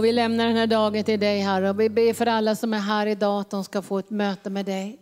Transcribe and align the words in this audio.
Och 0.00 0.04
vi 0.04 0.12
lämnar 0.12 0.46
den 0.46 0.56
här 0.56 0.66
dagen 0.66 1.04
till 1.04 1.20
dig 1.20 1.40
Herre 1.40 1.70
och 1.70 1.80
vi 1.80 1.88
ber 1.88 2.12
för 2.12 2.26
alla 2.26 2.56
som 2.56 2.74
är 2.74 2.78
här 2.78 3.06
idag 3.06 3.40
att 3.40 3.50
de 3.50 3.64
ska 3.64 3.82
få 3.82 3.98
ett 3.98 4.10
möte 4.10 4.50
med 4.50 4.66
dig. 4.66 4.98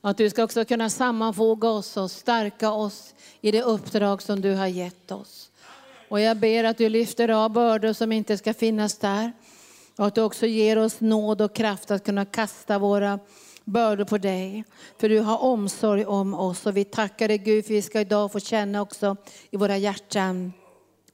Att 0.00 0.16
du 0.16 0.30
ska 0.30 0.44
också 0.44 0.64
kunna 0.64 0.90
sammanfoga 0.90 1.68
oss 1.68 1.96
och 1.96 2.10
stärka 2.10 2.70
oss 2.70 3.14
i 3.40 3.50
det 3.50 3.62
uppdrag 3.62 4.22
som 4.22 4.40
du 4.40 4.54
har 4.54 4.66
gett 4.66 5.12
oss. 5.12 5.50
Och 6.08 6.20
jag 6.20 6.36
ber 6.36 6.64
att 6.64 6.78
du 6.78 6.88
lyfter 6.88 7.28
av 7.28 7.50
bördor 7.50 7.92
som 7.92 8.12
inte 8.12 8.38
ska 8.38 8.54
finnas 8.54 8.98
där. 8.98 9.32
Och 9.96 10.06
att 10.06 10.14
du 10.14 10.22
också 10.22 10.46
ger 10.46 10.78
oss 10.78 11.00
nåd 11.00 11.40
och 11.40 11.54
kraft 11.54 11.90
att 11.90 12.04
kunna 12.04 12.24
kasta 12.24 12.78
våra 12.78 13.18
bördor 13.64 14.04
på 14.04 14.18
dig. 14.18 14.64
För 15.00 15.08
du 15.08 15.18
har 15.18 15.42
omsorg 15.42 16.06
om 16.06 16.34
oss 16.34 16.66
och 16.66 16.76
vi 16.76 16.84
tackar 16.84 17.28
dig 17.28 17.38
Gud 17.38 17.66
för 17.66 17.74
vi 17.74 17.82
ska 17.82 18.00
idag 18.00 18.32
få 18.32 18.40
känna 18.40 18.82
också 18.82 19.16
i 19.50 19.56
våra 19.56 19.76
hjärtan 19.76 20.52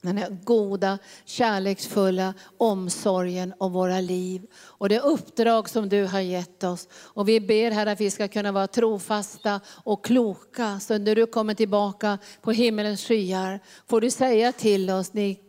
den 0.07 0.19
här 0.19 0.37
goda, 0.45 0.99
kärleksfulla 1.25 2.35
omsorgen 2.59 3.55
om 3.59 3.73
våra 3.73 4.01
liv. 4.01 4.43
Och 4.55 4.89
det 4.89 5.01
uppdrag 5.01 5.69
som 5.69 5.89
du 5.89 6.05
har 6.05 6.21
gett 6.21 6.65
oss. 6.65 6.89
Och 6.93 7.29
vi 7.29 7.41
ber 7.41 7.71
här 7.71 7.87
att 7.87 8.01
vi 8.01 8.11
ska 8.11 8.29
kunna 8.29 8.53
vara 8.53 8.67
trofasta 8.67 9.61
och 9.85 10.05
kloka. 10.05 10.81
Så 10.81 10.99
när 10.99 11.15
du 11.15 11.27
kommer 11.27 11.55
tillbaka 11.55 12.19
på 12.43 12.53
himmelens 12.53 13.05
skyar 13.05 13.61
får 13.87 14.01
du 14.01 14.11
säga 14.11 14.53
till 14.53 14.91
oss, 14.91 15.13
ni 15.13 15.44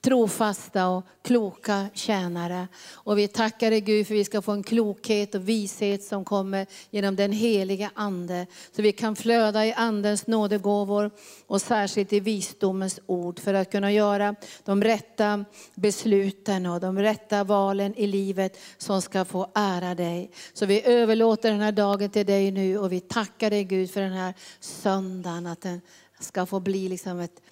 trofasta 0.00 0.88
och 0.88 1.04
kloka 1.22 1.86
tjänare. 1.94 2.68
Och 2.92 3.18
vi 3.18 3.28
tackar 3.28 3.70
dig 3.70 3.80
Gud 3.80 4.06
för 4.06 4.14
vi 4.14 4.24
ska 4.24 4.42
få 4.42 4.52
en 4.52 4.62
klokhet 4.62 5.34
och 5.34 5.48
vishet 5.48 6.04
som 6.04 6.24
kommer 6.24 6.66
genom 6.90 7.16
den 7.16 7.32
heliga 7.32 7.90
Ande. 7.94 8.46
Så 8.76 8.82
vi 8.82 8.92
kan 8.92 9.16
flöda 9.16 9.66
i 9.66 9.72
Andens 9.72 10.26
nådegåvor 10.26 11.10
och 11.46 11.62
särskilt 11.62 12.12
i 12.12 12.20
visdomens 12.20 13.00
ord 13.06 13.40
för 13.40 13.54
att 13.54 13.70
kunna 13.70 13.92
göra 13.92 14.34
de 14.64 14.84
rätta 14.84 15.44
besluten 15.74 16.66
och 16.66 16.80
de 16.80 16.98
rätta 16.98 17.44
valen 17.44 17.94
i 17.94 18.06
livet 18.06 18.58
som 18.78 19.02
ska 19.02 19.24
få 19.24 19.50
ära 19.54 19.94
dig. 19.94 20.30
Så 20.52 20.66
vi 20.66 20.82
överlåter 20.84 21.50
den 21.50 21.60
här 21.60 21.72
dagen 21.72 22.10
till 22.10 22.26
dig 22.26 22.50
nu 22.50 22.78
och 22.78 22.92
vi 22.92 23.00
tackar 23.00 23.50
dig 23.50 23.64
Gud 23.64 23.90
för 23.90 24.00
den 24.00 24.12
här 24.12 24.34
söndagen. 24.60 25.46
Att 25.46 25.60
den 25.60 25.80
ska 26.20 26.46
få 26.46 26.60
bli 26.60 26.88
liksom 26.88 27.20
ett 27.20 27.42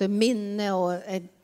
minne 0.00 0.72
och 0.72 0.92
ett 0.92 1.35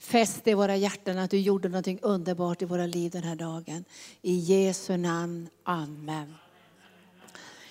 Fäst 0.00 0.48
i 0.48 0.54
våra 0.54 0.76
hjärtan 0.76 1.18
att 1.18 1.30
du 1.30 1.38
gjorde 1.38 1.68
något 1.68 2.02
underbart 2.02 2.62
i 2.62 2.64
våra 2.64 2.86
liv 2.86 3.10
den 3.10 3.22
här 3.22 3.36
dagen. 3.36 3.84
I 4.22 4.34
Jesu 4.34 4.96
namn. 4.96 5.48
Amen. 5.64 6.34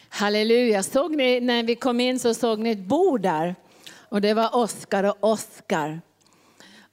Halleluja. 0.09 0.83
Såg 0.83 1.15
ni, 1.15 1.39
när 1.39 1.63
vi 1.63 1.75
kom 1.75 1.99
in 1.99 2.19
så 2.19 2.33
såg 2.33 2.59
ni 2.59 2.69
ett 2.69 2.79
bord 2.79 3.21
där. 3.21 3.55
Och 3.95 4.21
det 4.21 4.33
var 4.33 4.55
Oskar 4.55 5.03
och 5.03 5.17
Oskar. 5.19 6.01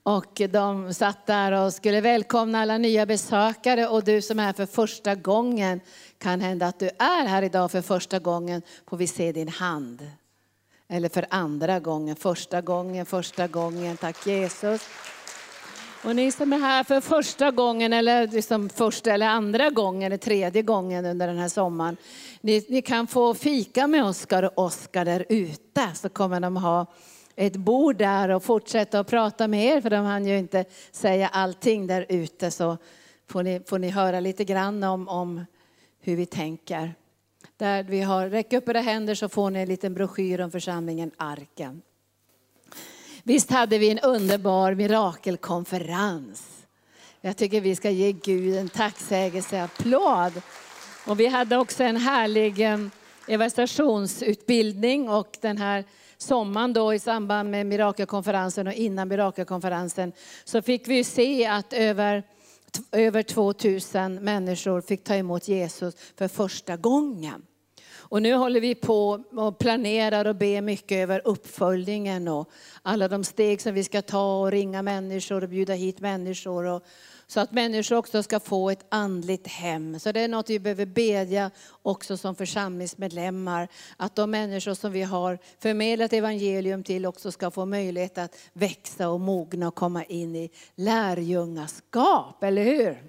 Och 0.02 0.42
de 0.50 0.94
satt 0.94 1.26
där 1.26 1.52
och 1.52 1.72
skulle 1.74 2.00
välkomna 2.00 2.60
alla 2.60 2.78
nya 2.78 3.06
besökare. 3.06 3.88
Och 3.88 4.04
du 4.04 4.22
som 4.22 4.38
är 4.38 4.44
här 4.44 4.52
för 4.52 4.66
första 4.66 5.14
gången, 5.14 5.80
kan 6.18 6.40
hända 6.40 6.66
att 6.66 6.78
du 6.78 6.86
är 6.98 7.26
här 7.26 7.42
idag 7.42 7.70
för 7.70 7.82
första 7.82 8.18
gången, 8.18 8.62
får 8.88 8.96
vi 8.96 9.06
se 9.06 9.32
din 9.32 9.48
hand. 9.48 10.10
Eller 10.88 11.08
för 11.08 11.26
andra 11.30 11.80
gången, 11.80 12.16
första 12.16 12.60
gången, 12.60 13.06
första 13.06 13.46
gången. 13.46 13.96
Tack 13.96 14.26
Jesus. 14.26 14.88
Och 16.06 16.16
ni 16.16 16.32
som 16.32 16.52
är 16.52 16.58
här 16.58 16.84
för 16.84 17.00
första 17.00 17.50
gången, 17.50 17.92
eller 17.92 18.26
liksom 18.26 18.68
första 18.68 19.12
eller 19.12 19.26
andra 19.26 19.70
gången, 19.70 20.02
eller 20.02 20.16
tredje 20.16 20.62
gången 20.62 21.06
under 21.06 21.26
den 21.26 21.38
här 21.38 21.48
sommaren. 21.48 21.96
Ni, 22.40 22.66
ni 22.68 22.82
kan 22.82 23.06
få 23.06 23.34
fika 23.34 23.86
med 23.86 24.04
Oskar 24.04 24.42
och 24.42 24.58
Oskar 24.64 25.04
där 25.04 25.24
ute, 25.28 25.90
så 25.94 26.08
kommer 26.08 26.40
de 26.40 26.56
ha 26.56 26.86
ett 27.36 27.56
bord 27.56 27.96
där 27.96 28.28
och 28.28 28.44
fortsätta 28.44 29.00
att 29.00 29.06
prata 29.06 29.48
med 29.48 29.64
er, 29.64 29.80
för 29.80 29.90
de 29.90 30.04
hann 30.04 30.26
ju 30.26 30.38
inte 30.38 30.64
säga 30.90 31.28
allting 31.28 31.86
där 31.86 32.06
ute. 32.08 32.50
Så 32.50 32.76
får 33.28 33.42
ni, 33.42 33.62
får 33.66 33.78
ni 33.78 33.88
höra 33.88 34.20
lite 34.20 34.44
grann 34.44 34.84
om, 34.84 35.08
om 35.08 35.44
hur 36.00 36.16
vi 36.16 36.26
tänker. 36.26 36.94
Där 37.56 37.82
vi 37.82 38.00
har, 38.00 38.28
räck 38.28 38.52
upp 38.52 38.68
era 38.68 38.80
händer 38.80 39.14
så 39.14 39.28
får 39.28 39.50
ni 39.50 39.60
en 39.60 39.68
liten 39.68 39.94
broschyr 39.94 40.40
om 40.40 40.50
församlingen 40.50 41.10
Arken. 41.16 41.82
Visst 43.26 43.50
hade 43.50 43.78
vi 43.78 43.90
en 43.90 43.98
underbar 43.98 44.74
mirakelkonferens. 44.74 46.66
Jag 47.20 47.36
tycker 47.36 47.60
vi 47.60 47.76
ska 47.76 47.90
ge 47.90 48.12
Gud 48.12 48.56
en 48.56 48.68
tacksägelseapplåd. 48.68 50.32
Och 51.06 51.20
vi 51.20 51.26
hade 51.26 51.56
också 51.56 51.84
en 51.84 51.96
härlig 51.96 52.60
evangelisationsutbildning 53.26 55.08
och 55.08 55.38
den 55.40 55.58
här 55.58 55.84
sommaren 56.16 56.72
då 56.72 56.94
i 56.94 56.98
samband 56.98 57.50
med 57.50 57.66
mirakelkonferensen 57.66 58.66
och 58.66 58.72
innan 58.72 59.08
mirakelkonferensen 59.08 60.12
så 60.44 60.62
fick 60.62 60.88
vi 60.88 61.04
se 61.04 61.46
att 61.46 61.72
över, 61.72 62.22
över 62.92 63.22
2000 63.22 64.14
människor 64.14 64.80
fick 64.80 65.04
ta 65.04 65.14
emot 65.14 65.48
Jesus 65.48 65.94
för 66.16 66.28
första 66.28 66.76
gången. 66.76 67.46
Och 68.08 68.22
nu 68.22 68.34
håller 68.34 68.60
vi 68.60 68.74
på 68.74 69.24
och 69.32 69.58
planerar 69.58 70.24
och 70.24 70.36
ber 70.36 70.60
mycket 70.60 70.96
över 70.96 71.22
uppföljningen 71.24 72.28
och 72.28 72.50
alla 72.82 73.08
de 73.08 73.24
steg 73.24 73.60
som 73.60 73.74
vi 73.74 73.84
ska 73.84 74.02
ta 74.02 74.40
och 74.40 74.50
ringa 74.50 74.82
människor 74.82 75.42
och 75.42 75.48
bjuda 75.48 75.72
hit 75.72 76.00
människor. 76.00 76.64
Och, 76.64 76.82
så 77.26 77.40
att 77.40 77.52
människor 77.52 77.96
också 77.96 78.22
ska 78.22 78.40
få 78.40 78.70
ett 78.70 78.86
andligt 78.88 79.46
hem. 79.46 80.00
Så 80.00 80.12
det 80.12 80.20
är 80.20 80.28
något 80.28 80.50
vi 80.50 80.58
behöver 80.58 80.86
bedja 80.86 81.50
också 81.82 82.16
som 82.16 82.34
församlingsmedlemmar. 82.34 83.68
Att 83.96 84.16
de 84.16 84.30
människor 84.30 84.74
som 84.74 84.92
vi 84.92 85.02
har 85.02 85.38
förmedlat 85.58 86.12
evangelium 86.12 86.82
till 86.82 87.06
också 87.06 87.32
ska 87.32 87.50
få 87.50 87.64
möjlighet 87.64 88.18
att 88.18 88.36
växa 88.52 89.08
och 89.08 89.20
mogna 89.20 89.68
och 89.68 89.74
komma 89.74 90.04
in 90.04 90.36
i 90.36 90.50
lärjungaskap, 90.74 92.42
eller 92.42 92.64
hur? 92.64 93.02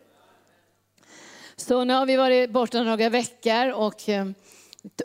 Så 1.55 1.83
nu 1.83 1.93
har 1.93 2.05
vi 2.05 2.15
varit 2.15 2.51
borta 2.51 2.83
några 2.83 3.09
veckor 3.09 3.71
och 3.71 4.09
eh, 4.09 4.25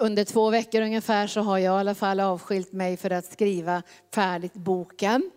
under 0.01 0.25
två 0.25 0.51
veckor 0.51 0.83
ungefär 0.83 1.27
så 1.27 1.41
har 1.41 1.59
jag 1.59 1.77
i 1.77 1.81
alla 1.81 1.95
fall 1.95 2.21
avskilt 2.21 2.73
mig 2.73 2.97
för 2.97 3.11
att 3.11 3.25
skriva 3.25 3.83
färdigt 4.15 4.55
boken 4.55 5.31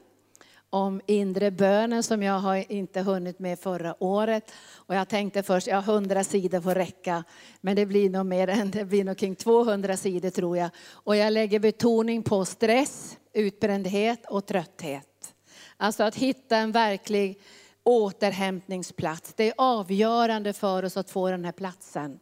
om 0.69 1.01
inre 1.05 1.51
bönen 1.51 2.03
som 2.03 2.23
jag 2.23 2.39
har 2.39 2.71
inte 2.71 3.01
hunnit 3.01 3.39
med 3.39 3.59
förra 3.59 4.03
året. 4.03 4.51
Och 4.75 4.95
jag 4.95 5.09
tänkte 5.09 5.43
först, 5.43 5.67
ja 5.67 5.79
100 5.79 6.23
sidor 6.23 6.61
får 6.61 6.75
räcka, 6.75 7.23
men 7.61 7.75
det 7.75 7.85
blir 7.85 8.09
nog 8.09 8.25
mer 8.25 8.47
än, 8.47 8.71
det 8.71 8.85
blir 8.85 9.03
nog 9.03 9.17
kring 9.17 9.35
200 9.35 9.97
sidor 9.97 10.29
tror 10.29 10.57
jag. 10.57 10.69
Och 10.91 11.15
jag 11.15 11.33
lägger 11.33 11.59
betoning 11.59 12.23
på 12.23 12.45
stress, 12.45 13.17
utbrändhet 13.33 14.25
och 14.25 14.45
trötthet. 14.45 15.33
Alltså 15.77 16.03
att 16.03 16.15
hitta 16.15 16.57
en 16.57 16.71
verklig 16.71 17.41
återhämtningsplats. 17.83 19.33
Det 19.33 19.47
är 19.47 19.53
avgörande 19.57 20.53
för 20.53 20.85
oss 20.85 20.97
att 20.97 21.09
få 21.09 21.29
den 21.29 21.45
här 21.45 21.51
platsen. 21.51 22.19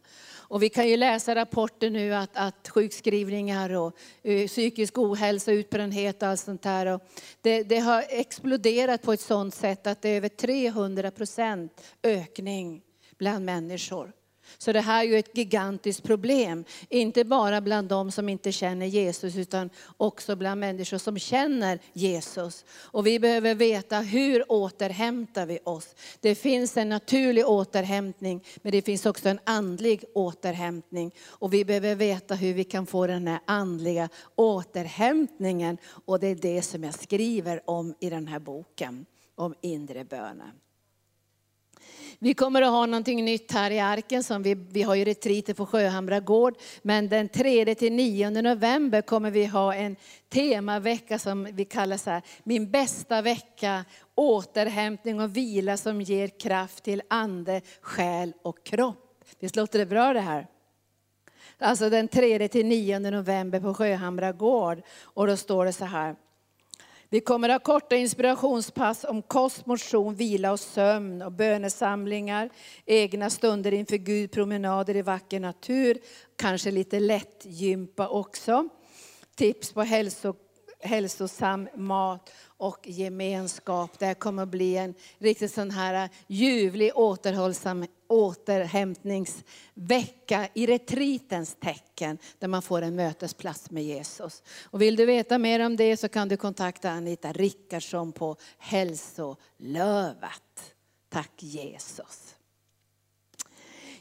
Och 0.53 0.63
vi 0.63 0.69
kan 0.69 0.87
ju 0.87 0.97
läsa 0.97 1.35
rapporter 1.35 1.89
nu 1.89 2.13
att, 2.13 2.29
att 2.33 2.69
sjukskrivningar 2.69 3.69
och 3.75 3.97
uh, 4.27 4.47
psykisk 4.47 4.97
ohälsa, 4.97 5.51
utbrändhet 5.51 6.23
och 6.23 6.29
allt 6.29 6.39
sånt 6.39 6.61
där. 6.61 6.85
Och 6.85 7.01
det, 7.41 7.63
det 7.63 7.79
har 7.79 8.03
exploderat 8.09 9.01
på 9.01 9.13
ett 9.13 9.21
sådant 9.21 9.55
sätt 9.55 9.87
att 9.87 10.01
det 10.01 10.09
är 10.09 10.17
över 10.17 10.29
300 10.29 11.11
procent 11.11 11.81
ökning 12.03 12.81
bland 13.17 13.45
människor. 13.45 14.11
Så 14.57 14.71
det 14.71 14.81
här 14.81 15.03
är 15.03 15.07
ju 15.07 15.17
ett 15.19 15.37
gigantiskt 15.37 16.03
problem. 16.03 16.65
Inte 16.89 17.23
bara 17.23 17.61
bland 17.61 17.89
de 17.89 18.11
som 18.11 18.29
inte 18.29 18.51
känner 18.51 18.85
Jesus 18.85 19.35
utan 19.35 19.69
också 19.97 20.35
bland 20.35 20.59
människor 20.59 20.97
som 20.97 21.19
känner 21.19 21.79
Jesus. 21.93 22.65
Och 22.69 23.07
vi 23.07 23.19
behöver 23.19 23.55
veta 23.55 23.99
hur 23.99 24.51
återhämtar 24.51 25.45
vi 25.45 25.59
oss. 25.63 25.95
Det 26.19 26.35
finns 26.35 26.77
en 26.77 26.89
naturlig 26.89 27.47
återhämtning 27.47 28.43
men 28.61 28.71
det 28.71 28.81
finns 28.81 29.05
också 29.05 29.29
en 29.29 29.39
andlig 29.43 30.03
återhämtning. 30.13 31.11
Och 31.25 31.53
vi 31.53 31.65
behöver 31.65 31.95
veta 31.95 32.35
hur 32.35 32.53
vi 32.53 32.63
kan 32.63 32.85
få 32.85 33.07
den 33.07 33.27
här 33.27 33.39
andliga 33.45 34.09
återhämtningen. 34.35 35.77
Och 36.05 36.19
det 36.19 36.27
är 36.27 36.35
det 36.35 36.61
som 36.61 36.83
jag 36.83 36.93
skriver 36.93 37.69
om 37.69 37.95
i 37.99 38.09
den 38.09 38.27
här 38.27 38.39
boken 38.39 39.05
om 39.35 39.55
inre 39.61 40.05
bönen. 40.05 40.51
Vi 42.19 42.33
kommer 42.33 42.61
att 42.61 42.71
ha 42.71 42.85
någonting 42.85 43.25
nytt 43.25 43.51
här 43.51 43.71
i 43.71 43.79
Arken. 43.79 44.23
Som 44.23 44.43
vi, 44.43 44.55
vi 44.55 44.81
har 44.81 44.95
ju 44.95 45.05
retriter 45.05 45.53
på 45.53 45.65
Sjöhamra 45.65 46.19
gård. 46.19 46.57
Men 46.81 47.09
den 47.09 47.29
3-9 47.29 48.41
november 48.41 49.01
kommer 49.01 49.31
vi 49.31 49.45
ha 49.45 49.73
en 49.73 49.95
temavecka 50.29 51.19
som 51.19 51.47
vi 51.51 51.65
kallar 51.65 51.97
så 51.97 52.09
här, 52.09 52.21
min 52.43 52.71
bästa 52.71 53.21
vecka, 53.21 53.85
återhämtning 54.15 55.19
och 55.19 55.37
vila 55.37 55.77
som 55.77 56.01
ger 56.01 56.27
kraft 56.27 56.83
till 56.83 57.01
ande, 57.07 57.61
själ 57.81 58.33
och 58.41 58.65
kropp. 58.65 59.23
Visst 59.39 59.55
låter 59.55 59.79
det 59.79 59.85
bra 59.85 60.13
det 60.13 60.19
här? 60.19 60.47
Alltså 61.57 61.89
den 61.89 62.09
3-9 62.09 63.11
november 63.11 63.59
på 63.59 63.73
Sjöhamra 63.73 64.31
gård. 64.31 64.81
Och 65.01 65.27
då 65.27 65.37
står 65.37 65.65
det 65.65 65.73
så 65.73 65.85
här. 65.85 66.15
Vi 67.13 67.19
kommer 67.19 67.49
att 67.49 67.67
ha 67.67 67.73
korta 67.73 67.95
inspirationspass 67.95 69.03
om 69.03 69.21
kost, 69.21 69.65
motion, 69.65 70.15
vila 70.15 70.51
och 70.51 70.59
sömn 70.59 71.21
och 71.21 71.31
bönesamlingar, 71.31 72.49
egna 72.85 73.29
stunder 73.29 73.73
inför 73.73 73.97
Gud, 73.97 74.31
promenader 74.31 74.95
i 74.95 75.01
vacker 75.01 75.39
natur, 75.39 75.97
kanske 76.35 76.71
lite 76.71 76.99
lätt 76.99 77.45
gympa 77.45 78.07
också. 78.07 78.69
Tips 79.35 79.73
på 79.73 79.81
hälso, 79.81 80.35
hälsosam 80.83 81.69
mat 81.75 82.31
och 82.45 82.87
gemenskap. 82.87 83.99
Det 83.99 84.13
kommer 84.13 84.43
att 84.43 84.49
bli 84.49 84.77
en 84.77 84.93
riktigt 85.17 85.53
sån 85.53 85.71
här 85.71 86.09
ljuvlig 86.27 86.91
återhållsam 86.95 87.85
återhämtningsvecka 88.07 90.47
i 90.53 90.65
retritens 90.65 91.55
tecken 91.59 92.17
där 92.39 92.47
man 92.47 92.61
får 92.61 92.81
en 92.81 92.95
mötesplats 92.95 93.71
med 93.71 93.83
Jesus. 93.83 94.43
Och 94.63 94.81
vill 94.81 94.95
du 94.95 95.05
veta 95.05 95.37
mer 95.37 95.59
om 95.59 95.75
det 95.75 95.97
så 95.97 96.09
kan 96.09 96.27
du 96.27 96.37
kontakta 96.37 96.89
Anita 96.89 97.31
Rickardsson 97.31 98.11
på 98.11 98.35
Hälsolövet. 98.57 100.73
Tack 101.09 101.31
Jesus. 101.37 102.35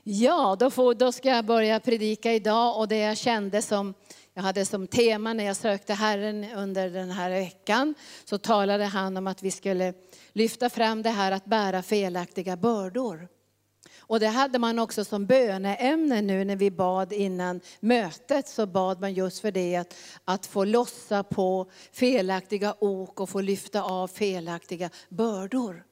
Ja, 0.04 0.56
då, 0.58 0.70
får, 0.70 0.94
då 0.94 1.12
ska 1.12 1.28
jag 1.28 1.44
börja 1.44 1.80
predika 1.80 2.32
idag 2.32 2.78
och 2.78 2.88
det 2.88 2.98
jag 2.98 3.16
kände 3.16 3.62
som 3.62 3.94
jag 4.34 4.42
hade 4.42 4.64
som 4.64 4.86
tema 4.86 5.32
när 5.32 5.44
jag 5.44 5.56
sökte 5.56 5.94
Herren 5.94 6.46
under 6.54 6.90
den 6.90 7.10
här 7.10 7.30
veckan, 7.30 7.94
så 8.24 8.38
talade 8.38 8.84
han 8.84 9.16
om 9.16 9.26
att 9.26 9.42
vi 9.42 9.50
skulle 9.50 9.94
lyfta 10.32 10.70
fram 10.70 11.02
det 11.02 11.10
här 11.10 11.32
att 11.32 11.44
bära 11.44 11.82
felaktiga 11.82 12.56
bördor. 12.56 13.28
Och 13.98 14.20
det 14.20 14.28
hade 14.28 14.58
man 14.58 14.78
också 14.78 15.04
som 15.04 15.26
böneämne 15.26 16.22
nu 16.22 16.44
när 16.44 16.56
vi 16.56 16.70
bad 16.70 17.12
innan 17.12 17.60
mötet, 17.80 18.48
så 18.48 18.66
bad 18.66 19.00
man 19.00 19.14
just 19.14 19.40
för 19.40 19.50
det 19.50 19.76
att, 19.76 19.94
att 20.24 20.46
få 20.46 20.64
lossa 20.64 21.22
på 21.22 21.70
felaktiga 21.92 22.74
ok 22.78 23.20
och 23.20 23.28
få 23.28 23.40
lyfta 23.40 23.82
av 23.82 24.08
felaktiga 24.08 24.90
bördor. 25.08 25.84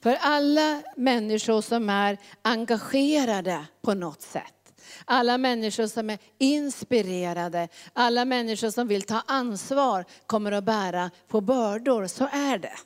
För 0.00 0.18
alla 0.20 0.82
människor 0.96 1.60
som 1.60 1.90
är 1.90 2.18
engagerade 2.42 3.66
på 3.82 3.94
något 3.94 4.22
sätt, 4.22 4.59
alla 5.04 5.38
människor 5.38 5.86
som 5.86 6.10
är 6.10 6.18
inspirerade, 6.38 7.68
alla 7.92 8.24
människor 8.24 8.70
som 8.70 8.88
vill 8.88 9.02
ta 9.02 9.22
ansvar 9.26 10.04
kommer 10.26 10.52
att 10.52 10.64
bära 10.64 11.10
på 11.28 11.40
bördor. 11.40 12.06
Så 12.06 12.28
är 12.32 12.58
det. 12.58 12.76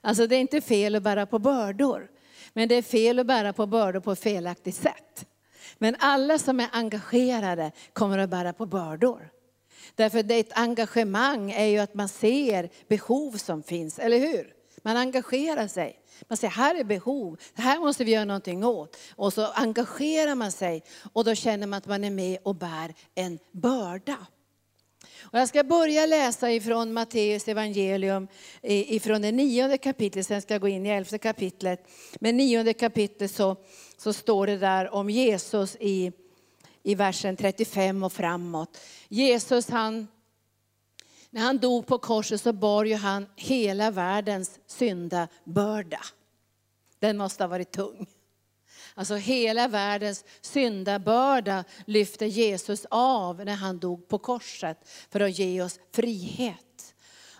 Alltså 0.00 0.26
det 0.26 0.36
är 0.36 0.40
inte 0.40 0.60
fel 0.60 0.94
att 0.94 1.02
bära 1.02 1.26
på 1.26 1.38
bördor. 1.38 2.08
Men 2.52 2.68
det 2.68 2.74
är 2.74 2.82
fel 2.82 3.18
att 3.18 3.26
bära 3.26 3.52
på 3.52 3.66
bördor 3.66 4.00
på 4.00 4.12
ett 4.12 4.22
felaktigt 4.22 4.76
sätt. 4.76 5.26
Men 5.78 5.96
alla 5.98 6.38
som 6.38 6.60
är 6.60 6.68
engagerade 6.72 7.72
kommer 7.92 8.18
att 8.18 8.30
bära 8.30 8.52
på 8.52 8.66
bördor. 8.66 9.30
Därför 9.94 10.22
det 10.22 10.34
ett 10.34 10.58
engagemang 10.58 11.50
är 11.50 11.66
ju 11.66 11.78
att 11.78 11.94
man 11.94 12.08
ser 12.08 12.70
behov 12.88 13.32
som 13.32 13.62
finns, 13.62 13.98
eller 13.98 14.18
hur? 14.18 14.61
Man 14.82 14.96
engagerar 14.96 15.68
sig. 15.68 15.98
Man 16.28 16.36
säger, 16.36 16.52
här 16.52 16.74
är 16.74 16.84
behov, 16.84 17.40
det 17.54 17.62
här 17.62 17.78
måste 17.78 18.04
vi 18.04 18.12
göra 18.12 18.24
någonting 18.24 18.64
åt. 18.64 18.96
Och 19.16 19.32
så 19.32 19.46
engagerar 19.46 20.34
man 20.34 20.52
sig 20.52 20.84
och 21.12 21.24
då 21.24 21.34
känner 21.34 21.66
man 21.66 21.78
att 21.78 21.86
man 21.86 22.04
är 22.04 22.10
med 22.10 22.38
och 22.42 22.54
bär 22.54 22.94
en 23.14 23.38
börda. 23.52 24.26
Och 25.20 25.38
jag 25.38 25.48
ska 25.48 25.64
börja 25.64 26.06
läsa 26.06 26.52
ifrån 26.52 26.92
Matteus 26.92 27.48
evangelium, 27.48 28.28
ifrån 28.62 29.22
det 29.22 29.32
nionde 29.32 29.78
kapitlet, 29.78 30.26
sen 30.26 30.42
ska 30.42 30.54
jag 30.54 30.60
gå 30.60 30.68
in 30.68 30.86
i 30.86 30.88
elfte 30.88 31.18
kapitlet. 31.18 31.86
Men 32.20 32.36
nionde 32.36 32.74
kapitlet 32.74 33.30
så, 33.30 33.56
så 33.96 34.12
står 34.12 34.46
det 34.46 34.58
där 34.58 34.94
om 34.94 35.10
Jesus 35.10 35.76
i, 35.80 36.12
i 36.82 36.94
versen 36.94 37.36
35 37.36 38.02
och 38.02 38.12
framåt. 38.12 38.78
Jesus 39.08 39.68
han 39.70 40.08
när 41.32 41.42
han 41.42 41.58
dog 41.58 41.86
på 41.86 41.98
korset 41.98 42.40
så 42.40 42.52
bar 42.52 42.84
ju 42.84 42.94
han 42.94 43.26
hela 43.36 43.90
världens 43.90 44.60
syndabörda. 44.66 46.00
Den 46.98 47.16
måste 47.16 47.42
ha 47.42 47.48
varit 47.48 47.72
tung. 47.72 48.06
Alltså 48.94 49.14
hela 49.14 49.68
världens 49.68 50.24
syndabörda 50.40 51.64
lyfte 51.86 52.26
Jesus 52.26 52.86
av 52.90 53.44
när 53.44 53.54
han 53.54 53.78
dog 53.78 54.08
på 54.08 54.18
korset 54.18 54.88
för 55.10 55.20
att 55.20 55.38
ge 55.38 55.62
oss 55.62 55.80
frihet. 55.92 56.94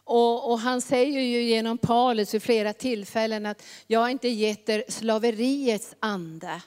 Och, 0.04 0.50
och, 0.50 0.58
han 0.58 0.80
säger 0.80 1.20
ju 1.20 1.42
genom 1.42 1.78
Paulus 1.78 2.34
vid 2.34 2.42
flera 2.42 2.72
tillfällen 2.72 3.46
att 3.46 3.62
jag 3.86 4.00
har 4.00 4.08
inte 4.08 4.28
gett 4.28 4.68
er 4.68 4.84
slaveriets 4.88 5.94
ande. 6.00 6.62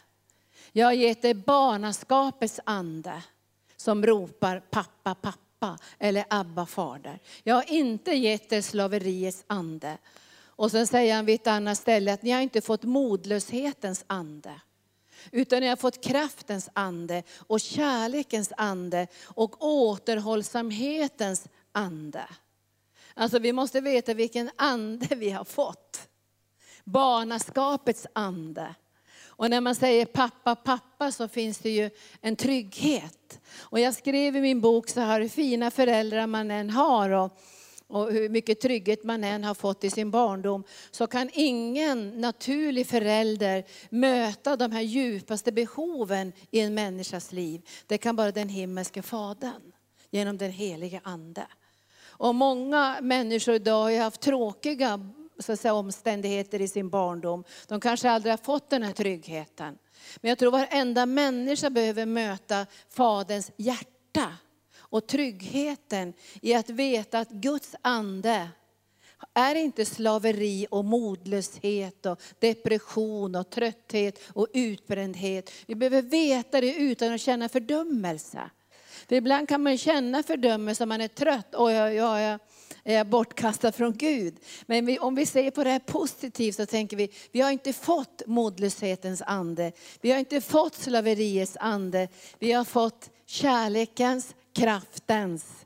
Jag 0.71 0.85
har 0.85 0.93
gett 0.93 1.25
er 1.25 1.33
barnaskapets 1.33 2.59
ande 2.63 3.23
som 3.77 4.05
ropar 4.05 4.59
pappa, 4.59 5.15
pappa 5.15 5.44
pappa 5.59 5.77
eller 5.99 6.25
Abba 6.29 6.65
fader. 6.65 7.19
Jag 7.43 7.55
har 7.55 7.71
inte 7.71 8.11
gett 8.11 8.51
er 8.51 8.61
slaveriets 8.61 9.43
ande. 9.47 9.97
Och 10.57 10.71
sen 10.71 10.87
säger 10.87 11.15
han 11.15 11.25
vid 11.25 11.35
ett 11.35 11.47
annat 11.47 11.77
ställe 11.77 12.13
att 12.13 12.21
ni 12.21 12.31
har 12.31 12.41
inte 12.41 12.61
fått 12.61 12.83
modlöshetens 12.83 14.05
ande. 14.07 14.61
Utan 15.31 15.59
ni 15.59 15.67
har 15.67 15.75
fått 15.75 16.03
kraftens 16.03 16.69
ande 16.73 17.23
och 17.47 17.59
kärlekens 17.59 18.53
ande 18.57 19.07
och 19.23 19.65
återhållsamhetens 19.65 21.47
ande. 21.71 22.27
Alltså 23.13 23.39
vi 23.39 23.53
måste 23.53 23.81
veta 23.81 24.13
vilken 24.13 24.49
ande 24.55 25.15
vi 25.15 25.29
har 25.29 25.43
fått. 25.43 26.09
Barnaskapets 26.83 28.07
ande. 28.13 28.75
Och 29.37 29.49
när 29.49 29.61
man 29.61 29.75
säger 29.75 30.05
pappa, 30.05 30.55
pappa 30.55 31.11
så 31.11 31.27
finns 31.27 31.59
det 31.59 31.69
ju 31.69 31.89
en 32.21 32.35
trygghet. 32.35 33.39
Och 33.57 33.79
jag 33.79 33.93
skrev 33.93 34.35
i 34.35 34.41
min 34.41 34.61
bok 34.61 34.89
så 34.89 35.01
här, 35.01 35.21
hur 35.21 35.29
fina 35.29 35.71
föräldrar 35.71 36.27
man 36.27 36.51
än 36.51 36.69
har 36.69 37.09
och, 37.09 37.39
och 37.87 38.11
hur 38.11 38.29
mycket 38.29 38.61
trygghet 38.61 39.03
man 39.03 39.23
än 39.23 39.43
har 39.43 39.53
fått 39.53 39.83
i 39.83 39.89
sin 39.89 40.11
barndom, 40.11 40.63
så 40.91 41.07
kan 41.07 41.29
ingen 41.33 42.21
naturlig 42.21 42.87
förälder 42.87 43.63
möta 43.89 44.55
de 44.55 44.71
här 44.71 44.81
djupaste 44.81 45.51
behoven 45.51 46.33
i 46.51 46.59
en 46.59 46.73
människas 46.73 47.31
liv. 47.31 47.61
Det 47.87 47.97
kan 47.97 48.15
bara 48.15 48.31
den 48.31 48.49
himmelske 48.49 49.01
Fadern, 49.01 49.71
genom 50.09 50.37
den 50.37 50.51
heliga 50.51 51.01
Ande. 51.03 51.47
Och 52.17 52.35
många 52.35 52.97
människor 53.01 53.55
idag 53.55 53.83
har 53.83 53.99
haft 53.99 54.21
tråkiga 54.21 54.99
så 55.39 55.51
att 55.51 55.59
säga, 55.59 55.73
omständigheter 55.73 56.61
i 56.61 56.67
sin 56.67 56.89
barndom. 56.89 57.43
De 57.67 57.79
kanske 57.81 58.09
aldrig 58.09 58.31
har 58.31 58.37
fått 58.37 58.69
den 58.69 58.83
här 58.83 58.93
tryggheten. 58.93 59.77
Men 60.21 60.29
jag 60.29 60.37
tror 60.37 60.51
varenda 60.51 61.05
människa 61.05 61.69
behöver 61.69 62.05
möta 62.05 62.65
Faderns 62.89 63.51
hjärta 63.57 64.37
och 64.77 65.07
tryggheten 65.07 66.13
i 66.41 66.53
att 66.53 66.69
veta 66.69 67.19
att 67.19 67.29
Guds 67.29 67.75
ande 67.81 68.49
är 69.33 69.55
inte 69.55 69.85
slaveri 69.85 70.67
och 70.71 70.85
modlöshet 70.85 72.05
och 72.05 72.21
depression 72.39 73.35
och 73.35 73.49
trötthet 73.49 74.19
och 74.33 74.47
utbrändhet. 74.53 75.51
Vi 75.65 75.75
behöver 75.75 76.01
veta 76.01 76.61
det 76.61 76.75
utan 76.75 77.13
att 77.13 77.21
känna 77.21 77.49
fördömelse. 77.49 78.49
För 79.07 79.15
ibland 79.15 79.49
kan 79.49 79.63
man 79.63 79.77
känna 79.77 80.23
fördömelse 80.23 80.83
om 80.83 80.89
man 80.89 81.01
är 81.01 81.07
trött. 81.07 81.47
Oj, 81.53 81.81
oj, 81.81 82.03
oj, 82.03 82.37
bortkastad 83.05 83.71
från 83.71 83.93
Gud. 83.93 84.35
Men 84.65 84.85
vi, 84.85 84.99
om 84.99 85.15
vi 85.15 85.25
ser 85.25 85.51
på 85.51 85.63
det 85.63 85.69
här 85.69 85.79
positivt 85.79 86.55
så 86.55 86.65
tänker 86.65 86.97
vi, 86.97 87.09
vi 87.31 87.41
har 87.41 87.51
inte 87.51 87.73
fått 87.73 88.21
modlöshetens 88.25 89.21
ande. 89.21 89.71
Vi 90.01 90.11
har 90.11 90.19
inte 90.19 90.41
fått 90.41 90.75
slaveriets 90.75 91.57
ande. 91.59 92.07
Vi 92.39 92.51
har 92.51 92.63
fått 92.63 93.09
kärlekens, 93.25 94.35
kraftens 94.53 95.65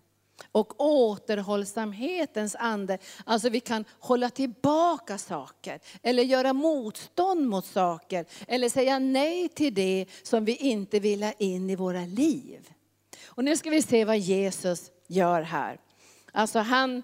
och 0.51 0.81
återhållsamhetens 0.81 2.55
ande. 2.55 2.97
Alltså 3.25 3.49
vi 3.49 3.59
kan 3.59 3.85
hålla 3.99 4.29
tillbaka 4.29 5.17
saker, 5.17 5.79
eller 6.03 6.23
göra 6.23 6.53
motstånd 6.53 7.47
mot 7.47 7.65
saker, 7.65 8.25
eller 8.47 8.69
säga 8.69 8.99
nej 8.99 9.49
till 9.49 9.73
det 9.73 10.05
som 10.23 10.45
vi 10.45 10.55
inte 10.55 10.99
vill 10.99 11.23
ha 11.23 11.31
in 11.31 11.69
i 11.69 11.75
våra 11.75 12.05
liv. 12.05 12.69
Och 13.25 13.43
nu 13.43 13.57
ska 13.57 13.69
vi 13.69 13.81
se 13.81 14.05
vad 14.05 14.17
Jesus 14.17 14.91
gör 15.07 15.41
här. 15.41 15.77
Alltså 16.31 16.59
han, 16.59 17.03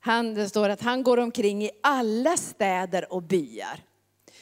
han, 0.00 0.34
det 0.34 0.48
står 0.48 0.68
att 0.68 0.82
han 0.82 1.02
går 1.02 1.16
omkring 1.16 1.64
i 1.64 1.70
alla 1.82 2.36
städer 2.36 3.12
och 3.12 3.22
byar. 3.22 3.80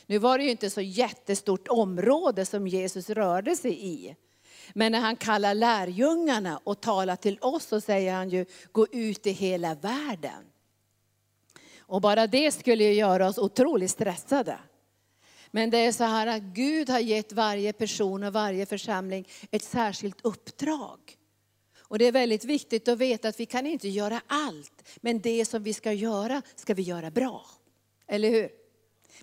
Nu 0.07 0.19
var 0.19 0.39
det 0.39 0.45
ju 0.45 0.51
inte 0.51 0.71
så 0.71 0.81
jättestort 0.81 1.69
område 1.69 2.47
som 2.47 2.67
Jesus 2.67 3.11
rörde 3.11 3.57
sig 3.57 3.87
i. 3.87 4.17
Men 4.75 4.93
när 4.93 5.01
han 5.01 5.17
kallar 5.17 5.55
lärjungarna 5.55 6.61
och 6.65 6.81
talar 6.81 7.17
till 7.17 7.39
oss 7.41 7.65
så 7.65 7.81
säger 7.81 8.15
han 8.15 8.29
ju, 8.29 8.45
gå 8.73 8.87
ut 8.93 9.27
i 9.27 9.31
hela 9.31 9.75
världen. 9.75 10.45
Och 11.79 12.01
bara 12.01 12.27
det 12.27 12.53
skulle 12.53 12.85
ju 12.85 12.93
göra 12.93 13.29
oss 13.29 13.39
otroligt 13.39 13.91
stressade. 13.91 14.59
Men 15.51 15.71
det 15.71 15.79
är 15.79 15.93
så 15.93 16.05
här 16.05 16.27
att 16.27 16.43
Gud 16.43 16.91
har 16.91 16.99
gett 16.99 17.33
varje 17.33 17.73
person 17.73 18.23
och 18.23 18.33
varje 18.33 18.67
församling 18.67 19.29
ett 19.51 19.63
särskilt 19.63 20.19
uppdrag. 20.23 20.99
Och 21.93 21.99
det 21.99 22.05
är 22.05 22.13
väldigt 22.13 22.45
viktigt 22.45 22.89
att 22.89 22.99
veta 22.99 23.29
att 23.29 23.41
vi 23.41 23.47
kan 23.47 23.67
inte 23.67 23.89
göra 23.89 24.23
allt, 24.27 24.89
men 25.01 25.21
det 25.21 25.45
som 25.45 25.63
vi 25.63 25.73
ska 25.73 25.93
göra 25.93 26.43
ska 26.55 26.75
vi 26.75 26.83
göra 26.83 27.11
bra. 27.11 27.47
Eller 28.07 28.31
hur? 28.31 28.51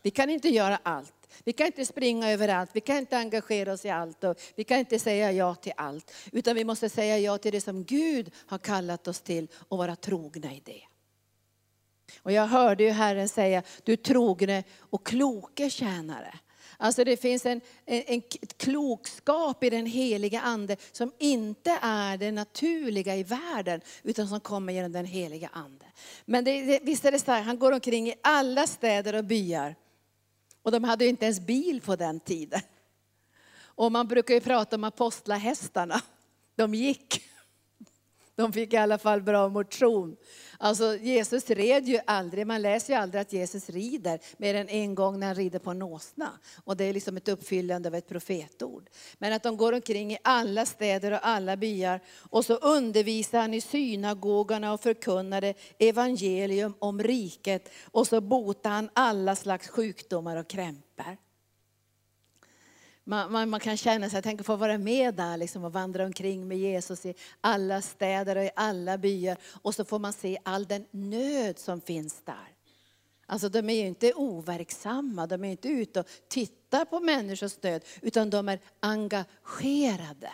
Vi 0.01 0.11
kan 0.11 0.29
inte 0.29 0.49
göra 0.49 0.79
allt. 0.83 1.27
Vi 1.43 1.53
kan 1.53 1.67
inte 1.67 1.85
springa 1.85 2.31
överallt, 2.31 2.69
vi 2.73 2.81
kan 2.81 2.97
inte 2.97 3.17
engagera 3.17 3.73
oss 3.73 3.85
i 3.85 3.89
allt 3.89 4.23
och 4.23 4.41
vi 4.55 4.63
kan 4.63 4.79
inte 4.79 4.99
säga 4.99 5.31
ja 5.31 5.55
till 5.55 5.73
allt. 5.77 6.13
Utan 6.31 6.55
vi 6.55 6.63
måste 6.63 6.89
säga 6.89 7.19
ja 7.19 7.37
till 7.37 7.51
det 7.51 7.61
som 7.61 7.83
Gud 7.83 8.31
har 8.45 8.57
kallat 8.57 9.07
oss 9.07 9.21
till 9.21 9.47
och 9.53 9.77
vara 9.77 9.95
trogna 9.95 10.53
i 10.53 10.61
det. 10.65 10.81
Och 12.21 12.31
jag 12.31 12.47
hörde 12.47 12.83
ju 12.83 12.89
Herren 12.89 13.29
säga, 13.29 13.63
du 13.83 13.95
trogne 13.95 14.63
och 14.79 15.05
kloke 15.05 15.69
tjänare. 15.69 16.39
Alltså 16.81 17.03
det 17.03 17.17
finns 17.17 17.45
en, 17.45 17.61
en, 17.85 18.03
en 18.07 18.21
klokskap 18.57 19.63
i 19.63 19.69
den 19.69 19.85
heliga 19.85 20.41
ande 20.41 20.77
som 20.91 21.11
inte 21.17 21.79
är 21.81 22.17
det 22.17 22.31
naturliga 22.31 23.15
i 23.15 23.23
världen, 23.23 23.81
utan 24.03 24.27
som 24.27 24.39
kommer 24.39 24.73
genom 24.73 24.91
den 24.91 25.05
heliga 25.05 25.49
ande. 25.53 25.85
Men 26.25 26.43
det, 26.43 26.61
det, 26.61 26.79
visst 26.83 27.05
är 27.05 27.11
det 27.11 27.19
så 27.19 27.31
här, 27.31 27.41
han 27.41 27.59
går 27.59 27.71
omkring 27.71 28.07
i 28.07 28.13
alla 28.23 28.67
städer 28.67 29.15
och 29.15 29.25
byar. 29.25 29.75
Och 30.61 30.71
de 30.71 30.83
hade 30.83 31.03
ju 31.03 31.09
inte 31.09 31.25
ens 31.25 31.39
bil 31.39 31.81
på 31.81 31.95
den 31.95 32.19
tiden. 32.19 32.61
Och 33.61 33.91
man 33.91 34.07
brukar 34.07 34.33
ju 34.33 34.39
prata 34.39 34.75
om 34.75 34.83
apostlahästarna. 34.83 36.01
De 36.55 36.75
gick. 36.75 37.23
De 38.39 38.53
fick 38.53 38.73
i 38.73 38.77
alla 38.77 38.97
fall 38.97 39.21
bra 39.21 39.49
motion. 39.49 40.15
Alltså 40.57 40.95
Jesus 40.95 41.49
red 41.49 41.87
ju 41.87 41.99
aldrig, 42.07 42.47
man 42.47 42.61
läser 42.61 42.93
ju 42.93 42.99
aldrig 42.99 43.21
att 43.21 43.33
Jesus 43.33 43.69
rider 43.69 44.19
mer 44.37 44.55
än 44.55 44.69
en 44.69 44.95
gång 44.95 45.19
när 45.19 45.27
han 45.27 45.35
rider 45.35 45.59
på 45.59 45.71
en 45.71 45.81
åsna. 45.81 46.29
Och 46.63 46.77
det 46.77 46.83
är 46.83 46.93
liksom 46.93 47.17
ett 47.17 47.27
uppfyllande 47.27 47.89
av 47.89 47.95
ett 47.95 48.07
profetord. 48.07 48.89
Men 49.17 49.33
att 49.33 49.43
de 49.43 49.57
går 49.57 49.73
omkring 49.73 50.13
i 50.13 50.17
alla 50.21 50.65
städer 50.65 51.11
och 51.11 51.27
alla 51.27 51.57
byar 51.57 51.99
och 52.29 52.45
så 52.45 52.55
undervisar 52.55 53.39
han 53.39 53.53
i 53.53 53.61
synagogorna 53.61 54.73
och 54.73 54.81
förkunnade 54.81 55.53
evangelium 55.79 56.73
om 56.79 57.03
riket 57.03 57.71
och 57.91 58.07
så 58.07 58.21
botar 58.21 58.69
han 58.69 58.89
alla 58.93 59.35
slags 59.35 59.67
sjukdomar 59.67 60.37
och 60.37 60.47
krämpor. 60.47 61.28
Man, 63.09 63.31
man, 63.31 63.49
man, 63.49 63.59
kan 63.59 63.77
känna 63.77 64.09
sig, 64.09 64.21
jag 64.25 64.39
att 64.39 64.45
få 64.45 64.55
vara 64.55 64.77
med 64.77 65.15
där 65.15 65.37
liksom, 65.37 65.63
och 65.63 65.73
vandra 65.73 66.05
omkring 66.05 66.47
med 66.47 66.57
Jesus 66.57 67.05
i 67.05 67.13
alla 67.41 67.81
städer 67.81 68.35
och 68.35 68.43
i 68.43 68.49
alla 68.55 68.97
byar. 68.97 69.37
Och 69.61 69.75
så 69.75 69.85
får 69.85 69.99
man 69.99 70.13
se 70.13 70.37
all 70.43 70.65
den 70.65 70.85
nöd 70.91 71.59
som 71.59 71.81
finns 71.81 72.21
där. 72.25 72.55
Alltså 73.25 73.49
de 73.49 73.69
är 73.69 73.73
ju 73.73 73.87
inte 73.87 74.13
overksamma, 74.13 75.27
de 75.27 75.43
är 75.43 75.51
inte 75.51 75.67
ute 75.67 75.99
och 75.99 76.07
tittar 76.27 76.85
på 76.85 76.99
människors 76.99 77.63
nöd, 77.63 77.85
utan 78.01 78.29
de 78.29 78.49
är 78.49 78.59
engagerade 78.79 80.31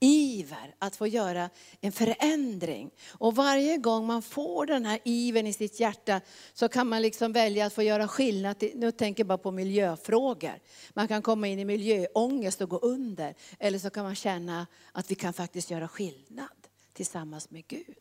iver 0.00 0.74
att 0.78 0.96
få 0.96 1.06
göra 1.06 1.50
en 1.80 1.92
förändring. 1.92 2.90
Och 3.08 3.36
varje 3.36 3.76
gång 3.76 4.06
man 4.06 4.22
får 4.22 4.66
den 4.66 4.84
här 4.84 4.98
ivern 5.04 5.46
i 5.46 5.52
sitt 5.52 5.80
hjärta 5.80 6.20
så 6.54 6.68
kan 6.68 6.88
man 6.88 7.02
liksom 7.02 7.32
välja 7.32 7.66
att 7.66 7.72
få 7.72 7.82
göra 7.82 8.08
skillnad. 8.08 8.64
Nu 8.74 8.90
tänker 8.90 9.20
jag 9.20 9.28
bara 9.28 9.38
på 9.38 9.50
miljöfrågor. 9.50 10.60
Man 10.94 11.08
kan 11.08 11.22
komma 11.22 11.48
in 11.48 11.58
i 11.58 11.64
miljöångest 11.64 12.60
och 12.60 12.68
gå 12.68 12.78
under. 12.78 13.34
Eller 13.58 13.78
så 13.78 13.90
kan 13.90 14.04
man 14.04 14.14
känna 14.14 14.66
att 14.92 15.10
vi 15.10 15.14
kan 15.14 15.32
faktiskt 15.32 15.70
göra 15.70 15.88
skillnad 15.88 16.48
tillsammans 16.92 17.50
med 17.50 17.66
Gud. 17.66 17.96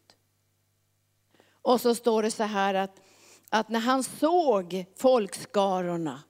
Och 1.61 1.81
så 1.81 1.95
står 1.95 2.23
det 2.23 2.31
så 2.31 2.43
här 2.43 2.73
att, 2.73 3.01
att 3.49 3.69
när 3.69 3.79
han 3.79 4.03
såg 4.03 4.85
folkskarorna 4.97 6.23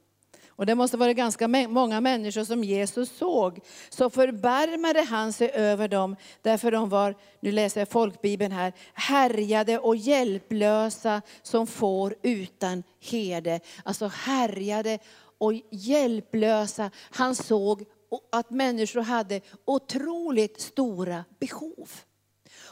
och 0.56 0.66
det 0.66 0.76
måste 0.76 0.98
vara 0.98 1.14
ganska 1.14 1.48
många 1.48 2.02
människor 2.02 2.44
som 2.44 2.64
Jesus 2.64 3.18
såg. 3.18 3.60
Så 3.90 4.10
förbarmade 4.10 5.02
han 5.02 5.34
sig 5.34 5.52
över 5.52 5.88
dem, 5.88 6.16
därför 6.42 6.72
de 6.72 6.90
var, 6.90 7.16
nu 7.40 7.52
läser 7.52 7.82
jag 7.82 7.90
folkbibeln 7.90 8.52
här, 8.52 8.74
härjade 8.94 9.80
och 9.80 9.96
hjälplösa 9.96 11.22
som 11.42 11.68
får 11.68 12.16
utan 12.22 12.84
herde. 13.02 13.60
Alltså 13.84 14.08
härjade 14.08 15.00
och 15.38 15.54
hjälplösa. 15.70 16.92
Han 17.12 17.36
såg 17.36 17.86
att 18.32 18.50
människor 18.50 19.02
hade 19.02 19.42
otroligt 19.66 20.62
stora 20.62 21.24
behov. 21.40 21.90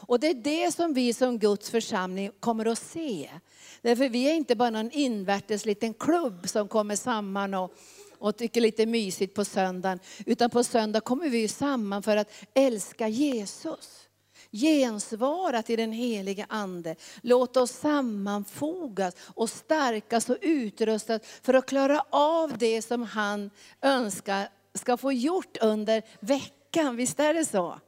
Och 0.06 0.20
det 0.20 0.26
är 0.26 0.34
det 0.34 0.74
som 0.74 0.94
vi 0.94 1.12
som 1.12 1.38
Guds 1.38 1.70
församling 1.70 2.30
kommer 2.40 2.66
att 2.66 2.78
se. 2.78 3.30
Därför 3.82 4.08
vi 4.08 4.28
är 4.28 4.34
inte 4.34 4.56
bara 4.56 4.70
någon 4.70 4.90
invärtes 4.90 5.66
liten 5.66 5.94
klubb 5.94 6.48
som 6.48 6.68
kommer 6.68 6.96
samman 6.96 7.54
och, 7.54 7.72
och 8.18 8.36
tycker 8.36 8.60
lite 8.60 8.86
mysigt 8.86 9.34
på 9.34 9.44
söndagen. 9.44 9.98
Utan 10.26 10.50
på 10.50 10.64
söndag 10.64 11.00
kommer 11.00 11.28
vi 11.28 11.48
samman 11.48 12.02
för 12.02 12.16
att 12.16 12.32
älska 12.54 13.08
Jesus. 13.08 14.08
Gensvara 14.50 15.62
till 15.62 15.78
den 15.78 15.92
Helige 15.92 16.46
Ande. 16.48 16.96
Låt 17.22 17.56
oss 17.56 17.70
sammanfogas 17.70 19.14
och 19.34 19.50
stärkas 19.50 20.30
och 20.30 20.36
utrustas 20.40 21.22
för 21.42 21.54
att 21.54 21.66
klara 21.66 22.04
av 22.10 22.58
det 22.58 22.82
som 22.82 23.02
han 23.02 23.50
önskar 23.82 24.48
ska 24.74 24.96
få 24.96 25.12
gjort 25.12 25.56
under 25.60 26.02
veckan. 26.20 26.96
Visst 26.96 27.20
är 27.20 27.34
det 27.34 27.44
så? 27.44 27.80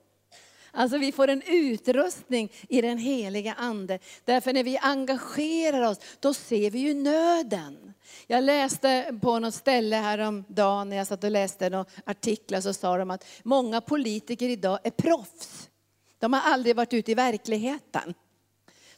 Alltså 0.77 0.99
vi 0.99 1.13
får 1.13 1.29
en 1.29 1.43
utrustning 1.47 2.53
i 2.69 2.81
den 2.81 2.99
heliga 2.99 3.55
Ande. 3.55 3.99
Därför 4.25 4.53
när 4.53 4.65
vi 4.65 4.79
engagerar 4.79 5.83
oss, 5.83 5.99
då 6.21 6.35
ser 6.35 6.71
vi 6.71 6.79
ju 6.79 6.95
nöden. 6.95 7.93
Jag 8.27 8.45
läste 8.45 9.19
på 9.23 9.39
något 9.39 9.55
ställe 9.55 9.97
häromdagen 9.97 10.89
när 10.89 10.97
jag 10.97 11.07
satt 11.07 11.25
och 11.25 11.31
läste 11.31 11.71
några 11.71 11.85
artiklar 12.05 12.61
så 12.61 12.73
sa 12.73 12.99
de 12.99 13.11
att 13.11 13.25
många 13.43 13.81
politiker 13.81 14.49
idag 14.49 14.79
är 14.85 14.91
proffs. 14.91 15.71
De 16.19 16.33
har 16.33 16.41
aldrig 16.41 16.77
varit 16.77 16.93
ute 16.93 17.13
i 17.13 17.15
verkligheten. 17.15 18.15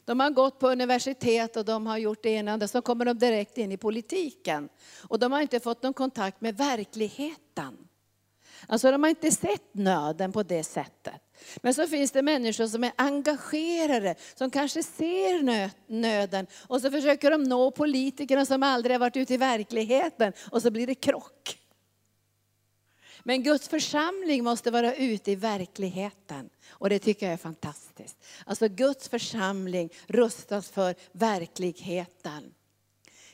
De 0.05 0.19
har 0.19 0.29
gått 0.29 0.59
på 0.59 0.69
universitet 0.69 1.57
och 1.57 1.65
de 1.65 1.87
har 1.87 1.97
gjort 1.97 2.23
det 2.23 2.29
ena 2.29 2.53
och 2.53 2.59
det, 2.59 2.67
så 2.67 2.81
kommer 2.81 3.05
de 3.05 3.19
direkt 3.19 3.57
in 3.57 3.71
i 3.71 3.77
politiken. 3.77 4.69
Och 5.07 5.19
de 5.19 5.31
har 5.31 5.41
inte 5.41 5.59
fått 5.59 5.83
någon 5.83 5.93
kontakt 5.93 6.41
med 6.41 6.57
verkligheten. 6.57 7.88
Alltså 8.67 8.91
de 8.91 9.03
har 9.03 9.09
inte 9.09 9.31
sett 9.31 9.73
nöden 9.73 10.31
på 10.31 10.43
det 10.43 10.63
sättet. 10.63 11.21
Men 11.57 11.73
så 11.73 11.87
finns 11.87 12.11
det 12.11 12.21
människor 12.21 12.67
som 12.67 12.83
är 12.83 12.91
engagerade, 12.95 14.15
som 14.35 14.51
kanske 14.51 14.83
ser 14.83 15.71
nöden 15.91 16.47
och 16.67 16.81
så 16.81 16.91
försöker 16.91 17.31
de 17.31 17.43
nå 17.43 17.71
politikerna 17.71 18.45
som 18.45 18.63
aldrig 18.63 18.93
har 18.93 18.99
varit 18.99 19.17
ute 19.17 19.33
i 19.33 19.37
verkligheten 19.37 20.33
och 20.51 20.61
så 20.61 20.71
blir 20.71 20.87
det 20.87 20.95
krock. 20.95 21.59
Men 23.23 23.43
Guds 23.43 23.67
församling 23.67 24.43
måste 24.43 24.71
vara 24.71 24.95
ute 24.95 25.31
i 25.31 25.35
verkligheten. 25.35 26.49
Och 26.69 26.89
det 26.89 26.99
tycker 26.99 27.25
jag 27.25 27.33
är 27.33 27.37
fantastiskt. 27.37 28.25
Alltså 28.45 28.67
Guds 28.67 29.09
församling 29.09 29.89
rustas 30.07 30.69
för 30.69 30.95
verkligheten. 31.11 32.53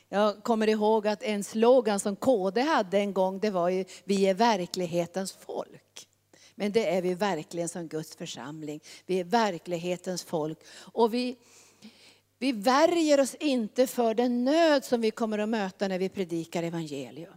Jag 0.08 0.42
kommer 0.42 0.68
ihåg 0.68 1.06
att 1.06 1.22
en 1.22 1.44
slogan 1.44 2.00
som 2.00 2.16
KD 2.16 2.60
hade 2.60 2.98
en 2.98 3.12
gång, 3.12 3.38
det 3.40 3.50
var 3.50 3.68
ju 3.68 3.84
vi 4.04 4.26
är 4.26 4.34
verklighetens 4.34 5.32
folk. 5.32 6.08
Men 6.54 6.72
det 6.72 6.96
är 6.96 7.02
vi 7.02 7.14
verkligen 7.14 7.68
som 7.68 7.88
Guds 7.88 8.16
församling. 8.16 8.80
Vi 9.06 9.20
är 9.20 9.24
verklighetens 9.24 10.24
folk. 10.24 10.58
Och 10.76 11.14
vi, 11.14 11.36
vi 12.38 12.52
värjer 12.52 13.20
oss 13.20 13.34
inte 13.34 13.86
för 13.86 14.14
den 14.14 14.44
nöd 14.44 14.84
som 14.84 15.00
vi 15.00 15.10
kommer 15.10 15.38
att 15.38 15.48
möta 15.48 15.88
när 15.88 15.98
vi 15.98 16.08
predikar 16.08 16.62
evangelium. 16.62 17.36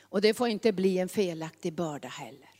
Och 0.00 0.20
det 0.20 0.34
får 0.34 0.48
inte 0.48 0.72
bli 0.72 0.98
en 0.98 1.08
felaktig 1.08 1.72
börda 1.72 2.08
heller. 2.08 2.51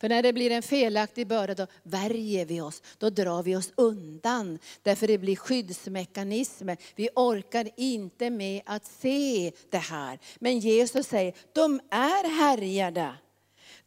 För 0.00 0.08
när 0.08 0.22
det 0.22 0.32
blir 0.32 0.50
en 0.50 0.62
felaktig 0.62 1.26
börda 1.26 1.54
då 1.54 1.66
värjer 1.82 2.44
vi 2.44 2.60
oss, 2.60 2.82
då 2.98 3.10
drar 3.10 3.42
vi 3.42 3.56
oss 3.56 3.72
undan. 3.74 4.58
Därför 4.82 5.06
det 5.06 5.18
blir 5.18 5.36
skyddsmekanismer. 5.36 6.76
Vi 6.94 7.08
orkar 7.14 7.68
inte 7.76 8.30
med 8.30 8.62
att 8.66 8.86
se 8.86 9.52
det 9.70 9.78
här. 9.78 10.18
Men 10.38 10.58
Jesus 10.58 11.06
säger, 11.06 11.34
de 11.52 11.80
är 11.90 12.30
härjade. 12.38 13.14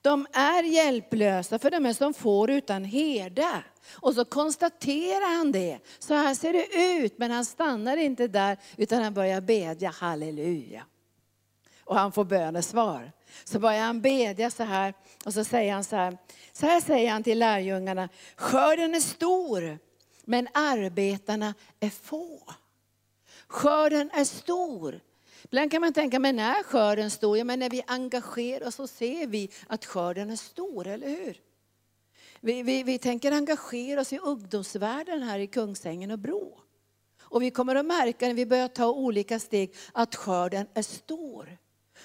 De 0.02 0.28
är 0.34 0.64
hjälplösa 0.64 1.60
för 1.60 1.72
de 1.72 1.86
är 1.86 1.94
som 1.94 2.14
får 2.14 2.52
utan 2.52 2.84
herde. 2.84 3.64
Och 3.94 4.14
så 4.14 4.26
konstaterar 4.26 5.38
han 5.38 5.52
det. 5.52 5.80
Så 6.00 6.14
här 6.14 6.36
ser 6.36 6.54
det 6.54 6.98
ut, 7.04 7.18
men 7.18 7.32
han 7.32 7.46
stannar 7.46 7.98
inte 7.98 8.28
där 8.28 8.58
utan 8.78 9.04
han 9.04 9.14
börjar 9.14 9.42
bedja 9.42 9.90
halleluja. 9.90 10.84
Och 11.84 11.96
han 11.96 12.12
får 12.12 12.26
bönesvar. 12.26 13.12
Så 13.44 13.60
börjar 13.60 13.82
han 13.82 14.02
bedja 14.02 14.52
så 14.52 14.64
här 14.64 14.94
och 15.26 15.34
så 15.34 15.44
säger 15.44 15.74
han 15.74 15.84
så 15.84 15.96
här. 15.96 16.18
Så 16.54 16.66
här 16.66 16.82
säger 16.82 17.12
han 17.12 17.24
till 17.24 17.40
lärjungarna. 17.40 18.10
Skörden 18.36 18.96
är 18.96 19.00
stor, 19.00 19.80
men 20.26 20.48
arbetarna 20.54 21.54
är 21.80 21.90
få. 21.90 22.42
Skörden 23.48 24.12
är 24.14 24.24
stor, 24.24 25.02
Ibland 25.44 25.72
kan 25.72 25.82
man 25.82 25.94
tänka, 25.94 26.20
men 26.20 26.40
är 26.40 26.64
skörden 26.64 27.12
stor? 27.12 27.38
Ja, 27.38 27.44
men 27.44 27.60
när 27.60 27.70
vi 27.70 27.84
engagerar 27.88 28.68
oss 28.68 28.76
så 28.76 28.88
ser 28.88 29.28
vi 29.28 29.50
att 29.68 29.86
skörden 29.86 30.30
är 30.30 30.36
stor, 30.36 30.88
eller 30.88 31.10
hur? 31.10 31.38
Vi, 32.40 32.64
vi, 32.64 32.84
vi 32.84 32.98
tänker 32.98 33.32
engagera 33.32 34.02
oss 34.02 34.14
i 34.14 34.18
ungdomsvärlden 34.18 35.24
här 35.24 35.40
i 35.40 35.48
Kungsängen 35.48 36.12
och 36.12 36.20
Bro. 36.20 36.60
Och 37.22 37.42
vi 37.42 37.52
kommer 37.52 37.76
att 37.76 37.86
märka 37.86 38.28
när 38.28 38.34
vi 38.34 38.46
börjar 38.46 38.68
ta 38.68 38.88
olika 38.88 39.40
steg 39.40 39.76
att 39.92 40.16
skörden 40.16 40.68
är 40.74 40.82
stor. 40.82 41.58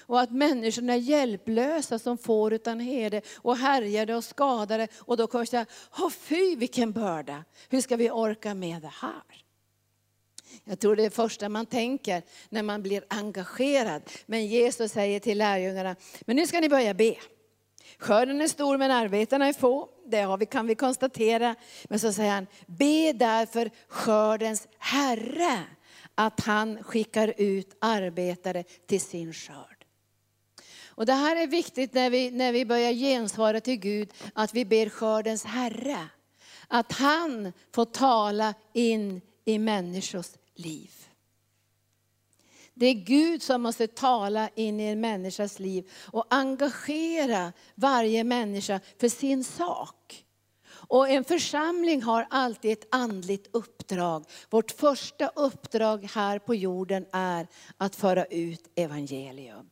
Och 0.07 0.21
att 0.21 0.31
människorna 0.31 0.93
är 0.93 0.97
hjälplösa 0.97 1.99
som 1.99 2.17
får 2.17 2.53
utan 2.53 2.79
herde 2.79 3.21
och 3.35 3.57
härjade 3.57 4.15
och 4.15 4.23
skadade. 4.23 4.87
Och 4.99 5.17
då 5.17 5.27
kommer 5.27 5.41
jag 5.41 5.47
säga, 5.47 5.65
oh, 5.97 6.09
fy 6.09 6.55
vilken 6.55 6.91
börda. 6.91 7.43
Hur 7.69 7.81
ska 7.81 7.95
vi 7.95 8.11
orka 8.11 8.53
med 8.53 8.81
det 8.81 8.93
här? 9.01 9.43
Jag 10.63 10.79
tror 10.79 10.95
det 10.95 11.01
är 11.01 11.03
det 11.03 11.15
första 11.15 11.49
man 11.49 11.65
tänker 11.65 12.21
när 12.49 12.63
man 12.63 12.83
blir 12.83 13.03
engagerad. 13.07 14.01
Men 14.25 14.47
Jesus 14.47 14.91
säger 14.91 15.19
till 15.19 15.37
lärjungarna, 15.37 15.95
men 16.21 16.35
nu 16.35 16.47
ska 16.47 16.59
ni 16.59 16.69
börja 16.69 16.93
be. 16.93 17.15
Skörden 17.97 18.41
är 18.41 18.47
stor 18.47 18.77
men 18.77 18.91
arbetarna 18.91 19.47
är 19.47 19.53
få, 19.53 19.89
det 20.05 20.21
har 20.21 20.37
vi, 20.37 20.45
kan 20.45 20.67
vi 20.67 20.75
konstatera. 20.75 21.55
Men 21.83 21.99
så 21.99 22.13
säger 22.13 22.31
han, 22.31 22.47
be 22.65 23.13
därför 23.13 23.71
skördens 23.87 24.67
Herre 24.77 25.59
att 26.15 26.39
han 26.39 26.83
skickar 26.83 27.33
ut 27.37 27.77
arbetare 27.81 28.63
till 28.87 29.01
sin 29.01 29.33
skörd. 29.33 29.72
Och 30.95 31.05
det 31.05 31.13
här 31.13 31.35
är 31.35 31.47
viktigt 31.47 31.93
när 31.93 32.09
vi, 32.09 32.31
när 32.31 32.51
vi 32.51 32.65
börjar 32.65 32.91
gensvara 32.91 33.61
till 33.61 33.79
Gud, 33.79 34.13
att 34.33 34.53
vi 34.53 34.65
ber 34.65 34.89
skördens 34.89 35.45
Herre. 35.45 36.07
Att 36.67 36.91
han 36.91 37.53
får 37.71 37.85
tala 37.85 38.53
in 38.73 39.21
i 39.45 39.59
människors 39.59 40.31
liv. 40.55 40.91
Det 42.73 42.85
är 42.85 42.93
Gud 42.93 43.41
som 43.43 43.61
måste 43.61 43.87
tala 43.87 44.49
in 44.55 44.79
i 44.79 44.83
en 44.83 45.01
människas 45.01 45.59
liv 45.59 45.91
och 46.11 46.25
engagera 46.29 47.53
varje 47.75 48.23
människa 48.23 48.79
för 48.99 49.09
sin 49.09 49.43
sak. 49.43 50.25
Och 50.65 51.09
en 51.09 51.23
församling 51.23 52.01
har 52.01 52.27
alltid 52.29 52.71
ett 52.71 52.87
andligt 52.91 53.47
uppdrag. 53.51 54.25
Vårt 54.49 54.71
första 54.71 55.27
uppdrag 55.27 56.09
här 56.13 56.39
på 56.39 56.55
jorden 56.55 57.05
är 57.11 57.47
att 57.77 57.95
föra 57.95 58.25
ut 58.25 58.71
evangelium. 58.75 59.69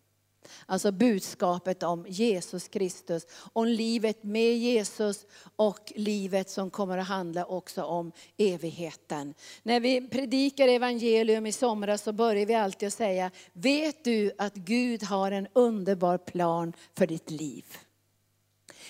Alltså 0.72 0.92
budskapet 0.92 1.84
om 1.84 2.06
Jesus 2.08 2.68
Kristus, 2.68 3.28
om 3.54 3.68
livet 3.68 4.24
med 4.24 4.58
Jesus 4.58 5.26
och 5.56 5.94
livet 5.96 6.50
som 6.50 6.70
kommer 6.70 6.98
att 6.98 7.08
handla 7.08 7.46
också 7.46 7.84
om 7.84 8.12
evigheten. 8.38 9.34
När 9.64 9.80
vi 9.80 10.10
predikar 10.10 10.68
evangelium 10.68 11.46
i 11.46 11.52
somras 11.52 12.04
så 12.04 12.14
börjar 12.14 12.46
vi 12.46 12.56
alltid 12.56 12.88
att 12.88 12.94
säga, 12.94 13.32
vet 13.54 14.04
du 14.04 14.32
att 14.38 14.54
Gud 14.54 15.04
har 15.04 15.32
en 15.32 15.48
underbar 15.54 16.18
plan 16.18 16.74
för 16.98 17.08
ditt 17.08 17.30
liv? 17.30 17.66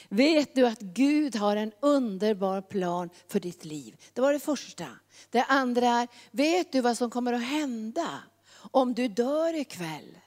Vet 0.09 0.55
du 0.55 0.67
att 0.67 0.81
Gud 0.81 1.35
har 1.35 1.55
en 1.55 1.71
underbar 1.79 2.61
plan 2.61 3.09
för 3.27 3.39
ditt 3.39 3.65
liv? 3.65 3.95
Det 4.13 4.21
var 4.21 4.33
det 4.33 4.39
första. 4.39 4.87
Det 5.29 5.43
andra 5.43 5.87
är, 5.87 6.07
vet 6.31 6.71
du 6.71 6.81
vad 6.81 6.97
som 6.97 7.09
kommer 7.09 7.33
att 7.33 7.43
hända 7.43 8.19
om 8.71 8.93
du 8.93 9.07
dör 9.07 9.53
ikväll? 9.53 10.17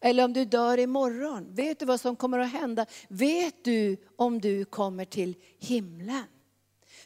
Eller 0.00 0.24
om 0.24 0.32
du 0.32 0.44
dör 0.44 0.78
imorgon. 0.78 1.54
Vet 1.54 1.78
du 1.78 1.86
vad 1.86 2.00
som 2.00 2.16
kommer 2.16 2.38
att 2.38 2.52
hända? 2.52 2.86
Vet 3.08 3.64
du 3.64 3.96
om 4.16 4.40
du 4.40 4.64
kommer 4.64 5.04
till 5.04 5.36
himlen? 5.58 6.24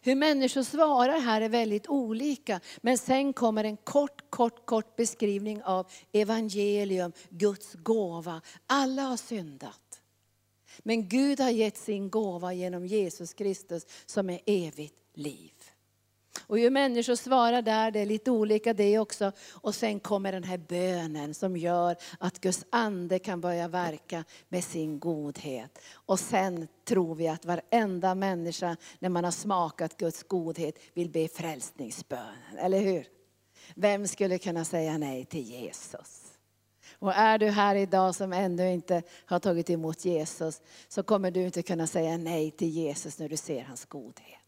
Hur 0.02 0.14
människor 0.14 0.62
svarar 0.62 1.20
här 1.20 1.40
är 1.40 1.48
väldigt 1.48 1.88
olika. 1.88 2.60
Men 2.80 2.98
sen 2.98 3.32
kommer 3.32 3.64
en 3.64 3.76
kort, 3.76 4.30
kort, 4.30 4.66
kort 4.66 4.96
beskrivning 4.96 5.62
av 5.62 5.86
evangelium, 6.12 7.12
Guds 7.28 7.74
gåva. 7.74 8.40
Alla 8.66 9.02
har 9.02 9.16
syndat. 9.16 10.00
Men 10.78 11.08
Gud 11.08 11.40
har 11.40 11.50
gett 11.50 11.76
sin 11.76 12.10
gåva 12.10 12.52
genom 12.52 12.86
Jesus 12.86 13.34
Kristus 13.34 13.86
som 14.06 14.30
är 14.30 14.40
evigt 14.46 14.94
liv. 15.14 15.53
Och 16.40 16.58
hur 16.58 16.70
människor 16.70 17.14
svarar 17.14 17.62
där, 17.62 17.90
det 17.90 18.00
är 18.00 18.06
lite 18.06 18.30
olika 18.30 18.74
det 18.74 18.98
också. 18.98 19.32
Och 19.52 19.74
sen 19.74 20.00
kommer 20.00 20.32
den 20.32 20.44
här 20.44 20.58
bönen 20.58 21.34
som 21.34 21.56
gör 21.56 21.96
att 22.18 22.40
Guds 22.40 22.64
ande 22.70 23.18
kan 23.18 23.40
börja 23.40 23.68
verka 23.68 24.24
med 24.48 24.64
sin 24.64 24.98
godhet. 24.98 25.78
Och 25.92 26.20
sen 26.20 26.68
tror 26.84 27.14
vi 27.14 27.28
att 27.28 27.44
varenda 27.44 28.14
människa, 28.14 28.76
när 28.98 29.08
man 29.08 29.24
har 29.24 29.30
smakat 29.30 29.96
Guds 29.96 30.22
godhet, 30.22 30.78
vill 30.94 31.10
be 31.10 31.28
frälsningsbönen. 31.28 32.58
Eller 32.58 32.80
hur? 32.80 33.06
Vem 33.74 34.08
skulle 34.08 34.38
kunna 34.38 34.64
säga 34.64 34.98
nej 34.98 35.24
till 35.24 35.42
Jesus? 35.42 36.30
Och 36.98 37.12
är 37.12 37.38
du 37.38 37.46
här 37.46 37.76
idag 37.76 38.14
som 38.14 38.32
ännu 38.32 38.72
inte 38.72 39.02
har 39.26 39.38
tagit 39.38 39.70
emot 39.70 40.04
Jesus, 40.04 40.62
så 40.88 41.02
kommer 41.02 41.30
du 41.30 41.42
inte 41.44 41.62
kunna 41.62 41.86
säga 41.86 42.16
nej 42.16 42.50
till 42.50 42.68
Jesus 42.68 43.18
när 43.18 43.28
du 43.28 43.36
ser 43.36 43.62
hans 43.62 43.84
godhet. 43.84 44.43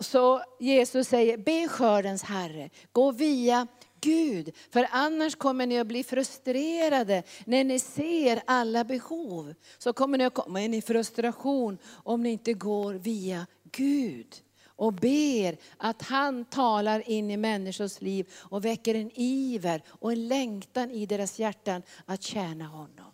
Så 0.00 0.42
Jesus 0.60 1.08
säger, 1.08 1.36
be 1.36 1.68
skördens 1.68 2.22
Herre, 2.22 2.70
gå 2.92 3.12
via 3.12 3.66
Gud. 4.00 4.56
För 4.70 4.88
annars 4.90 5.36
kommer 5.36 5.66
ni 5.66 5.78
att 5.78 5.86
bli 5.86 6.04
frustrerade 6.04 7.22
när 7.44 7.64
ni 7.64 7.78
ser 7.78 8.42
alla 8.46 8.84
behov. 8.84 9.54
Så 9.78 9.92
kommer 9.92 10.18
ni 10.18 10.24
att 10.24 10.34
komma 10.34 10.60
in 10.60 10.74
i 10.74 10.82
frustration 10.82 11.78
om 11.88 12.22
ni 12.22 12.30
inte 12.30 12.52
går 12.52 12.94
via 12.94 13.46
Gud. 13.72 14.34
Och 14.66 14.92
ber 14.92 15.56
att 15.76 16.02
han 16.02 16.44
talar 16.44 17.10
in 17.10 17.30
i 17.30 17.36
människors 17.36 18.00
liv 18.00 18.30
och 18.34 18.64
väcker 18.64 18.94
en 18.94 19.10
iver 19.14 19.82
och 19.88 20.12
en 20.12 20.28
längtan 20.28 20.90
i 20.90 21.06
deras 21.06 21.38
hjärtan 21.38 21.82
att 22.04 22.22
tjäna 22.22 22.64
honom. 22.64 23.12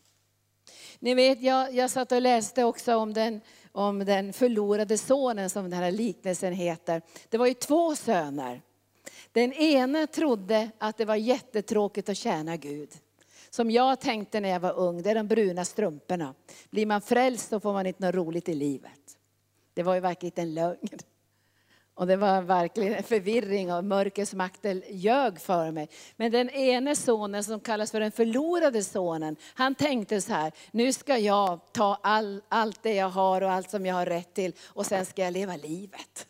Ni 0.98 1.14
vet, 1.14 1.42
jag, 1.42 1.74
jag 1.74 1.90
satt 1.90 2.12
och 2.12 2.22
läste 2.22 2.64
också 2.64 2.96
om 2.96 3.12
den 3.12 3.40
om 3.74 3.98
den 3.98 4.32
förlorade 4.32 4.98
sonen 4.98 5.50
som 5.50 5.70
den 5.70 5.82
här 5.82 5.90
liknelsen 5.90 6.52
heter. 6.52 7.02
Det 7.28 7.38
var 7.38 7.46
ju 7.46 7.54
två 7.54 7.96
söner. 7.96 8.62
Den 9.32 9.52
ene 9.52 10.06
trodde 10.06 10.70
att 10.78 10.96
det 10.96 11.04
var 11.04 11.16
jättetråkigt 11.16 12.08
att 12.08 12.16
tjäna 12.16 12.56
Gud. 12.56 12.90
Som 13.50 13.70
jag 13.70 14.00
tänkte 14.00 14.40
när 14.40 14.48
jag 14.48 14.60
var 14.60 14.72
ung, 14.72 15.02
det 15.02 15.10
är 15.10 15.14
de 15.14 15.28
bruna 15.28 15.64
strumporna. 15.64 16.34
Blir 16.70 16.86
man 16.86 17.00
frälst 17.00 17.48
så 17.48 17.60
får 17.60 17.72
man 17.72 17.86
inte 17.86 18.06
något 18.06 18.14
roligt 18.14 18.48
i 18.48 18.54
livet. 18.54 19.18
Det 19.74 19.82
var 19.82 19.94
ju 19.94 20.00
verkligen 20.00 20.48
en 20.48 20.54
lögn. 20.54 20.88
Och 21.94 22.06
det 22.06 22.16
var 22.16 22.42
verkligen 22.42 23.02
förvirring 23.02 23.72
och 23.72 23.84
mörkrets 23.84 24.34
makter 24.34 24.82
ljög 24.90 25.40
för 25.40 25.70
mig. 25.70 25.88
Men 26.16 26.32
den 26.32 26.50
ene 26.50 26.96
sonen 26.96 27.44
som 27.44 27.60
kallas 27.60 27.90
för 27.90 28.00
den 28.00 28.12
förlorade 28.12 28.84
sonen, 28.84 29.36
han 29.54 29.74
tänkte 29.74 30.20
så 30.20 30.32
här, 30.32 30.52
nu 30.70 30.92
ska 30.92 31.18
jag 31.18 31.60
ta 31.72 31.98
all, 32.02 32.42
allt 32.48 32.82
det 32.82 32.94
jag 32.94 33.08
har 33.08 33.40
och 33.40 33.50
allt 33.50 33.70
som 33.70 33.86
jag 33.86 33.94
har 33.94 34.06
rätt 34.06 34.34
till 34.34 34.52
och 34.64 34.86
sen 34.86 35.06
ska 35.06 35.22
jag 35.22 35.32
leva 35.32 35.56
livet. 35.56 36.26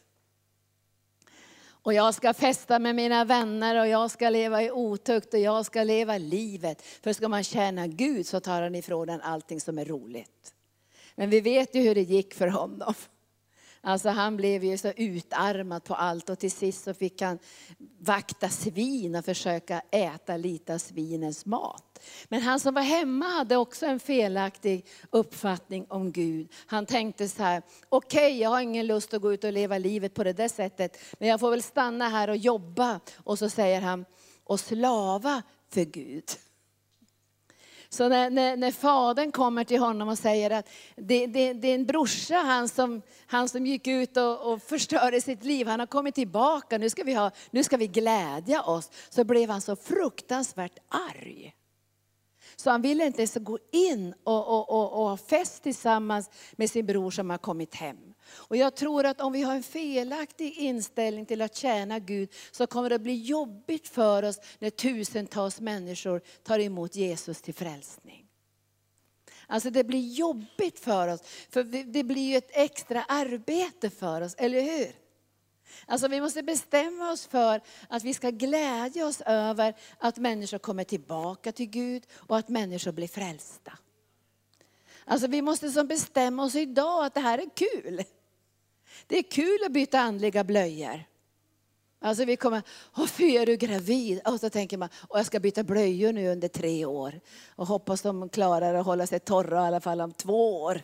Och 1.66 1.94
jag 1.94 2.14
ska 2.14 2.34
festa 2.34 2.78
med 2.78 2.94
mina 2.94 3.24
vänner 3.24 3.80
och 3.80 3.88
jag 3.88 4.10
ska 4.10 4.30
leva 4.30 4.62
i 4.62 4.70
otukt 4.70 5.34
och 5.34 5.40
jag 5.40 5.66
ska 5.66 5.82
leva 5.82 6.18
livet. 6.18 6.82
För 6.82 7.12
ska 7.12 7.28
man 7.28 7.44
tjäna 7.44 7.86
Gud 7.86 8.26
så 8.26 8.40
tar 8.40 8.62
han 8.62 8.74
ifrån 8.74 9.08
en 9.08 9.20
allting 9.20 9.60
som 9.60 9.78
är 9.78 9.84
roligt. 9.84 10.54
Men 11.14 11.30
vi 11.30 11.40
vet 11.40 11.74
ju 11.74 11.80
hur 11.80 11.94
det 11.94 12.02
gick 12.02 12.34
för 12.34 12.48
honom. 12.48 12.94
Alltså 13.84 14.08
han 14.08 14.36
blev 14.36 14.64
ju 14.64 14.78
så 14.78 14.88
utarmad 14.88 15.84
på 15.84 15.94
allt 15.94 16.30
och 16.30 16.38
till 16.38 16.50
sist 16.50 16.84
så 16.84 16.94
fick 16.94 17.22
han 17.22 17.38
vakta 17.98 18.48
svin 18.48 19.14
och 19.14 19.24
försöka 19.24 19.82
äta 19.90 20.36
lite 20.36 20.74
av 20.74 20.78
svinens 20.78 21.46
mat. 21.46 22.04
Men 22.28 22.42
han 22.42 22.60
som 22.60 22.74
var 22.74 22.82
hemma 22.82 23.26
hade 23.26 23.56
också 23.56 23.86
en 23.86 24.00
felaktig 24.00 24.86
uppfattning 25.10 25.86
om 25.88 26.12
Gud. 26.12 26.52
Han 26.66 26.86
tänkte 26.86 27.28
så 27.28 27.42
här, 27.42 27.62
okej 27.88 28.26
okay, 28.26 28.38
jag 28.38 28.50
har 28.50 28.60
ingen 28.60 28.86
lust 28.86 29.14
att 29.14 29.22
gå 29.22 29.32
ut 29.32 29.44
och 29.44 29.52
leva 29.52 29.78
livet 29.78 30.14
på 30.14 30.24
det 30.24 30.32
där 30.32 30.48
sättet, 30.48 30.98
men 31.18 31.28
jag 31.28 31.40
får 31.40 31.50
väl 31.50 31.62
stanna 31.62 32.08
här 32.08 32.30
och 32.30 32.36
jobba. 32.36 33.00
Och 33.16 33.38
så 33.38 33.48
säger 33.48 33.80
han, 33.80 34.04
och 34.44 34.60
slava 34.60 35.42
för 35.70 35.84
Gud. 35.84 36.24
Så 37.94 38.08
när, 38.08 38.30
när, 38.30 38.56
när 38.56 38.70
fadern 38.70 39.32
kommer 39.32 39.64
till 39.64 39.78
honom 39.78 40.08
och 40.08 40.18
säger 40.18 40.50
att 40.50 40.68
det, 40.96 41.26
det, 41.26 41.52
det 41.52 41.68
är 41.68 41.74
en 41.74 41.86
brorsa, 41.86 42.34
han 42.34 42.68
som, 42.68 43.02
han 43.26 43.48
som 43.48 43.66
gick 43.66 43.86
ut 43.86 44.16
och, 44.16 44.52
och 44.52 44.62
förstörde 44.62 45.20
sitt 45.20 45.44
liv, 45.44 45.66
han 45.66 45.80
har 45.80 45.86
kommit 45.86 46.14
tillbaka, 46.14 46.78
nu 46.78 46.90
ska, 46.90 47.04
vi 47.04 47.14
ha, 47.14 47.30
nu 47.50 47.64
ska 47.64 47.76
vi 47.76 47.86
glädja 47.86 48.62
oss. 48.62 48.90
Så 49.08 49.24
blev 49.24 49.50
han 49.50 49.60
så 49.60 49.76
fruktansvärt 49.76 50.78
arg. 50.88 51.54
Så 52.56 52.70
han 52.70 52.82
ville 52.82 53.06
inte 53.06 53.20
ens 53.20 53.34
gå 53.34 53.58
in 53.72 54.14
och, 54.24 54.48
och, 54.48 54.70
och, 54.70 54.92
och 54.92 55.08
ha 55.08 55.16
fest 55.16 55.62
tillsammans 55.62 56.30
med 56.52 56.70
sin 56.70 56.86
bror 56.86 57.10
som 57.10 57.30
har 57.30 57.38
kommit 57.38 57.74
hem. 57.74 58.13
Och 58.36 58.56
jag 58.56 58.76
tror 58.76 59.06
att 59.06 59.20
om 59.20 59.32
vi 59.32 59.42
har 59.42 59.54
en 59.54 59.62
felaktig 59.62 60.58
inställning 60.58 61.26
till 61.26 61.42
att 61.42 61.56
tjäna 61.56 61.98
Gud 61.98 62.32
så 62.50 62.66
kommer 62.66 62.90
det 62.90 62.98
bli 62.98 63.14
jobbigt 63.14 63.88
för 63.88 64.22
oss 64.22 64.40
när 64.58 64.70
tusentals 64.70 65.60
människor 65.60 66.20
tar 66.42 66.58
emot 66.58 66.96
Jesus 66.96 67.42
till 67.42 67.54
frälsning. 67.54 68.26
Alltså 69.46 69.70
det 69.70 69.84
blir 69.84 70.12
jobbigt 70.12 70.78
för 70.78 71.08
oss, 71.08 71.20
för 71.50 71.64
det 71.92 72.04
blir 72.04 72.30
ju 72.30 72.36
ett 72.36 72.50
extra 72.52 73.04
arbete 73.04 73.90
för 73.90 74.20
oss, 74.20 74.34
eller 74.38 74.60
hur? 74.60 74.92
Alltså 75.86 76.08
vi 76.08 76.20
måste 76.20 76.42
bestämma 76.42 77.12
oss 77.12 77.26
för 77.26 77.60
att 77.88 78.04
vi 78.04 78.14
ska 78.14 78.30
glädja 78.30 79.06
oss 79.06 79.20
över 79.20 79.74
att 79.98 80.16
människor 80.16 80.58
kommer 80.58 80.84
tillbaka 80.84 81.52
till 81.52 81.66
Gud 81.66 82.06
och 82.14 82.36
att 82.36 82.48
människor 82.48 82.92
blir 82.92 83.08
frälsta. 83.08 83.72
Alltså 85.04 85.26
vi 85.26 85.42
måste 85.42 85.70
som 85.70 85.86
bestämma 85.86 86.44
oss 86.44 86.54
idag 86.54 87.04
att 87.04 87.14
det 87.14 87.20
här 87.20 87.38
är 87.38 87.48
kul. 87.54 88.02
Det 89.06 89.18
är 89.18 89.22
kul 89.22 89.58
att 89.66 89.72
byta 89.72 90.00
andliga 90.00 90.44
blöjor. 90.44 91.04
Alltså 92.00 92.24
vi 92.24 92.36
kommer, 92.36 92.62
åh 92.96 93.06
fy 93.06 93.36
är 93.36 93.46
du 93.46 93.56
gravid? 93.56 94.20
Och 94.24 94.40
så 94.40 94.50
tänker 94.50 94.76
man, 94.76 94.88
och 95.08 95.18
jag 95.18 95.26
ska 95.26 95.40
byta 95.40 95.62
blöjor 95.62 96.12
nu 96.12 96.28
under 96.28 96.48
tre 96.48 96.84
år. 96.84 97.20
Och 97.48 97.66
hoppas 97.66 98.02
de 98.02 98.28
klarar 98.28 98.74
att 98.74 98.86
hålla 98.86 99.06
sig 99.06 99.20
torra 99.20 99.64
i 99.64 99.66
alla 99.66 99.80
fall 99.80 100.00
om 100.00 100.12
två 100.12 100.62
år. 100.62 100.82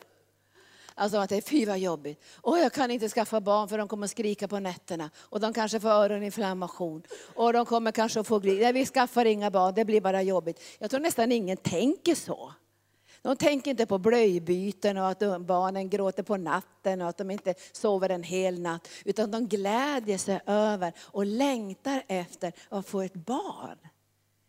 Alltså 0.94 1.18
att 1.18 1.28
det 1.28 1.36
är 1.36 1.40
fy 1.40 1.66
vad 1.66 1.78
jobbigt. 1.78 2.24
Och 2.40 2.58
jag 2.58 2.72
kan 2.72 2.90
inte 2.90 3.08
skaffa 3.08 3.40
barn 3.40 3.68
för 3.68 3.78
de 3.78 3.88
kommer 3.88 4.04
att 4.04 4.10
skrika 4.10 4.48
på 4.48 4.58
nätterna. 4.58 5.10
Och 5.18 5.40
de 5.40 5.52
kanske 5.52 5.80
får 5.80 5.88
öroninflammation. 5.88 7.02
Och 7.34 7.52
de 7.52 7.66
kommer 7.66 7.92
kanske 7.92 8.20
att 8.20 8.26
få 8.26 8.38
glid. 8.38 8.60
Nej, 8.60 8.72
vi 8.72 8.86
skaffar 8.86 9.24
inga 9.24 9.50
barn, 9.50 9.74
det 9.74 9.84
blir 9.84 10.00
bara 10.00 10.22
jobbigt. 10.22 10.62
Jag 10.78 10.90
tror 10.90 11.00
nästan 11.00 11.32
ingen 11.32 11.56
tänker 11.56 12.14
så. 12.14 12.52
De 13.22 13.36
tänker 13.36 13.70
inte 13.70 13.86
på 13.86 13.98
blöjbyten 13.98 14.98
och 14.98 15.08
att 15.08 15.40
barnen 15.40 15.88
gråter 15.88 16.22
på 16.22 16.36
natten 16.36 17.02
och 17.02 17.08
att 17.08 17.18
de 17.18 17.30
inte 17.30 17.54
sover 17.72 18.08
en 18.08 18.22
hel 18.22 18.60
natt. 18.60 18.88
Utan 19.04 19.30
de 19.30 19.48
glädjer 19.48 20.18
sig 20.18 20.40
över 20.46 20.92
och 21.00 21.26
längtar 21.26 22.02
efter 22.08 22.52
att 22.68 22.86
få 22.86 23.00
ett 23.00 23.14
barn. 23.14 23.78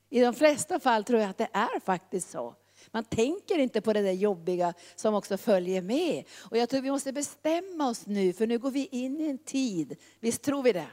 I 0.10 0.22
de 0.22 0.34
flesta 0.34 0.80
fall 0.80 1.04
tror 1.04 1.20
jag 1.20 1.30
att 1.30 1.38
det 1.38 1.50
är 1.54 1.80
faktiskt 1.80 2.32
så. 2.32 2.56
Man 2.92 3.04
tänker 3.04 3.58
inte 3.58 3.82
på 3.82 3.94
det 3.94 4.02
där 4.02 4.12
jobbiga 4.12 4.74
som 4.96 5.16
också 5.16 5.38
följer 5.38 5.82
med. 5.82 6.24
Och 6.40 6.58
jag 6.58 6.70
tror 6.70 6.82
vi 6.82 6.92
måste 6.92 7.14
bestämma 7.14 7.90
oss 7.90 8.06
nu, 8.06 8.34
för 8.34 8.48
nu 8.48 8.60
går 8.60 8.72
vi 8.72 8.86
in 8.86 9.22
i 9.22 9.30
en 9.30 9.38
tid, 9.38 9.96
visst 10.20 10.42
tror 10.42 10.64
vi 10.64 10.72
det? 10.72 10.88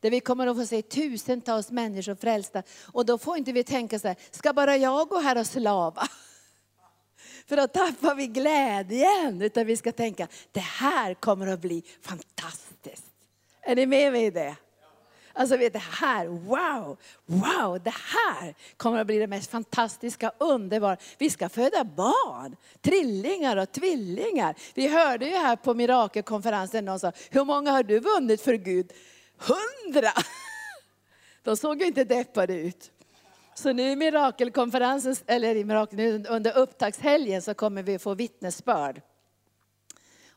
Där 0.00 0.10
vi 0.10 0.20
kommer 0.20 0.46
att 0.46 0.56
få 0.56 0.66
se 0.66 0.82
tusentals 0.82 1.70
människor 1.70 2.14
frälsta. 2.14 2.62
Och 2.92 3.06
då 3.06 3.18
får 3.18 3.38
inte 3.38 3.52
vi 3.52 3.64
tänka 3.64 3.98
så 3.98 4.08
här, 4.08 4.16
ska 4.30 4.52
bara 4.52 4.76
jag 4.76 5.08
gå 5.08 5.18
här 5.18 5.38
och 5.38 5.46
slava? 5.46 6.02
För 7.46 7.56
då 7.56 7.66
tappar 7.66 8.14
vi 8.14 8.26
glädjen. 8.26 9.42
Utan 9.42 9.66
vi 9.66 9.76
ska 9.76 9.92
tänka, 9.92 10.28
det 10.52 10.60
här 10.60 11.14
kommer 11.14 11.46
att 11.46 11.60
bli 11.60 11.82
fantastiskt. 12.02 13.04
Är 13.62 13.76
ni 13.76 13.86
med 13.86 14.12
mig 14.12 14.24
i 14.24 14.30
det? 14.30 14.56
Alltså 15.32 15.56
vet 15.56 15.72
det 15.72 15.78
här, 15.78 16.26
wow, 16.26 16.98
wow, 17.26 17.80
det 17.82 17.94
här 17.94 18.54
kommer 18.76 18.98
att 18.98 19.06
bli 19.06 19.18
det 19.18 19.26
mest 19.26 19.50
fantastiska, 19.50 20.32
underbara. 20.38 20.96
Vi 21.18 21.30
ska 21.30 21.48
föda 21.48 21.84
barn, 21.84 22.56
trillingar 22.80 23.56
och 23.56 23.72
tvillingar. 23.72 24.54
Vi 24.74 24.88
hörde 24.88 25.26
ju 25.26 25.36
här 25.36 25.56
på 25.56 25.74
mirakelkonferensen 25.74 26.84
någon 26.84 27.00
sa, 27.00 27.12
hur 27.30 27.44
många 27.44 27.70
har 27.70 27.82
du 27.82 28.00
vunnit 28.00 28.40
för 28.40 28.54
Gud? 28.54 28.92
Hundra! 29.36 30.12
De 31.42 31.56
såg 31.56 31.80
ju 31.80 31.86
inte 31.86 32.04
deppade 32.04 32.54
ut. 32.54 32.90
Så 33.54 33.72
nu 33.72 33.90
i 33.90 33.96
mirakelkonferensen, 33.96 35.16
eller 35.26 35.54
i 35.54 35.64
mirakel, 35.64 36.26
under 36.28 36.58
upptaktshelgen 36.58 37.42
så 37.42 37.54
kommer 37.54 37.82
vi 37.82 37.98
få 37.98 38.14
vittnesbörd. 38.14 39.02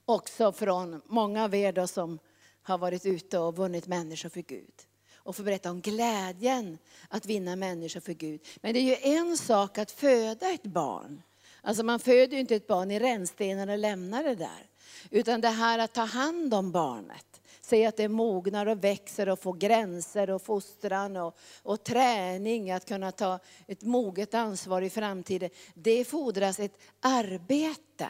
Också 0.05 0.51
från 0.51 1.01
många 1.05 1.43
av 1.43 1.55
er 1.55 1.71
då 1.71 1.87
som 1.87 2.19
har 2.61 2.77
varit 2.77 3.05
ute 3.05 3.39
och 3.39 3.55
vunnit 3.55 3.87
människor 3.87 4.29
för 4.29 4.41
Gud. 4.41 4.73
Och 5.15 5.35
få 5.35 5.43
berätta 5.43 5.71
om 5.71 5.81
glädjen 5.81 6.77
att 7.09 7.25
vinna 7.25 7.55
människor 7.55 7.99
för 7.99 8.13
Gud. 8.13 8.41
Men 8.61 8.73
det 8.73 8.79
är 8.79 8.83
ju 8.83 9.17
en 9.17 9.37
sak 9.37 9.77
att 9.77 9.91
föda 9.91 10.49
ett 10.51 10.63
barn. 10.63 11.21
Alltså 11.61 11.83
man 11.83 11.99
föder 11.99 12.33
ju 12.33 12.39
inte 12.39 12.55
ett 12.55 12.67
barn 12.67 12.91
i 12.91 12.99
rännstenen 12.99 13.69
och 13.69 13.77
lämnar 13.77 14.23
det 14.23 14.35
där. 14.35 14.69
Utan 15.09 15.41
det 15.41 15.49
här 15.49 15.79
att 15.79 15.93
ta 15.93 16.01
hand 16.03 16.53
om 16.53 16.71
barnet. 16.71 17.32
Se 17.73 17.85
att 17.85 17.97
det 17.97 18.07
mognar 18.07 18.65
och 18.65 18.83
växer 18.83 19.29
och 19.29 19.39
får 19.39 19.53
gränser 19.53 20.29
och 20.29 20.41
fostran 20.41 21.17
och, 21.17 21.37
och 21.63 21.83
träning 21.83 22.71
att 22.71 22.85
kunna 22.85 23.11
ta 23.11 23.39
ett 23.67 23.81
moget 23.81 24.33
ansvar 24.33 24.81
i 24.81 24.89
framtiden. 24.89 25.49
Det 25.73 26.05
fordras 26.05 26.59
ett 26.59 26.77
arbete. 26.99 28.07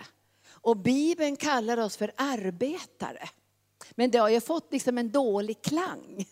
Och 0.48 0.78
Bibeln 0.78 1.36
kallar 1.36 1.78
oss 1.78 1.98
för 1.98 2.12
arbetare. 2.16 3.30
Men 3.92 4.12
det 4.12 4.18
har 4.18 4.30
ju 4.30 4.42
fått 4.42 4.72
liksom 4.72 4.98
en 4.98 5.12
dålig 5.12 5.62
klang. 5.62 6.26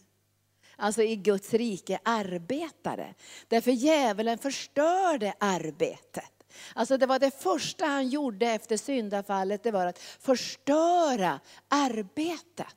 Alltså 0.76 1.04
i 1.04 1.16
Guds 1.16 1.54
rike, 1.54 2.00
arbetare. 2.04 3.14
Därför 3.48 3.72
djävulen 3.72 4.38
förstörde 4.38 5.34
arbetet. 5.40 6.44
Alltså 6.76 6.98
det 6.98 7.06
var 7.06 7.20
det 7.20 7.42
första 7.42 7.86
han 7.86 8.10
gjorde 8.10 8.48
efter 8.48 8.78
syndafallet, 8.78 9.64
det 9.64 9.72
var 9.72 9.86
att 9.86 10.00
förstöra 10.00 11.40
arbetet. 11.68 12.76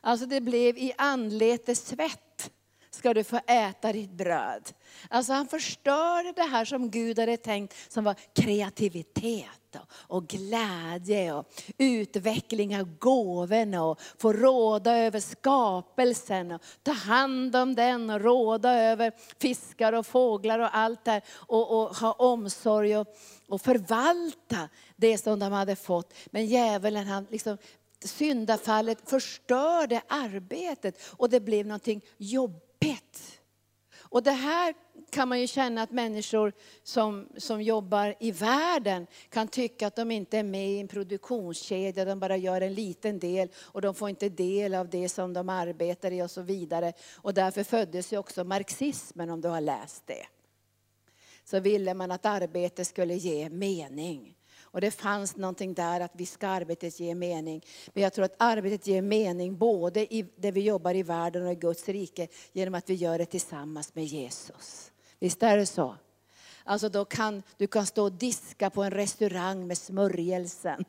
Alltså 0.00 0.26
det 0.26 0.40
blev 0.40 0.78
i 0.78 0.92
anletes 0.96 1.86
svett 1.86 2.50
ska 2.90 3.14
du 3.14 3.24
få 3.24 3.40
äta 3.46 3.92
ditt 3.92 4.10
bröd. 4.10 4.72
Alltså 5.10 5.32
han 5.32 5.48
förstörde 5.48 6.32
det 6.32 6.42
här 6.42 6.64
som 6.64 6.90
Gud 6.90 7.18
hade 7.18 7.36
tänkt 7.36 7.92
som 7.92 8.04
var 8.04 8.14
kreativitet 8.34 9.46
och 9.92 10.26
glädje 10.26 11.32
och 11.32 11.46
utveckling 11.78 12.80
av 12.80 12.98
gåvorna 12.98 13.84
och 13.84 14.00
få 14.18 14.32
råda 14.32 14.96
över 14.96 15.20
skapelsen 15.20 16.52
och 16.52 16.62
ta 16.82 16.92
hand 16.92 17.56
om 17.56 17.74
den 17.74 18.10
och 18.10 18.20
råda 18.20 18.74
över 18.74 19.12
fiskar 19.40 19.92
och 19.92 20.06
fåglar 20.06 20.58
och 20.58 20.76
allt 20.76 21.04
det 21.04 21.20
och, 21.30 21.80
och 21.80 21.96
ha 21.96 22.12
omsorg 22.12 22.96
och, 22.96 23.06
och 23.48 23.60
förvalta 23.60 24.68
det 24.96 25.18
som 25.18 25.38
de 25.38 25.52
hade 25.52 25.76
fått. 25.76 26.14
Men 26.26 26.46
djävulen 26.46 27.06
han 27.06 27.26
liksom 27.30 27.58
syndafallet 28.04 29.10
förstörde 29.10 30.02
arbetet 30.08 31.02
och 31.16 31.30
det 31.30 31.40
blev 31.40 31.66
någonting 31.66 32.04
jobbigt. 32.16 33.40
Och 34.10 34.22
det 34.22 34.30
här 34.30 34.74
kan 35.10 35.28
man 35.28 35.40
ju 35.40 35.46
känna 35.46 35.82
att 35.82 35.90
människor 35.90 36.52
som, 36.82 37.28
som 37.36 37.62
jobbar 37.62 38.14
i 38.20 38.30
världen 38.30 39.06
kan 39.28 39.48
tycka 39.48 39.86
att 39.86 39.96
de 39.96 40.10
inte 40.10 40.38
är 40.38 40.42
med 40.42 40.68
i 40.68 40.80
en 40.80 40.88
produktionskedja, 40.88 42.04
de 42.04 42.20
bara 42.20 42.36
gör 42.36 42.60
en 42.60 42.74
liten 42.74 43.18
del 43.18 43.48
och 43.56 43.80
de 43.80 43.94
får 43.94 44.08
inte 44.08 44.28
del 44.28 44.74
av 44.74 44.88
det 44.88 45.08
som 45.08 45.32
de 45.32 45.48
arbetar 45.48 46.10
i 46.10 46.22
och 46.22 46.30
så 46.30 46.42
vidare. 46.42 46.92
Och 47.16 47.34
därför 47.34 47.64
föddes 47.64 48.12
ju 48.12 48.18
också 48.18 48.44
marxismen 48.44 49.30
om 49.30 49.40
du 49.40 49.48
har 49.48 49.60
läst 49.60 50.06
det. 50.06 50.26
Så 51.44 51.60
ville 51.60 51.94
man 51.94 52.10
att 52.10 52.26
arbete 52.26 52.84
skulle 52.84 53.14
ge 53.14 53.48
mening. 53.48 54.37
Och 54.78 54.82
det 54.82 54.90
fanns 54.90 55.36
någonting 55.36 55.74
där 55.74 56.00
att 56.00 56.10
vi 56.14 56.26
ska 56.26 56.48
arbetet 56.48 57.00
ge 57.00 57.14
mening. 57.14 57.64
Men 57.94 58.02
jag 58.02 58.12
tror 58.12 58.24
att 58.24 58.34
arbetet 58.38 58.86
ger 58.86 59.02
mening 59.02 59.56
både 59.56 60.14
i 60.14 60.26
det 60.36 60.50
vi 60.50 60.60
jobbar 60.60 60.94
i 60.94 61.02
världen 61.02 61.46
och 61.46 61.52
i 61.52 61.54
Guds 61.54 61.88
rike 61.88 62.28
genom 62.52 62.74
att 62.74 62.90
vi 62.90 62.94
gör 62.94 63.18
det 63.18 63.26
tillsammans 63.26 63.94
med 63.94 64.04
Jesus. 64.04 64.92
Visst 65.18 65.42
är 65.42 65.56
det 65.56 65.66
så? 65.66 65.96
Alltså 66.64 66.88
då 66.88 67.04
kan, 67.04 67.42
du 67.56 67.66
kan 67.66 67.86
stå 67.86 68.04
och 68.04 68.12
diska 68.12 68.70
på 68.70 68.82
en 68.82 68.90
restaurang 68.90 69.66
med 69.66 69.78
smörjelsen. 69.78 70.84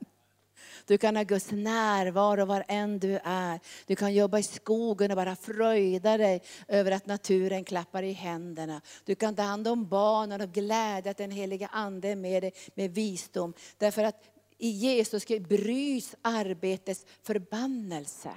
Du 0.85 0.97
kan 0.97 1.15
ha 1.15 1.23
Guds 1.23 1.51
närvaro 1.51 2.45
var 2.45 2.63
än 2.67 2.99
du 2.99 3.19
är. 3.23 3.59
Du 3.85 3.95
kan 3.95 4.13
jobba 4.13 4.39
i 4.39 4.43
skogen 4.43 5.11
och 5.11 5.17
bara 5.17 5.35
fröjda 5.35 6.17
dig 6.17 6.41
över 6.67 6.91
att 6.91 7.05
naturen 7.05 7.63
klappar 7.63 8.03
i 8.03 8.11
händerna. 8.11 8.81
Du 9.05 9.15
kan 9.15 9.35
ta 9.35 9.41
hand 9.41 9.67
om 9.67 9.87
barnen 9.87 10.41
och 10.41 10.51
glädja 10.51 11.11
att 11.11 11.17
den 11.17 11.31
heliga 11.31 11.67
Ande 11.67 12.07
är 12.07 12.15
med 12.15 12.43
dig 12.43 12.53
med 12.75 12.91
visdom. 12.91 13.53
Därför 13.77 14.03
att 14.03 14.23
i 14.57 14.69
Jesus 14.69 15.27
bryts 15.27 16.15
arbetets 16.21 17.05
förbannelse. 17.23 18.31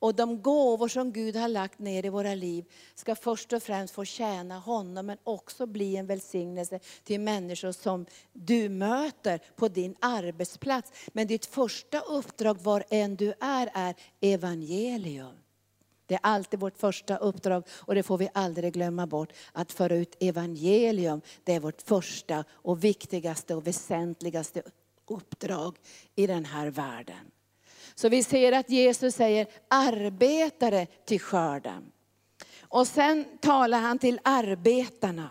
Och 0.00 0.14
de 0.14 0.42
gåvor 0.42 0.88
som 0.88 1.12
Gud 1.12 1.36
har 1.36 1.48
lagt 1.48 1.78
ner 1.78 2.06
i 2.06 2.08
våra 2.08 2.34
liv 2.34 2.64
ska 2.94 3.14
först 3.14 3.52
och 3.52 3.62
främst 3.62 3.94
få 3.94 4.04
tjäna 4.04 4.58
honom 4.58 5.06
men 5.06 5.18
också 5.24 5.66
bli 5.66 5.96
en 5.96 6.06
välsignelse 6.06 6.80
till 7.04 7.20
människor 7.20 7.72
som 7.72 8.06
du 8.32 8.68
möter 8.68 9.40
på 9.56 9.68
din 9.68 9.94
arbetsplats. 10.00 10.92
Men 11.12 11.26
ditt 11.26 11.46
första 11.46 12.00
uppdrag 12.00 12.62
var 12.62 12.84
än 12.90 13.16
du 13.16 13.34
är, 13.40 13.70
är 13.74 13.94
evangelium. 14.20 15.34
Det 16.06 16.14
är 16.14 16.20
alltid 16.22 16.60
vårt 16.60 16.78
första 16.78 17.16
uppdrag 17.16 17.64
och 17.70 17.94
det 17.94 18.02
får 18.02 18.18
vi 18.18 18.28
aldrig 18.34 18.72
glömma 18.72 19.06
bort. 19.06 19.32
Att 19.52 19.72
föra 19.72 19.94
ut 19.94 20.16
evangelium, 20.20 21.20
det 21.44 21.54
är 21.54 21.60
vårt 21.60 21.82
första 21.82 22.44
och 22.50 22.84
viktigaste 22.84 23.54
och 23.54 23.66
väsentligaste 23.66 24.62
uppdrag 25.06 25.76
i 26.14 26.26
den 26.26 26.44
här 26.44 26.70
världen. 26.70 27.30
Så 28.00 28.08
vi 28.08 28.22
ser 28.22 28.52
att 28.52 28.70
Jesus 28.70 29.14
säger 29.14 29.46
arbetare 29.68 30.86
till 30.86 31.20
skörden. 31.20 31.92
Och 32.60 32.86
sen 32.86 33.24
talar 33.40 33.80
han 33.80 33.98
till 33.98 34.20
arbetarna. 34.24 35.30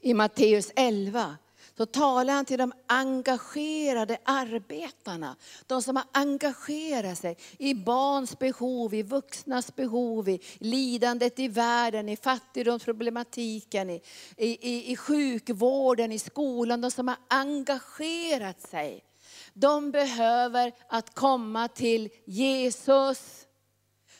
I 0.00 0.14
Matteus 0.14 0.72
11 0.76 1.36
så 1.76 1.86
talar 1.86 2.34
han 2.34 2.44
till 2.44 2.58
de 2.58 2.72
engagerade 2.86 4.18
arbetarna. 4.24 5.36
De 5.66 5.82
som 5.82 5.96
har 5.96 6.04
engagerat 6.12 7.18
sig 7.18 7.36
i 7.58 7.74
barns 7.74 8.38
behov, 8.38 8.94
i 8.94 9.02
vuxnas 9.02 9.76
behov, 9.76 10.28
i 10.28 10.40
lidandet 10.58 11.38
i 11.38 11.48
världen, 11.48 12.08
i 12.08 12.16
fattigdomsproblematiken, 12.16 13.90
i, 13.90 14.02
i, 14.36 14.92
i 14.92 14.96
sjukvården, 14.96 16.12
i 16.12 16.18
skolan. 16.18 16.80
De 16.80 16.90
som 16.90 17.08
har 17.08 17.18
engagerat 17.28 18.60
sig. 18.60 19.04
De 19.54 19.90
behöver 19.90 20.72
att 20.88 21.14
komma 21.14 21.68
till 21.68 22.08
Jesus. 22.24 23.46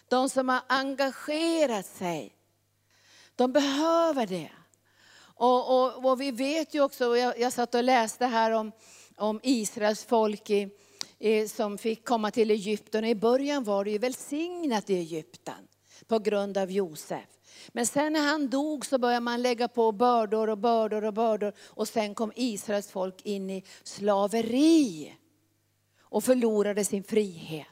De 0.09 0.29
som 0.29 0.49
har 0.49 0.63
engagerat 0.69 1.87
sig. 1.87 2.35
De 3.37 3.53
behöver 3.53 4.27
det. 4.27 4.51
Och, 5.35 5.83
och, 5.83 6.11
och 6.11 6.21
vi 6.21 6.31
vet 6.31 6.75
ju 6.75 6.83
också, 6.83 7.17
jag, 7.17 7.39
jag 7.39 7.53
satt 7.53 7.75
och 7.75 7.85
läste 7.85 8.27
här 8.27 8.51
om, 8.51 8.73
om 9.17 9.41
Israels 9.43 10.05
folk 10.05 10.51
i, 10.51 10.69
i, 11.19 11.49
som 11.49 11.79
fick 11.79 12.05
komma 12.05 12.31
till 12.31 12.51
Egypten. 12.51 13.05
I 13.05 13.15
början 13.15 13.65
var 13.65 13.85
det 13.85 13.91
ju 13.91 13.99
välsignat 13.99 14.91
i 14.91 14.95
Egypten 14.95 15.69
på 16.07 16.19
grund 16.19 16.59
av 16.59 16.71
Josef. 16.71 17.29
Men 17.69 17.87
sen 17.87 18.13
när 18.13 18.21
han 18.21 18.51
dog 18.51 18.87
så 18.87 18.99
började 18.99 19.21
man 19.21 19.43
lägga 19.43 19.69
på 19.69 19.93
bördor 19.93 20.51
och 20.51 20.59
bördor 20.59 21.05
och 21.05 21.15
bördor. 21.15 21.53
Och 21.61 21.89
sen 21.89 22.15
kom 22.15 22.33
Israels 22.37 22.91
folk 22.91 23.23
in 23.23 23.51
i 23.51 23.65
slaveri 23.83 25.15
och 26.11 26.25
förlorade 26.25 26.85
sin 26.85 27.05
frihet. 27.05 27.67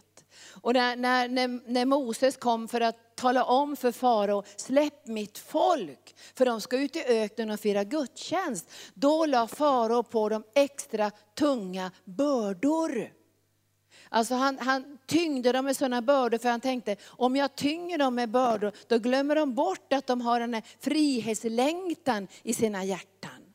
Och 0.60 0.72
när, 0.72 0.96
när, 0.96 1.28
när, 1.28 1.70
när 1.72 1.84
Moses 1.84 2.36
kom 2.36 2.68
för 2.68 2.80
att 2.80 3.16
tala 3.16 3.44
om 3.44 3.76
för 3.76 3.92
farao, 3.92 4.42
släpp 4.56 5.06
mitt 5.06 5.38
folk, 5.38 6.16
för 6.34 6.44
de 6.44 6.60
ska 6.60 6.78
ut 6.78 6.96
i 6.96 7.04
öknen 7.04 7.50
och 7.50 7.60
fira 7.60 7.84
gudstjänst. 7.84 8.70
Då 8.94 9.26
la 9.26 9.46
farao 9.46 10.02
på 10.02 10.28
dem 10.28 10.44
extra 10.54 11.10
tunga 11.38 11.90
bördor. 12.04 13.12
Alltså 14.08 14.34
han, 14.34 14.58
han 14.58 14.98
tyngde 15.06 15.52
dem 15.52 15.64
med 15.64 15.76
sådana 15.76 16.02
bördor 16.02 16.38
för 16.38 16.48
han 16.48 16.60
tänkte, 16.60 16.96
om 17.06 17.36
jag 17.36 17.56
tynger 17.56 17.98
dem 17.98 18.14
med 18.14 18.30
bördor, 18.30 18.72
då 18.86 18.98
glömmer 18.98 19.34
de 19.34 19.54
bort 19.54 19.92
att 19.92 20.06
de 20.06 20.20
har 20.20 20.40
den 20.40 20.54
här 20.54 20.62
frihetslängtan 20.80 22.28
i 22.42 22.54
sina 22.54 22.84
hjärtan. 22.84 23.47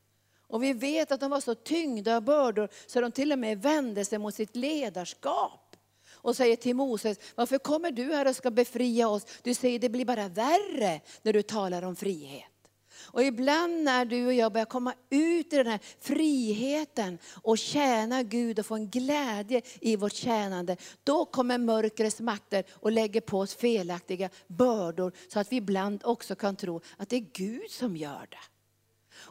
Och 0.53 0.63
vi 0.63 0.73
vet 0.73 1.11
att 1.11 1.19
de 1.19 1.31
var 1.31 1.39
så 1.39 1.55
tyngda 1.55 2.15
av 2.15 2.21
bördor 2.21 2.69
så 2.85 3.01
de 3.01 3.11
till 3.11 3.31
och 3.31 3.39
med 3.39 3.61
vände 3.61 4.05
sig 4.05 4.17
mot 4.17 4.35
sitt 4.35 4.55
ledarskap. 4.55 5.75
Och 6.11 6.35
säger 6.35 6.55
till 6.55 6.75
Moses, 6.75 7.17
varför 7.35 7.57
kommer 7.57 7.91
du 7.91 8.03
här 8.03 8.27
och 8.27 8.35
ska 8.35 8.51
befria 8.51 9.07
oss? 9.07 9.25
Du 9.43 9.53
säger 9.53 9.79
det 9.79 9.89
blir 9.89 10.05
bara 10.05 10.27
värre 10.27 11.01
när 11.21 11.33
du 11.33 11.41
talar 11.41 11.81
om 11.81 11.95
frihet. 11.95 12.49
Och 12.95 13.23
ibland 13.23 13.83
när 13.83 14.05
du 14.05 14.25
och 14.25 14.33
jag 14.33 14.53
börjar 14.53 14.65
komma 14.65 14.93
ut 15.09 15.53
i 15.53 15.57
den 15.57 15.67
här 15.67 15.79
friheten 15.99 17.17
och 17.41 17.57
tjäna 17.57 18.23
Gud 18.23 18.59
och 18.59 18.65
få 18.65 18.75
en 18.75 18.89
glädje 18.89 19.61
i 19.81 19.95
vårt 19.95 20.13
tjänande, 20.13 20.77
då 21.03 21.25
kommer 21.25 21.57
mörkrets 21.57 22.19
makter 22.19 22.63
och 22.71 22.91
lägger 22.91 23.21
på 23.21 23.39
oss 23.39 23.55
felaktiga 23.55 24.29
bördor 24.47 25.13
så 25.27 25.39
att 25.39 25.51
vi 25.51 25.55
ibland 25.55 26.01
också 26.05 26.35
kan 26.35 26.55
tro 26.55 26.81
att 26.97 27.09
det 27.09 27.15
är 27.15 27.27
Gud 27.33 27.71
som 27.71 27.97
gör 27.97 28.27
det. 28.29 28.52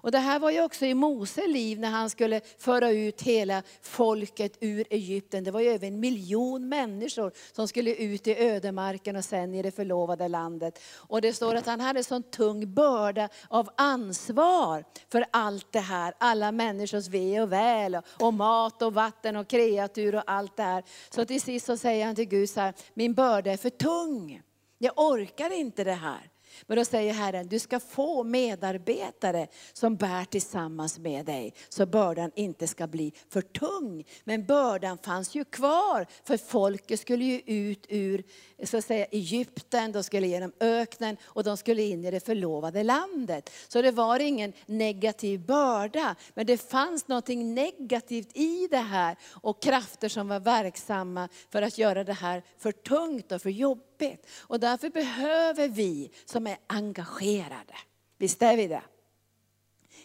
Och 0.02 0.10
det 0.10 0.18
här 0.18 0.38
var 0.38 0.50
ju 0.50 0.62
också 0.62 0.86
i 0.86 0.94
Mose 0.94 1.46
liv 1.46 1.80
när 1.80 1.90
han 1.90 2.10
skulle 2.10 2.40
föra 2.58 2.90
ut 2.90 3.22
hela 3.22 3.62
folket 3.82 4.58
ur 4.60 4.86
Egypten. 4.90 5.44
Det 5.44 5.50
var 5.50 5.60
ju 5.60 5.68
över 5.68 5.86
en 5.86 6.00
miljon 6.00 6.68
människor 6.68 7.32
som 7.52 7.68
skulle 7.68 7.94
ut 7.94 8.26
i 8.26 8.36
ödemarken 8.36 9.16
och 9.16 9.24
sen 9.24 9.54
i 9.54 9.62
det 9.62 9.70
förlovade 9.70 10.28
landet. 10.28 10.78
Och 10.94 11.20
det 11.20 11.32
står 11.32 11.54
att 11.54 11.66
han 11.66 11.80
hade 11.80 12.04
sån 12.04 12.22
tung 12.22 12.74
börda 12.74 13.28
av 13.48 13.70
ansvar 13.76 14.84
för 15.12 15.24
allt 15.30 15.72
det 15.72 15.80
här. 15.80 16.14
Alla 16.18 16.52
människors 16.52 17.08
ve 17.08 17.40
och 17.40 17.52
väl 17.52 17.94
och, 17.94 18.04
och 18.20 18.34
mat 18.34 18.82
och 18.82 18.94
vatten 18.94 19.36
och 19.36 19.48
kreatur 19.48 20.14
och 20.14 20.22
allt 20.26 20.56
det 20.56 20.62
här. 20.62 20.84
Så 21.10 21.24
till 21.24 21.40
sist 21.40 21.66
så 21.66 21.76
säger 21.76 22.06
han 22.06 22.14
till 22.14 22.28
Gud 22.28 22.50
så 22.50 22.60
här, 22.60 22.74
min 22.94 23.14
börda 23.14 23.52
är 23.52 23.56
för 23.56 23.70
tung. 23.70 24.42
Jag 24.78 24.92
orkar 24.96 25.52
inte 25.52 25.84
det 25.84 25.92
här. 25.92 26.31
Men 26.66 26.76
då 26.76 26.84
säger 26.84 27.12
Herren, 27.12 27.48
du 27.48 27.58
ska 27.58 27.80
få 27.80 28.24
medarbetare 28.24 29.46
som 29.72 29.96
bär 29.96 30.24
tillsammans 30.24 30.98
med 30.98 31.26
dig, 31.26 31.54
så 31.68 31.86
bördan 31.86 32.30
inte 32.34 32.66
ska 32.66 32.86
bli 32.86 33.12
för 33.28 33.42
tung. 33.42 34.04
Men 34.24 34.46
bördan 34.46 34.98
fanns 34.98 35.34
ju 35.34 35.44
kvar, 35.44 36.06
för 36.24 36.36
folket 36.36 37.00
skulle 37.00 37.24
ju 37.24 37.40
ut 37.46 37.86
ur 37.88 38.22
så 38.64 38.76
att 38.76 38.84
säga, 38.84 39.04
Egypten, 39.04 39.92
de 39.92 40.02
skulle 40.02 40.26
genom 40.26 40.52
öknen 40.60 41.16
och 41.24 41.44
de 41.44 41.56
skulle 41.56 41.82
in 41.82 42.04
i 42.04 42.10
det 42.10 42.20
förlovade 42.20 42.82
landet. 42.82 43.50
Så 43.68 43.82
det 43.82 43.90
var 43.90 44.20
ingen 44.20 44.52
negativ 44.66 45.46
börda, 45.46 46.16
men 46.34 46.46
det 46.46 46.70
fanns 46.70 47.08
något 47.08 47.28
negativt 47.28 48.36
i 48.36 48.68
det 48.70 48.76
här 48.76 49.16
och 49.30 49.62
krafter 49.62 50.08
som 50.08 50.28
var 50.28 50.40
verksamma 50.40 51.28
för 51.50 51.62
att 51.62 51.78
göra 51.78 52.04
det 52.04 52.12
här 52.12 52.42
för 52.58 52.72
tungt 52.72 53.32
och 53.32 53.42
för 53.42 53.50
jobbigt 53.50 53.91
jobbigt. 54.02 54.26
Och 54.40 54.60
därför 54.60 54.90
behöver 54.90 55.68
vi 55.68 56.10
som 56.24 56.46
är 56.46 56.56
engagerade, 56.66 57.74
visst 58.18 58.42
är 58.42 58.56
vi 58.56 58.66
det? 58.66 58.82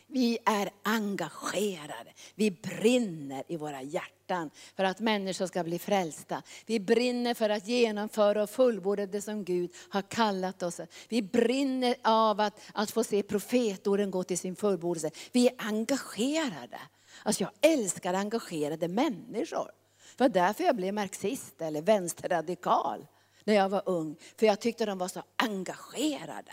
Vi 0.09 0.37
är 0.45 0.69
engagerade, 0.83 2.13
vi 2.35 2.51
brinner 2.51 3.43
i 3.47 3.57
våra 3.57 3.81
hjärtan 3.81 4.49
för 4.75 4.83
att 4.83 4.99
människor 4.99 5.47
ska 5.47 5.63
bli 5.63 5.79
frälsta. 5.79 6.43
Vi 6.65 6.79
brinner 6.79 7.33
för 7.33 7.49
att 7.49 7.67
genomföra 7.67 8.43
och 8.43 8.49
fullborda 8.49 9.05
det 9.05 9.21
som 9.21 9.43
Gud 9.43 9.71
har 9.89 10.01
kallat 10.01 10.63
oss. 10.63 10.81
Vi 11.09 11.21
brinner 11.21 11.95
av 12.03 12.39
att, 12.39 12.59
att 12.73 12.91
få 12.91 13.03
se 13.03 13.23
profetorden 13.23 14.11
gå 14.11 14.23
till 14.23 14.37
sin 14.37 14.55
fullbordelse. 14.55 15.11
Vi 15.31 15.47
är 15.47 15.55
engagerade. 15.57 16.79
Alltså 17.23 17.43
jag 17.43 17.71
älskar 17.71 18.13
engagerade 18.13 18.87
människor. 18.87 19.71
Det 20.17 20.23
var 20.23 20.29
därför 20.29 20.63
jag 20.63 20.75
blev 20.75 20.93
marxist 20.93 21.61
eller 21.61 21.81
vänsterradikal 21.81 23.05
när 23.47 23.53
jag 23.53 23.69
var 23.69 23.81
ung. 23.85 24.15
För 24.39 24.45
jag 24.45 24.59
tyckte 24.59 24.85
de 24.85 24.97
var 24.97 25.07
så 25.07 25.23
engagerade. 25.35 26.51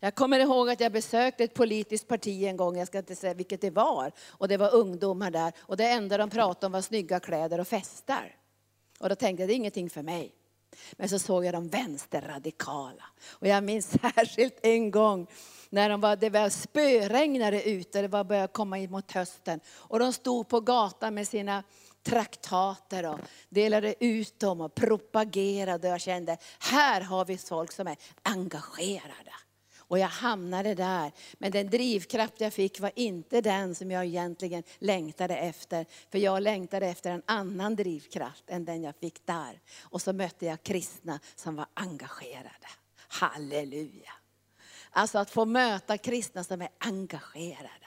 Jag 0.00 0.14
kommer 0.14 0.38
ihåg 0.38 0.70
att 0.70 0.80
jag 0.80 0.92
besökte 0.92 1.44
ett 1.44 1.54
politiskt 1.54 2.08
parti 2.08 2.42
en 2.42 2.56
gång, 2.56 2.78
jag 2.78 2.86
ska 2.86 2.98
inte 2.98 3.16
säga 3.16 3.34
vilket 3.34 3.60
det 3.60 3.70
var. 3.70 4.12
Och 4.28 4.48
det 4.48 4.56
var 4.56 4.74
ungdomar 4.74 5.30
där. 5.30 5.52
Och 5.58 5.76
det 5.76 5.88
enda 5.88 6.18
de 6.18 6.30
pratade 6.30 6.66
om 6.66 6.72
var 6.72 6.80
snygga 6.80 7.20
kläder 7.20 7.60
och 7.60 7.68
festar. 7.68 8.34
Och 8.98 9.08
då 9.08 9.14
tänkte 9.14 9.42
jag, 9.42 9.48
det 9.48 9.54
är 9.54 9.56
ingenting 9.56 9.90
för 9.90 10.02
mig. 10.02 10.32
Men 10.92 11.08
så 11.08 11.18
såg 11.18 11.44
jag 11.44 11.54
de 11.54 11.68
vänsterradikala. 11.68 13.04
Och 13.28 13.46
jag 13.46 13.64
minns 13.64 13.90
särskilt 14.14 14.58
en 14.62 14.90
gång 14.90 15.26
när 15.70 15.88
de 15.90 16.00
var, 16.00 16.16
det 16.16 16.30
var 16.30 16.48
spöregnare 16.48 17.62
ute, 17.62 18.02
det 18.02 18.08
var 18.08 18.24
började 18.24 18.48
komma 18.48 18.78
in 18.78 18.90
mot 18.90 19.12
hösten. 19.12 19.60
Och 19.68 19.98
de 19.98 20.12
stod 20.12 20.48
på 20.48 20.60
gatan 20.60 21.14
med 21.14 21.28
sina 21.28 21.62
traktater 22.06 23.06
och 23.06 23.20
delade 23.48 24.04
ut 24.04 24.40
dem 24.40 24.60
och 24.60 24.74
propagerade. 24.74 25.88
Jag 25.88 26.00
kände, 26.00 26.38
här 26.58 27.00
har 27.00 27.24
vi 27.24 27.38
folk 27.38 27.72
som 27.72 27.86
är 27.86 27.96
engagerade. 28.22 29.32
Och 29.88 29.98
jag 29.98 30.08
hamnade 30.08 30.74
där. 30.74 31.12
Men 31.38 31.52
den 31.52 31.70
drivkraft 31.70 32.40
jag 32.40 32.52
fick 32.52 32.80
var 32.80 32.92
inte 32.94 33.40
den 33.40 33.74
som 33.74 33.90
jag 33.90 34.04
egentligen 34.04 34.62
längtade 34.78 35.36
efter. 35.36 35.86
För 36.10 36.18
jag 36.18 36.42
längtade 36.42 36.86
efter 36.86 37.10
en 37.10 37.22
annan 37.26 37.76
drivkraft 37.76 38.44
än 38.46 38.64
den 38.64 38.82
jag 38.82 38.96
fick 38.96 39.26
där. 39.26 39.60
Och 39.82 40.02
så 40.02 40.12
mötte 40.12 40.46
jag 40.46 40.62
kristna 40.62 41.20
som 41.34 41.56
var 41.56 41.66
engagerade. 41.74 42.68
Halleluja. 43.08 44.12
Alltså 44.90 45.18
att 45.18 45.30
få 45.30 45.44
möta 45.44 45.98
kristna 45.98 46.44
som 46.44 46.62
är 46.62 46.68
engagerade. 46.78 47.86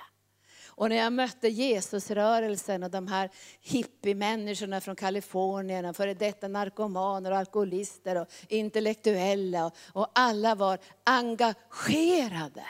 Och 0.80 0.90
när 0.90 0.96
jag 0.96 1.14
mötte 1.14 1.48
Jesusrörelsen 1.48 2.84
och 2.84 2.92
de 2.92 3.08
här 3.08 3.30
hippiemänniskorna 3.62 4.82
från 4.82 4.96
Kalifornien, 4.96 5.86
och 5.86 5.96
före 5.96 6.14
detta 6.14 6.48
narkomaner 6.48 7.32
och 7.32 7.38
alkoholister 7.38 8.22
och 8.22 8.28
intellektuella. 8.48 9.66
Och, 9.66 9.74
och 9.94 10.08
alla 10.16 10.56
var 10.56 10.80
engagerade 11.04 12.64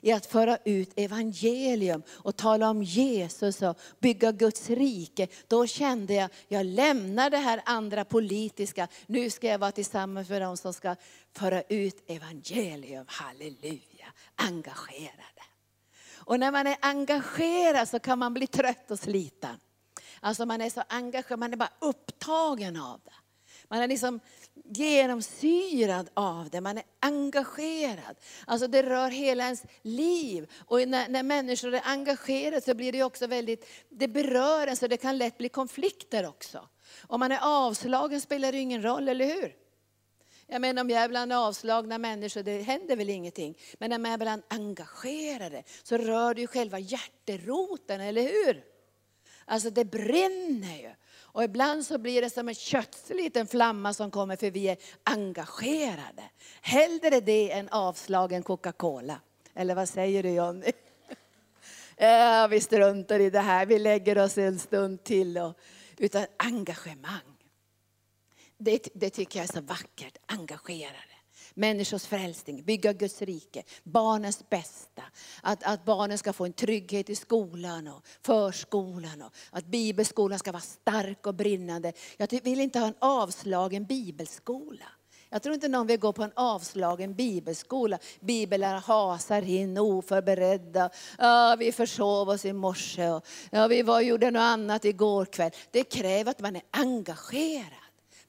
i 0.00 0.12
att 0.12 0.26
föra 0.26 0.58
ut 0.64 0.92
evangelium 0.96 2.02
och 2.10 2.36
tala 2.36 2.70
om 2.70 2.82
Jesus 2.82 3.62
och 3.62 3.78
bygga 4.00 4.32
Guds 4.32 4.70
rike. 4.70 5.28
Då 5.48 5.66
kände 5.66 6.14
jag, 6.14 6.30
jag 6.48 6.66
lämnar 6.66 7.30
det 7.30 7.38
här 7.38 7.62
andra 7.64 8.04
politiska. 8.04 8.88
Nu 9.06 9.30
ska 9.30 9.46
jag 9.46 9.58
vara 9.58 9.72
tillsammans 9.72 10.28
med 10.28 10.42
dem 10.42 10.56
som 10.56 10.72
ska 10.72 10.96
föra 11.36 11.62
ut 11.62 12.10
evangelium. 12.10 13.04
Halleluja, 13.08 14.06
engagerade. 14.36 15.51
Och 16.24 16.40
när 16.40 16.52
man 16.52 16.66
är 16.66 16.76
engagerad 16.80 17.88
så 17.88 17.98
kan 17.98 18.18
man 18.18 18.34
bli 18.34 18.46
trött 18.46 18.90
och 18.90 18.98
sliten. 18.98 19.60
Alltså 20.20 20.46
man 20.46 20.60
är 20.60 20.70
så 20.70 20.82
engagerad, 20.88 21.38
man 21.38 21.52
är 21.52 21.56
bara 21.56 21.72
upptagen 21.80 22.76
av 22.76 23.00
det. 23.04 23.12
Man 23.68 23.82
är 23.82 23.88
liksom 23.88 24.20
genomsyrad 24.64 26.10
av 26.14 26.50
det, 26.50 26.60
man 26.60 26.78
är 26.78 26.84
engagerad. 27.00 28.16
Alltså 28.46 28.66
det 28.66 28.82
rör 28.82 29.10
hela 29.10 29.44
ens 29.44 29.62
liv. 29.82 30.50
Och 30.66 30.88
när, 30.88 31.08
när 31.08 31.22
människor 31.22 31.74
är 31.74 31.82
engagerade 31.84 32.60
så 32.60 32.74
blir 32.74 32.92
det 32.92 33.02
också 33.02 33.26
väldigt, 33.26 33.66
det 33.88 34.08
berör 34.08 34.66
en 34.66 34.76
så 34.76 34.86
det 34.86 34.96
kan 34.96 35.18
lätt 35.18 35.38
bli 35.38 35.48
konflikter 35.48 36.28
också. 36.28 36.68
Om 37.06 37.20
man 37.20 37.32
är 37.32 37.38
avslagen 37.42 38.20
spelar 38.20 38.52
det 38.52 38.58
ingen 38.58 38.82
roll, 38.82 39.08
eller 39.08 39.26
hur? 39.26 39.61
Jag 40.52 40.60
menar 40.60 40.82
om 40.82 40.90
jag 40.90 41.02
är 41.02 41.08
bland 41.08 41.32
avslagna 41.32 41.98
människor, 41.98 42.42
det 42.42 42.62
händer 42.62 42.96
väl 42.96 43.10
ingenting. 43.10 43.58
Men 43.78 43.90
när 43.90 43.98
man 43.98 44.12
är 44.12 44.18
bland 44.18 44.42
engagerade 44.48 45.62
så 45.82 45.96
rör 45.96 46.34
det 46.34 46.40
ju 46.40 46.46
själva 46.46 46.78
hjärteroten, 46.78 48.00
eller 48.00 48.22
hur? 48.22 48.64
Alltså 49.44 49.70
det 49.70 49.84
brinner 49.84 50.78
ju. 50.78 50.90
Och 51.14 51.44
ibland 51.44 51.86
så 51.86 51.98
blir 51.98 52.22
det 52.22 52.30
som 52.30 52.48
en 52.48 52.54
köttslig 52.54 53.16
liten 53.16 53.46
flamma 53.46 53.94
som 53.94 54.10
kommer 54.10 54.36
för 54.36 54.50
vi 54.50 54.68
är 54.68 54.76
engagerade. 55.04 56.22
Hellre 56.60 57.20
det 57.20 57.52
än 57.52 57.68
avslagen 57.68 58.42
Coca-Cola. 58.42 59.20
Eller 59.54 59.74
vad 59.74 59.88
säger 59.88 60.22
du 60.22 60.30
Jonny? 60.30 60.72
Ja, 61.96 62.46
vi 62.50 62.60
struntar 62.60 63.20
i 63.20 63.30
det 63.30 63.40
här, 63.40 63.66
vi 63.66 63.78
lägger 63.78 64.18
oss 64.18 64.38
en 64.38 64.58
stund 64.58 65.04
till. 65.04 65.38
Och, 65.38 65.58
utan 65.98 66.26
engagemang. 66.36 67.31
Det, 68.64 68.88
det 68.94 69.10
tycker 69.10 69.38
jag 69.38 69.48
är 69.48 69.52
så 69.52 69.60
vackert, 69.60 70.16
engagerade. 70.26 70.96
Människors 71.54 72.06
frälsning, 72.06 72.62
bygga 72.64 72.92
Guds 72.92 73.22
rike, 73.22 73.62
barnens 73.82 74.48
bästa. 74.50 75.02
Att, 75.42 75.62
att 75.62 75.84
barnen 75.84 76.18
ska 76.18 76.32
få 76.32 76.44
en 76.44 76.52
trygghet 76.52 77.10
i 77.10 77.14
skolan 77.14 77.88
och 77.88 78.06
förskolan. 78.22 79.22
Och 79.22 79.32
att 79.50 79.66
bibelskolan 79.66 80.38
ska 80.38 80.52
vara 80.52 80.62
stark 80.62 81.26
och 81.26 81.34
brinnande. 81.34 81.92
Jag 82.16 82.42
vill 82.42 82.60
inte 82.60 82.78
ha 82.78 82.86
en 82.86 82.94
avslagen 82.98 83.84
bibelskola. 83.84 84.84
Jag 85.30 85.42
tror 85.42 85.54
inte 85.54 85.68
någon 85.68 85.86
vill 85.86 86.00
gå 86.00 86.12
på 86.12 86.22
en 86.22 86.32
avslagen 86.34 87.14
bibelskola. 87.14 87.98
Bibeln 88.20 88.64
hasar 88.64 89.42
in 89.42 89.78
oförberedda. 89.78 90.90
Ja, 91.18 91.56
vi 91.58 91.72
försov 91.72 92.28
oss 92.28 92.44
i 92.44 92.52
morse 92.52 93.08
och 93.08 93.26
ja, 93.50 93.66
vi 93.66 93.82
var, 93.82 94.00
gjorde 94.00 94.30
något 94.30 94.40
annat 94.40 94.84
igår 94.84 95.24
kväll. 95.24 95.50
Det 95.70 95.84
kräver 95.84 96.30
att 96.30 96.40
man 96.40 96.56
är 96.56 96.62
engagerad 96.70 97.81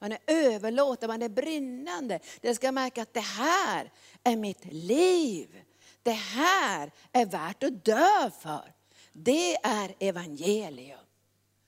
man 0.04 0.12
är 0.12 0.20
överlåten, 0.26 1.08
man 1.08 1.22
är 1.22 1.30
brinnande. 1.30 2.20
Det 2.42 2.56
ska 2.56 2.72
märka 2.72 3.02
att 3.02 3.14
det 3.14 3.20
här 3.20 3.92
är 4.24 4.36
mitt 4.36 4.66
liv. 4.74 5.62
Det 6.04 6.12
här 6.12 6.92
är 7.12 7.26
värt 7.26 7.64
att 7.64 7.86
dö 7.86 8.32
för. 8.42 8.74
Det 9.14 9.56
är 9.56 9.96
evangelium. 10.00 11.00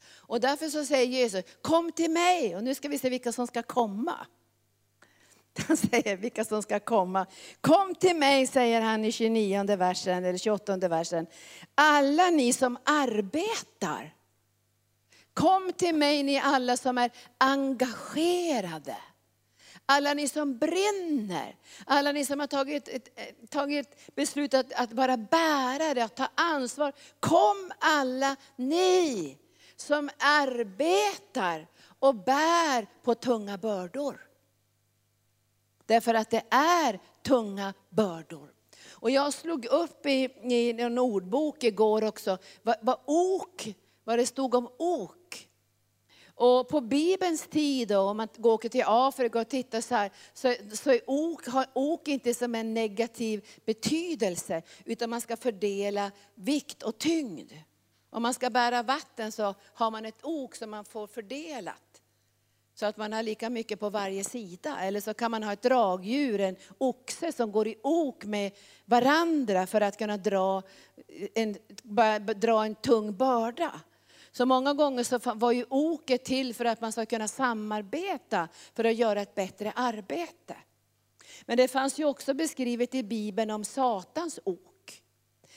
Och 0.07 0.39
därför 0.39 0.69
så 0.69 0.85
säger 0.85 1.05
Jesus, 1.05 1.45
kom 1.61 1.91
till 1.91 2.11
mig. 2.11 2.55
Och 2.55 2.63
nu 2.63 2.75
ska 2.75 2.87
vi 2.87 2.97
se 2.97 3.09
vilka 3.09 3.31
som 3.31 3.47
ska 3.47 3.63
komma. 3.63 4.27
Han 5.67 5.77
säger 5.77 6.17
vilka 6.17 6.45
som 6.45 6.61
ska 6.61 6.79
komma. 6.79 7.25
Kom 7.61 7.95
till 7.95 8.15
mig, 8.15 8.47
säger 8.47 8.81
han 8.81 9.05
i 9.05 9.11
29 9.11 9.75
versen, 9.75 10.25
eller 10.25 10.37
28 10.37 10.77
versen. 10.77 11.27
Alla 11.75 12.29
ni 12.29 12.53
som 12.53 12.77
arbetar. 12.83 14.14
Kom 15.35 15.73
till 15.73 15.95
mig 15.95 16.23
ni 16.23 16.39
alla 16.39 16.77
som 16.77 16.97
är 16.97 17.11
engagerade. 17.37 18.97
Alla 19.85 20.13
ni 20.13 20.27
som 20.27 20.57
brinner, 20.57 21.55
alla 21.85 22.11
ni 22.11 22.25
som 22.25 22.39
har 22.39 22.47
tagit, 22.47 22.87
ett, 22.87 23.19
eh, 23.19 23.47
tagit 23.49 24.15
beslut 24.15 24.53
att, 24.53 24.73
att 24.73 24.89
bara 24.89 25.17
bära 25.17 25.93
det, 25.93 26.03
att 26.03 26.15
ta 26.15 26.29
ansvar. 26.35 26.93
Kom 27.19 27.71
alla 27.79 28.35
ni 28.55 29.37
som 29.75 30.09
arbetar 30.17 31.67
och 31.99 32.15
bär 32.15 32.87
på 33.03 33.15
tunga 33.15 33.57
bördor. 33.57 34.27
Därför 35.85 36.13
att 36.13 36.29
det 36.29 36.43
är 36.49 36.99
tunga 37.23 37.73
bördor. 37.89 38.53
Och 38.91 39.11
jag 39.11 39.33
slog 39.33 39.65
upp 39.65 40.05
i, 40.05 40.29
i 40.43 40.81
en 40.81 40.97
ordbok 40.97 41.63
igår 41.63 42.03
också, 42.03 42.37
vad, 42.63 42.75
vad 42.81 42.99
ok, 43.05 43.75
vad 44.05 44.19
det 44.19 44.25
stod 44.25 44.55
om 44.55 44.69
ok. 44.77 45.49
Och 46.37 46.69
på 46.69 46.81
Bibelns 46.81 47.47
tid, 47.47 47.87
då, 47.87 47.99
om 47.99 48.17
man 48.17 48.27
åker 48.43 48.69
till 48.69 48.83
Afrika 48.85 49.39
och 49.39 49.49
tittar 49.49 49.81
så 49.81 49.95
här, 49.95 50.11
så, 50.33 50.55
så 50.73 50.91
är 50.91 51.01
ok, 51.07 51.47
har 51.47 51.65
ok 51.73 52.07
inte 52.07 52.33
som 52.33 52.55
en 52.55 52.73
negativ 52.73 53.47
betydelse, 53.65 54.61
utan 54.85 55.09
man 55.09 55.21
ska 55.21 55.37
fördela 55.37 56.11
vikt 56.35 56.83
och 56.83 56.97
tyngd. 56.97 57.51
Om 58.09 58.21
man 58.21 58.33
ska 58.33 58.49
bära 58.49 58.83
vatten 58.83 59.31
så 59.31 59.55
har 59.73 59.91
man 59.91 60.05
ett 60.05 60.25
ok 60.25 60.55
som 60.55 60.69
man 60.69 60.85
får 60.85 61.07
fördelat. 61.07 62.01
Så 62.75 62.85
att 62.85 62.97
man 62.97 63.13
har 63.13 63.23
lika 63.23 63.49
mycket 63.49 63.79
på 63.79 63.89
varje 63.89 64.23
sida. 64.23 64.79
Eller 64.79 65.01
så 65.01 65.13
kan 65.13 65.31
man 65.31 65.43
ha 65.43 65.53
ett 65.53 65.61
dragdjur, 65.61 66.39
en 66.39 66.55
oxe 66.77 67.31
som 67.31 67.51
går 67.51 67.67
i 67.67 67.75
ok 67.83 68.25
med 68.25 68.51
varandra 68.85 69.67
för 69.67 69.81
att 69.81 69.97
kunna 69.97 70.17
dra 70.17 70.63
en, 71.33 71.57
dra 72.35 72.65
en 72.65 72.75
tung 72.75 73.17
börda. 73.17 73.81
Så 74.37 74.45
många 74.45 74.73
gånger 74.73 75.03
så 75.03 75.19
var 75.35 75.51
ju 75.51 75.65
oket 75.69 76.25
till 76.25 76.53
för 76.53 76.65
att 76.65 76.81
man 76.81 76.91
ska 76.91 77.05
kunna 77.05 77.27
samarbeta 77.27 78.47
för 78.73 78.83
att 78.83 78.95
göra 78.95 79.21
ett 79.21 79.35
bättre 79.35 79.71
arbete. 79.75 80.55
Men 81.45 81.57
det 81.57 81.67
fanns 81.67 81.99
ju 81.99 82.05
också 82.05 82.33
beskrivet 82.33 82.95
i 82.95 83.03
Bibeln 83.03 83.51
om 83.51 83.63
Satans 83.63 84.39
ok. 84.43 85.01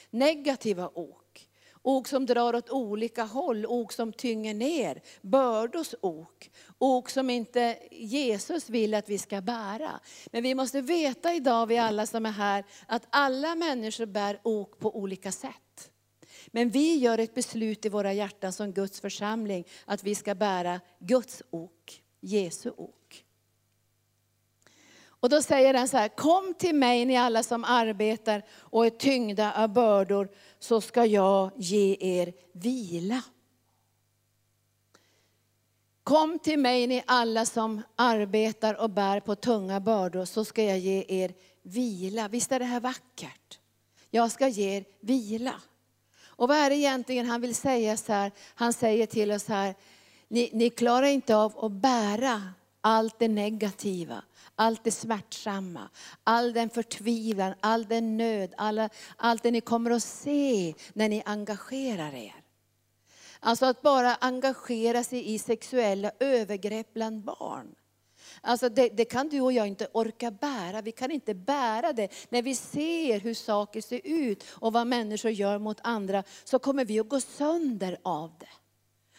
Negativa 0.09 0.87
ok. 0.93 1.49
Ok 1.81 2.07
som 2.07 2.25
drar 2.25 2.55
åt 2.55 2.69
olika 2.69 3.23
håll, 3.23 3.65
ok 3.65 3.93
som 3.93 4.13
tynger 4.13 4.53
ner, 4.53 5.01
bördors 5.21 5.95
ok. 6.01 6.51
Ok 6.77 7.09
som 7.09 7.29
inte 7.29 7.77
Jesus 7.91 8.69
vill 8.69 8.93
att 8.93 9.09
vi 9.09 9.17
ska 9.17 9.41
bära. 9.41 9.99
Men 10.31 10.43
vi 10.43 10.55
måste 10.55 10.81
veta 10.81 11.33
idag, 11.33 11.67
vi 11.67 11.77
alla 11.77 12.05
som 12.05 12.25
är 12.25 12.31
här, 12.31 12.65
att 12.87 13.07
alla 13.09 13.55
människor 13.55 14.05
bär 14.05 14.39
ok 14.43 14.79
på 14.79 14.97
olika 14.97 15.31
sätt. 15.31 15.91
Men 16.51 16.69
vi 16.69 16.95
gör 16.95 17.17
ett 17.17 17.35
beslut 17.35 17.85
i 17.85 17.89
våra 17.89 18.13
hjärtan 18.13 18.53
som 18.53 18.71
Guds 18.71 18.99
församling, 18.99 19.65
att 19.85 20.03
vi 20.03 20.15
ska 20.15 20.35
bära 20.35 20.79
Guds 20.99 21.43
ok, 21.49 22.03
Jesu 22.19 22.71
ok. 22.77 23.25
Och 25.21 25.29
då 25.29 25.41
säger 25.41 25.73
den 25.73 25.87
så 25.87 25.97
här, 25.97 26.07
kom 26.07 26.53
till 26.53 26.75
mig 26.75 27.05
ni 27.05 27.17
alla 27.17 27.43
som 27.43 27.63
arbetar 27.63 28.43
och 28.51 28.85
är 28.85 28.89
tyngda 28.89 29.63
av 29.63 29.73
bördor, 29.73 30.29
så 30.59 30.81
ska 30.81 31.05
jag 31.05 31.51
ge 31.55 31.97
er 31.99 32.33
vila. 32.51 33.23
Kom 36.03 36.39
till 36.39 36.59
mig 36.59 36.87
ni 36.87 37.03
alla 37.07 37.45
som 37.45 37.81
arbetar 37.95 38.81
och 38.81 38.89
bär 38.89 39.19
på 39.19 39.35
tunga 39.35 39.79
bördor, 39.79 40.25
så 40.25 40.45
ska 40.45 40.63
jag 40.63 40.79
ge 40.79 41.05
er 41.07 41.33
vila. 41.61 42.27
Visst 42.27 42.51
är 42.51 42.59
det 42.59 42.65
här 42.65 42.79
vackert? 42.79 43.59
Jag 44.09 44.31
ska 44.31 44.47
ge 44.47 44.77
er 44.77 44.85
vila. 44.99 45.61
Och 46.39 46.47
vad 46.47 46.57
är 46.57 46.69
det 46.69 46.75
egentligen 46.75 47.25
han 47.25 47.41
vill 47.41 47.55
säga 47.55 47.97
så 47.97 48.13
här? 48.13 48.31
Han 48.55 48.73
säger 48.73 49.05
till 49.05 49.31
oss 49.31 49.47
här, 49.47 49.75
ni, 50.27 50.49
ni 50.53 50.69
klarar 50.69 51.07
inte 51.07 51.35
av 51.35 51.65
att 51.65 51.71
bära 51.71 52.41
allt 52.81 53.19
det 53.19 53.27
negativa, 53.27 54.23
allt 54.55 54.83
det 54.83 54.91
smärtsamma, 54.91 55.89
all 56.23 56.53
den 56.53 56.69
förtvivlan, 56.69 57.53
all 57.59 57.85
den 57.85 58.17
nöd, 58.17 58.53
alla, 58.57 58.89
allt 59.17 59.43
det 59.43 59.51
ni 59.51 59.61
kommer 59.61 59.91
att 59.91 60.03
se 60.03 60.73
när 60.93 61.09
ni 61.09 61.23
engagerar 61.25 62.13
er. 62.13 62.35
Alltså 63.39 63.65
att 63.65 63.81
bara 63.81 64.15
engagera 64.15 65.03
sig 65.03 65.33
i 65.33 65.39
sexuella 65.39 66.11
övergrepp 66.19 66.93
bland 66.93 67.23
barn. 67.23 67.75
Alltså 68.41 68.69
det, 68.69 68.89
det, 68.89 69.05
kan 69.05 69.29
du 69.29 69.41
och 69.41 69.53
jag 69.53 69.67
inte 69.67 69.87
orka 69.93 70.31
bära. 70.31 70.81
Vi 70.81 70.91
kan 70.91 71.11
inte 71.11 71.33
bära 71.33 71.93
det. 71.93 72.09
När 72.29 72.41
vi 72.41 72.55
ser 72.55 73.19
hur 73.19 73.33
saker 73.33 73.81
ser 73.81 74.01
ut 74.03 74.43
och 74.49 74.73
vad 74.73 74.87
människor 74.87 75.31
gör 75.31 75.59
mot 75.59 75.79
andra, 75.83 76.23
så 76.43 76.59
kommer 76.59 76.85
vi 76.85 76.99
att 76.99 77.09
gå 77.09 77.19
sönder 77.19 77.97
av 78.03 78.33
det. 78.39 78.49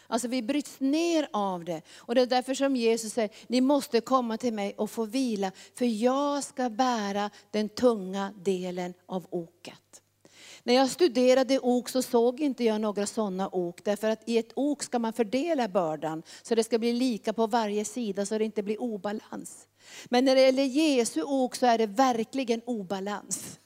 Alltså 0.07 0.27
vi 0.27 0.41
bryts 0.41 0.79
ner 0.79 1.27
av 1.33 1.63
det. 1.63 1.81
Och 1.97 2.15
det 2.15 2.21
är 2.21 2.25
därför 2.25 2.53
som 2.53 2.75
Jesus 2.75 3.13
säger, 3.13 3.31
ni 3.47 3.61
måste 3.61 4.01
komma 4.01 4.37
till 4.37 4.53
mig 4.53 4.73
och 4.77 4.91
få 4.91 5.05
vila, 5.05 5.51
för 5.75 5.85
jag 5.85 6.43
ska 6.43 6.69
bära 6.69 7.29
den 7.51 7.69
tunga 7.69 8.33
delen 8.37 8.93
av 9.05 9.25
oket. 9.29 9.80
När 10.63 10.73
jag 10.73 10.89
studerade 10.89 11.59
ok 11.59 11.89
så 11.89 12.01
såg 12.01 12.39
inte 12.39 12.63
jag 12.63 12.81
några 12.81 13.05
sådana 13.05 13.49
ok, 13.51 13.83
därför 13.83 14.09
att 14.09 14.29
i 14.29 14.37
ett 14.37 14.51
ok 14.55 14.83
ska 14.83 14.99
man 14.99 15.13
fördela 15.13 15.67
bördan, 15.67 16.23
så 16.41 16.55
det 16.55 16.63
ska 16.63 16.77
bli 16.79 16.93
lika 16.93 17.33
på 17.33 17.47
varje 17.47 17.85
sida 17.85 18.25
så 18.25 18.37
det 18.37 18.45
inte 18.45 18.63
blir 18.63 18.81
obalans. 18.81 19.67
Men 20.05 20.25
när 20.25 20.35
det 20.35 20.41
gäller 20.41 20.63
Jesu 20.63 21.21
ok 21.23 21.55
så 21.55 21.65
är 21.65 21.77
det 21.77 21.87
verkligen 21.87 22.61
obalans. 22.65 23.59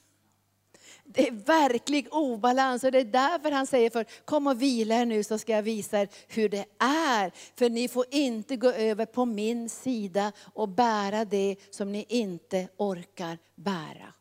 Det 1.04 1.28
är 1.28 1.32
verklig 1.32 2.08
obalans 2.10 2.84
och 2.84 2.92
det 2.92 2.98
är 2.98 3.04
därför 3.04 3.50
han 3.50 3.66
säger 3.66 3.90
för 3.90 4.06
kom 4.24 4.46
och 4.46 4.62
vila 4.62 4.94
er 4.94 5.06
nu 5.06 5.24
så 5.24 5.38
ska 5.38 5.52
jag 5.52 5.62
visa 5.62 6.00
er 6.00 6.08
hur 6.28 6.48
det 6.48 6.64
är. 6.78 7.32
För 7.56 7.70
ni 7.70 7.88
får 7.88 8.04
inte 8.10 8.56
gå 8.56 8.70
över 8.70 9.06
på 9.06 9.24
min 9.24 9.68
sida 9.68 10.32
och 10.54 10.68
bära 10.68 11.24
det 11.24 11.56
som 11.70 11.92
ni 11.92 12.04
inte 12.08 12.68
orkar 12.76 13.38
bära. 13.54 14.15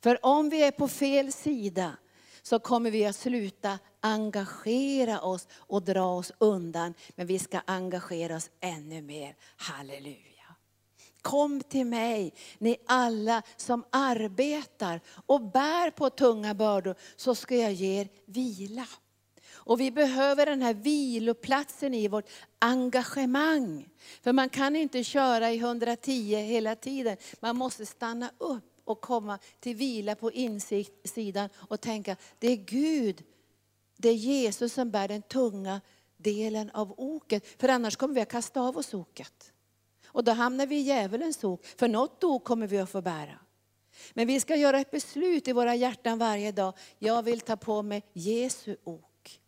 För 0.00 0.26
om 0.26 0.48
vi 0.48 0.62
är 0.62 0.70
på 0.70 0.88
fel 0.88 1.32
sida 1.32 1.96
så 2.42 2.58
kommer 2.58 2.90
vi 2.90 3.06
att 3.06 3.16
sluta 3.16 3.78
engagera 4.00 5.20
oss 5.20 5.48
och 5.52 5.82
dra 5.82 6.04
oss 6.04 6.32
undan. 6.38 6.94
Men 7.14 7.26
vi 7.26 7.38
ska 7.38 7.60
engagera 7.64 8.36
oss 8.36 8.50
ännu 8.60 9.02
mer. 9.02 9.36
Halleluja. 9.56 10.26
Kom 11.22 11.60
till 11.60 11.86
mig, 11.86 12.34
ni 12.58 12.76
alla 12.86 13.42
som 13.56 13.84
arbetar 13.90 15.00
och 15.26 15.40
bär 15.40 15.90
på 15.90 16.10
tunga 16.10 16.54
bördor, 16.54 16.94
så 17.16 17.34
ska 17.34 17.56
jag 17.56 17.72
ge 17.72 18.00
er 18.00 18.08
vila. 18.26 18.86
Och 19.52 19.80
vi 19.80 19.90
behöver 19.90 20.46
den 20.46 20.62
här 20.62 20.74
viloplatsen 20.74 21.94
i 21.94 22.08
vårt 22.08 22.30
engagemang. 22.58 23.88
För 24.22 24.32
man 24.32 24.48
kan 24.48 24.76
inte 24.76 25.04
köra 25.04 25.50
i 25.50 25.58
110 25.58 26.36
hela 26.36 26.76
tiden. 26.76 27.16
Man 27.40 27.56
måste 27.56 27.86
stanna 27.86 28.30
upp 28.38 28.69
och 28.84 29.00
komma 29.00 29.38
till 29.60 29.76
vila 29.76 30.14
på 30.14 30.32
insidan 30.32 31.48
och 31.54 31.80
tänka, 31.80 32.16
det 32.38 32.48
är 32.48 32.56
Gud, 32.56 33.24
det 33.96 34.08
är 34.08 34.14
Jesus 34.14 34.72
som 34.72 34.90
bär 34.90 35.08
den 35.08 35.22
tunga 35.22 35.80
delen 36.16 36.70
av 36.70 36.94
oket. 36.96 37.46
För 37.60 37.68
annars 37.68 37.96
kommer 37.96 38.14
vi 38.14 38.20
att 38.20 38.28
kasta 38.28 38.60
av 38.60 38.76
oss 38.76 38.94
oket. 38.94 39.52
Och 40.06 40.24
då 40.24 40.32
hamnar 40.32 40.66
vi 40.66 40.76
i 40.76 40.80
djävulens 40.80 41.44
ok, 41.44 41.66
för 41.66 41.88
något 41.88 42.24
ok 42.24 42.44
kommer 42.44 42.66
vi 42.66 42.78
att 42.78 42.90
få 42.90 43.02
bära. 43.02 43.38
Men 44.12 44.26
vi 44.26 44.40
ska 44.40 44.56
göra 44.56 44.80
ett 44.80 44.90
beslut 44.90 45.48
i 45.48 45.52
våra 45.52 45.74
hjärtan 45.74 46.18
varje 46.18 46.52
dag. 46.52 46.74
Jag 46.98 47.22
vill 47.22 47.40
ta 47.40 47.56
på 47.56 47.82
mig 47.82 48.02
Jesu 48.12 48.76
ok. 48.84 49.40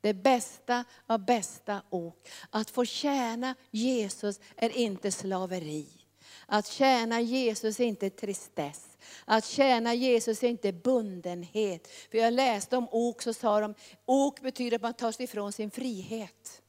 Det 0.00 0.14
bästa 0.14 0.84
av 1.06 1.24
bästa 1.24 1.82
ok. 1.90 2.28
Att 2.50 2.70
få 2.70 2.84
tjäna 2.84 3.54
Jesus 3.70 4.40
är 4.56 4.76
inte 4.76 5.12
slaveri. 5.12 5.99
Att 6.46 6.66
tjäna 6.66 7.20
Jesus 7.20 7.80
är 7.80 7.84
inte 7.84 8.10
tristess. 8.10 8.98
Att 9.24 9.44
tjäna 9.44 9.94
Jesus 9.94 10.42
är 10.42 10.48
inte 10.48 10.72
bundenhet. 10.72 11.88
För 12.10 12.18
jag 12.18 12.32
läste 12.32 12.76
om 12.76 12.88
ok, 12.90 13.22
så 13.22 13.34
sa 13.34 13.60
de, 13.60 13.74
ok 14.04 14.40
betyder 14.40 14.76
att 14.76 14.82
man 14.82 14.94
tar 14.94 15.12
sig 15.12 15.24
ifrån 15.24 15.52
sin 15.52 15.70
frihet. 15.70 16.62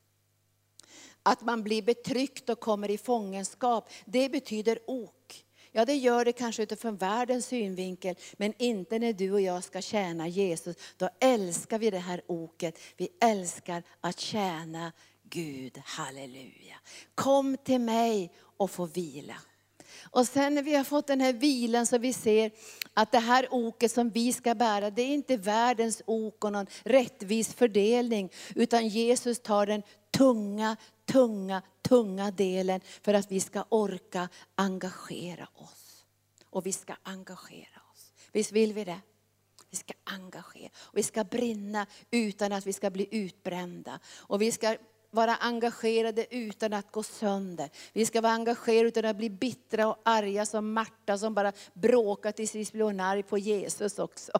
Att 1.23 1.41
man 1.41 1.63
blir 1.63 1.81
betryckt 1.81 2.49
och 2.49 2.59
kommer 2.59 2.91
i 2.91 2.97
fångenskap, 2.97 3.89
det 4.05 4.29
betyder 4.29 4.79
ok. 4.87 5.45
Ja, 5.71 5.85
det 5.85 5.95
gör 5.95 6.25
det 6.25 6.31
kanske 6.31 6.63
utifrån 6.63 6.97
världens 6.97 7.45
synvinkel, 7.45 8.15
men 8.37 8.53
inte 8.57 8.99
när 8.99 9.13
du 9.13 9.31
och 9.31 9.41
jag 9.41 9.63
ska 9.63 9.81
tjäna 9.81 10.27
Jesus. 10.27 10.75
Då 10.97 11.09
älskar 11.19 11.79
vi 11.79 11.89
det 11.89 11.97
här 11.97 12.21
oket. 12.27 12.79
Vi 12.97 13.09
älskar 13.21 13.83
att 14.01 14.19
tjäna 14.19 14.91
Gud. 15.23 15.81
Halleluja. 15.85 16.75
Kom 17.15 17.57
till 17.57 17.81
mig 17.81 18.31
och 18.57 18.71
få 18.71 18.85
vila. 18.85 19.35
Och 20.11 20.27
sen 20.27 20.55
när 20.55 20.63
vi 20.63 20.75
har 20.75 20.83
fått 20.83 21.07
den 21.07 21.21
här 21.21 21.33
vilan 21.33 21.85
så 21.85 21.97
vi 21.97 22.13
ser 22.13 22.51
att 22.93 23.11
det 23.11 23.19
här 23.19 23.47
oket 23.51 23.91
som 23.91 24.09
vi 24.09 24.33
ska 24.33 24.55
bära, 24.55 24.89
det 24.89 25.01
är 25.01 25.13
inte 25.13 25.37
världens 25.37 26.01
ok 26.05 26.43
och 26.43 26.51
någon 26.51 26.67
rättvis 26.83 27.53
fördelning, 27.53 28.31
utan 28.55 28.87
Jesus 28.87 29.39
tar 29.39 29.65
den 29.65 29.83
tunga, 30.17 30.77
tunga, 31.11 31.61
tunga 31.81 32.31
delen 32.31 32.81
för 33.01 33.13
att 33.13 33.31
vi 33.31 33.39
ska 33.39 33.65
orka 33.69 34.29
engagera 34.55 35.47
oss. 35.53 36.05
Och 36.49 36.65
vi 36.65 36.71
ska 36.71 36.95
engagera 37.03 37.81
oss. 37.93 38.13
Visst 38.31 38.51
vill 38.51 38.73
vi 38.73 38.83
det? 38.83 39.01
Vi 39.69 39.77
ska 39.77 39.93
engagera 40.03 40.69
och 40.75 40.97
vi 40.97 41.03
ska 41.03 41.23
brinna 41.23 41.85
utan 42.11 42.51
att 42.51 42.67
vi 42.67 42.73
ska 42.73 42.89
bli 42.89 43.07
utbrända. 43.11 43.99
Och 44.17 44.41
vi 44.41 44.51
ska 44.51 44.77
vara 45.11 45.35
engagerade 45.35 46.35
utan 46.35 46.73
att 46.73 46.91
gå 46.91 47.03
sönder. 47.03 47.69
Vi 47.93 48.05
ska 48.05 48.21
vara 48.21 48.33
engagerade 48.33 48.87
utan 48.87 49.05
att 49.05 49.17
bli 49.17 49.29
bittra 49.29 49.87
och 49.87 49.97
arga 50.05 50.45
som 50.45 50.73
Marta 50.73 51.17
som 51.17 51.33
bara 51.33 51.51
bråkar 51.73 52.31
tills 52.31 52.55
vi 52.55 52.65
blir 52.71 53.01
arg 53.01 53.23
på 53.23 53.37
Jesus 53.37 53.99
också. 53.99 54.31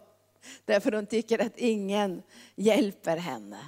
Därför 0.65 0.91
hon 0.91 1.05
tycker 1.05 1.39
att 1.39 1.57
ingen 1.57 2.23
hjälper 2.55 3.17
henne. 3.17 3.59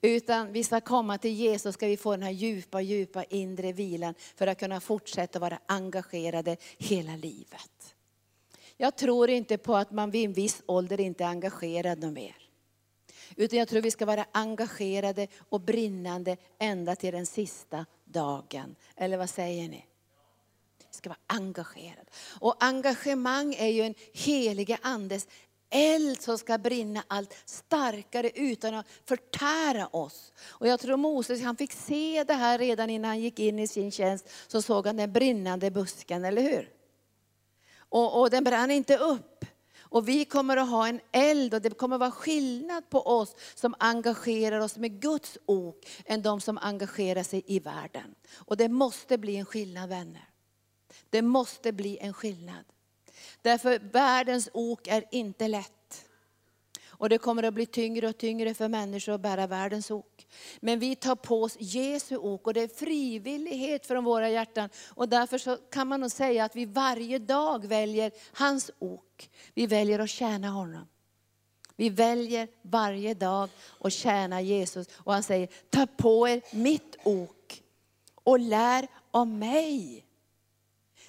Utan 0.00 0.52
vi 0.52 0.64
ska 0.64 0.80
komma 0.80 1.18
till 1.18 1.32
Jesus, 1.32 1.74
ska 1.74 1.86
vi 1.86 1.96
få 1.96 2.10
den 2.10 2.22
här 2.22 2.30
djupa, 2.30 2.80
djupa 2.80 3.24
inre 3.24 3.72
vilan 3.72 4.14
för 4.36 4.46
att 4.46 4.58
kunna 4.58 4.80
fortsätta 4.80 5.38
vara 5.38 5.58
engagerade 5.66 6.56
hela 6.78 7.16
livet. 7.16 7.94
Jag 8.76 8.96
tror 8.96 9.30
inte 9.30 9.58
på 9.58 9.76
att 9.76 9.90
man 9.90 10.10
vid 10.10 10.24
en 10.24 10.32
viss 10.32 10.62
ålder 10.66 11.00
inte 11.00 11.24
är 11.24 11.28
engagerad 11.28 12.12
mer. 12.12 12.39
Utan 13.36 13.58
jag 13.58 13.68
tror 13.68 13.82
vi 13.82 13.90
ska 13.90 14.06
vara 14.06 14.26
engagerade 14.32 15.26
och 15.48 15.60
brinnande 15.60 16.36
ända 16.58 16.96
till 16.96 17.12
den 17.12 17.26
sista 17.26 17.86
dagen. 18.04 18.76
Eller 18.96 19.16
vad 19.16 19.30
säger 19.30 19.68
ni? 19.68 19.86
Vi 20.78 20.96
ska 20.96 21.08
vara 21.08 21.18
engagerade. 21.26 22.10
Och 22.40 22.64
engagemang 22.64 23.54
är 23.54 23.68
ju 23.68 23.82
en 23.82 23.94
helige 24.12 24.78
andes 24.82 25.26
eld 25.70 26.20
som 26.20 26.38
ska 26.38 26.58
brinna 26.58 27.04
allt 27.06 27.36
starkare 27.44 28.30
utan 28.34 28.74
att 28.74 28.86
förtära 29.04 29.86
oss. 29.86 30.32
Och 30.48 30.66
jag 30.66 30.80
tror 30.80 30.96
Moses 30.96 31.42
han 31.42 31.56
fick 31.56 31.72
se 31.72 32.24
det 32.24 32.34
här 32.34 32.58
redan 32.58 32.90
innan 32.90 33.08
han 33.08 33.20
gick 33.20 33.38
in 33.38 33.58
i 33.58 33.68
sin 33.68 33.90
tjänst. 33.90 34.28
Så 34.46 34.62
såg 34.62 34.86
han 34.86 34.96
den 34.96 35.12
brinnande 35.12 35.70
busken, 35.70 36.24
eller 36.24 36.42
hur? 36.42 36.70
Och, 37.78 38.20
och 38.20 38.30
den 38.30 38.44
brann 38.44 38.70
inte 38.70 38.96
upp. 38.96 39.44
Och 39.90 40.08
vi 40.08 40.24
kommer 40.24 40.56
att 40.56 40.70
ha 40.70 40.88
en 40.88 41.00
eld 41.12 41.54
och 41.54 41.62
det 41.62 41.70
kommer 41.70 41.96
att 41.96 42.00
vara 42.00 42.10
skillnad 42.10 42.90
på 42.90 43.06
oss 43.06 43.36
som 43.54 43.74
engagerar 43.78 44.60
oss 44.60 44.76
med 44.76 45.00
Guds 45.00 45.38
ok 45.46 45.86
än 46.04 46.22
de 46.22 46.40
som 46.40 46.58
engagerar 46.58 47.22
sig 47.22 47.42
i 47.46 47.58
världen. 47.58 48.14
Och 48.36 48.56
det 48.56 48.68
måste 48.68 49.18
bli 49.18 49.36
en 49.36 49.46
skillnad 49.46 49.88
vänner. 49.88 50.28
Det 51.10 51.22
måste 51.22 51.72
bli 51.72 51.98
en 51.98 52.12
skillnad. 52.12 52.64
Därför 53.42 53.78
världens 53.78 54.48
ok 54.52 54.88
är 54.88 55.04
inte 55.10 55.48
lätt. 55.48 55.72
Och 57.00 57.08
det 57.08 57.18
kommer 57.18 57.42
att 57.42 57.54
bli 57.54 57.66
tyngre 57.66 58.08
och 58.08 58.18
tyngre 58.18 58.54
för 58.54 58.68
människor 58.68 59.12
att 59.12 59.20
bära 59.20 59.46
världens 59.46 59.90
ok. 59.90 60.26
Men 60.60 60.78
vi 60.78 60.96
tar 60.96 61.16
på 61.16 61.42
oss 61.42 61.56
Jesu 61.60 62.16
ok 62.16 62.46
och 62.46 62.54
det 62.54 62.60
är 62.60 62.68
frivillighet 62.68 63.86
från 63.86 64.04
våra 64.04 64.28
hjärtan. 64.28 64.68
Och 64.88 65.08
därför 65.08 65.38
så 65.38 65.56
kan 65.56 65.88
man 65.88 66.00
nog 66.00 66.10
säga 66.10 66.44
att 66.44 66.56
vi 66.56 66.64
varje 66.64 67.18
dag 67.18 67.66
väljer 67.66 68.12
hans 68.32 68.70
ok. 68.78 69.30
Vi 69.54 69.66
väljer 69.66 69.98
att 69.98 70.10
tjäna 70.10 70.48
honom. 70.48 70.88
Vi 71.76 71.88
väljer 71.88 72.48
varje 72.62 73.14
dag 73.14 73.48
att 73.80 73.92
tjäna 73.92 74.40
Jesus. 74.40 74.86
Och 74.92 75.12
han 75.12 75.22
säger, 75.22 75.48
ta 75.70 75.86
på 75.86 76.28
er 76.28 76.42
mitt 76.52 76.96
ok 77.04 77.62
och 78.14 78.38
lär 78.38 78.88
av 79.10 79.26
mig. 79.26 80.06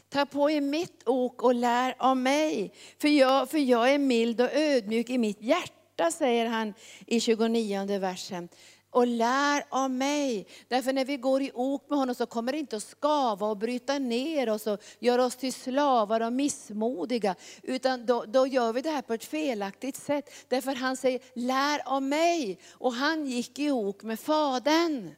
Ta 0.10 0.26
på 0.26 0.52
er 0.52 0.62
mitt 0.62 1.02
ok 1.06 1.44
och 1.44 1.56
lär 1.56 1.96
av 2.00 2.18
mig. 2.18 2.74
För 2.98 3.08
jag, 3.08 3.50
för 3.50 3.58
jag 3.58 3.94
är 3.94 3.98
mild 3.98 4.42
och 4.42 4.54
ödmjuk 4.54 5.10
i 5.10 5.18
mitt 5.18 5.42
hjärta, 5.42 5.81
säger 6.10 6.46
han 6.46 6.74
i 7.08 7.20
29 7.20 8.00
versen. 8.00 8.50
Och 8.90 9.08
lär 9.08 9.64
av 9.70 9.92
mig. 9.92 10.48
Därför 10.68 10.94
när 10.94 11.06
vi 11.06 11.18
går 11.18 11.42
i 11.42 11.52
ok 11.54 11.90
med 11.90 12.00
honom 12.00 12.16
så 12.16 12.26
kommer 12.26 12.52
det 12.52 12.58
inte 12.58 12.76
att 12.76 12.84
skava 12.84 13.48
och 13.48 13.58
bryta 13.58 14.00
ner 14.00 14.50
oss 14.50 14.68
och 14.68 14.82
göra 15.00 15.26
oss 15.26 15.36
till 15.36 15.54
slavar 15.54 16.22
och 16.22 16.34
missmodiga. 16.34 17.36
Utan 17.64 18.06
då, 18.06 18.26
då 18.28 18.48
gör 18.48 18.74
vi 18.74 18.82
det 18.82 18.90
här 18.90 19.02
på 19.02 19.14
ett 19.14 19.26
felaktigt 19.26 19.98
sätt. 19.98 20.30
Därför 20.48 20.76
han 20.76 20.98
säger, 20.98 21.22
lär 21.34 21.82
av 21.86 22.04
mig. 22.04 22.60
Och 22.72 22.94
han 22.94 23.26
gick 23.26 23.60
i 23.60 23.72
ok 23.72 24.04
med 24.04 24.20
Fadern. 24.20 25.16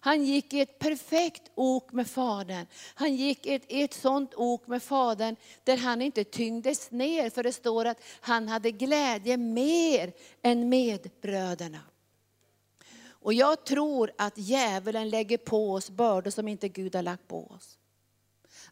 Han 0.00 0.24
gick 0.24 0.52
i 0.52 0.60
ett 0.60 0.78
perfekt 0.78 1.50
ok 1.54 1.92
med 1.92 2.06
Fadern. 2.06 2.66
Han 2.94 3.16
gick 3.16 3.46
i 3.46 3.54
ett, 3.54 3.64
ett 3.68 3.94
sånt 3.94 4.34
ok 4.34 4.66
med 4.66 4.82
Fadern 4.82 5.36
där 5.64 5.76
han 5.76 6.02
inte 6.02 6.24
tyngdes 6.24 6.90
ner. 6.90 7.30
För 7.30 7.42
det 7.42 7.52
står 7.52 7.84
att 7.84 8.02
han 8.20 8.48
hade 8.48 8.70
glädje 8.70 9.36
mer 9.36 10.12
än 10.42 10.68
medbröderna. 10.68 11.80
Och 13.22 13.34
jag 13.34 13.64
tror 13.64 14.12
att 14.18 14.38
djävulen 14.38 15.08
lägger 15.08 15.38
på 15.38 15.72
oss 15.72 15.90
bördor 15.90 16.30
som 16.30 16.48
inte 16.48 16.68
Gud 16.68 16.94
har 16.94 17.02
lagt 17.02 17.28
på 17.28 17.46
oss. 17.46 17.79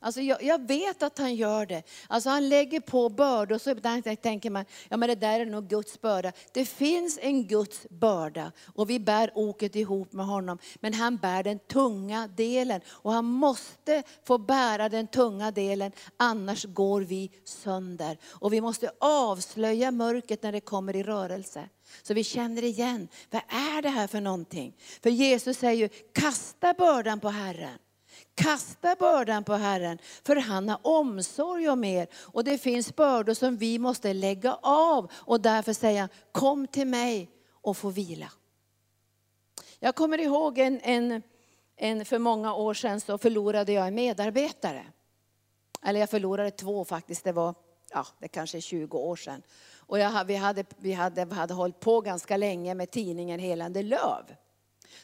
Alltså 0.00 0.20
jag, 0.20 0.42
jag, 0.42 0.68
vet 0.68 1.02
att 1.02 1.18
han 1.18 1.34
gör 1.34 1.66
det. 1.66 1.82
Alltså 2.08 2.30
han 2.30 2.48
lägger 2.48 2.80
på 2.80 3.08
bördor 3.08 3.58
så 3.58 3.74
tänker 4.16 4.50
man, 4.50 4.64
ja 4.88 4.96
men 4.96 5.08
det 5.08 5.14
där 5.14 5.40
är 5.40 5.46
nog 5.46 5.68
Guds 5.68 6.00
börda. 6.00 6.32
Det 6.52 6.64
finns 6.64 7.18
en 7.22 7.46
Guds 7.46 7.86
börda 7.90 8.52
och 8.74 8.90
vi 8.90 9.00
bär 9.00 9.30
oket 9.34 9.76
ihop 9.76 10.12
med 10.12 10.26
honom. 10.26 10.58
Men 10.80 10.94
han 10.94 11.16
bär 11.16 11.42
den 11.42 11.58
tunga 11.58 12.28
delen 12.28 12.80
och 12.88 13.12
han 13.12 13.24
måste 13.24 14.02
få 14.24 14.38
bära 14.38 14.88
den 14.88 15.06
tunga 15.06 15.50
delen 15.50 15.92
annars 16.16 16.64
går 16.64 17.00
vi 17.00 17.30
sönder. 17.44 18.18
Och 18.26 18.52
vi 18.52 18.60
måste 18.60 18.90
avslöja 18.98 19.90
mörkret 19.90 20.42
när 20.42 20.52
det 20.52 20.60
kommer 20.60 20.96
i 20.96 21.02
rörelse. 21.02 21.68
Så 22.02 22.14
vi 22.14 22.24
känner 22.24 22.64
igen, 22.64 23.08
vad 23.30 23.42
är 23.48 23.82
det 23.82 23.88
här 23.88 24.06
för 24.06 24.20
någonting? 24.20 24.76
För 25.02 25.10
Jesus 25.10 25.58
säger 25.58 25.74
ju, 25.74 25.88
kasta 26.12 26.74
bördan 26.74 27.20
på 27.20 27.28
Herren. 27.28 27.78
Kasta 28.38 28.94
bördan 28.98 29.44
på 29.44 29.52
Herren, 29.52 29.98
för 30.24 30.36
han 30.36 30.68
har 30.68 30.78
omsorg 30.82 31.68
om 31.68 31.84
er. 31.84 32.08
Och 32.14 32.44
det 32.44 32.58
finns 32.58 32.96
bördor 32.96 33.34
som 33.34 33.56
vi 33.56 33.78
måste 33.78 34.12
lägga 34.12 34.54
av 34.62 35.10
och 35.14 35.40
därför 35.40 35.72
säga, 35.72 36.08
kom 36.32 36.66
till 36.66 36.86
mig 36.86 37.30
och 37.50 37.76
få 37.76 37.90
vila. 37.90 38.32
Jag 39.78 39.94
kommer 39.94 40.18
ihåg 40.18 40.58
en, 40.58 40.80
en, 40.80 41.22
en, 41.76 42.04
för 42.04 42.18
många 42.18 42.54
år 42.54 42.74
sedan 42.74 43.00
så 43.00 43.18
förlorade 43.18 43.72
jag 43.72 43.88
en 43.88 43.94
medarbetare. 43.94 44.86
Eller 45.82 46.00
jag 46.00 46.10
förlorade 46.10 46.50
två 46.50 46.84
faktiskt, 46.84 47.24
det 47.24 47.32
var 47.32 47.54
ja, 47.92 48.06
det 48.18 48.28
kanske 48.28 48.58
är 48.58 48.60
20 48.62 48.98
år 48.98 49.16
sedan. 49.16 49.42
Och 49.76 49.98
jag, 49.98 50.24
vi, 50.24 50.36
hade, 50.36 50.64
vi, 50.76 50.92
hade, 50.92 51.24
vi 51.24 51.34
hade 51.34 51.54
hållit 51.54 51.80
på 51.80 52.00
ganska 52.00 52.36
länge 52.36 52.74
med 52.74 52.90
tidningen 52.90 53.40
Helande 53.40 53.82
Löv. 53.82 54.24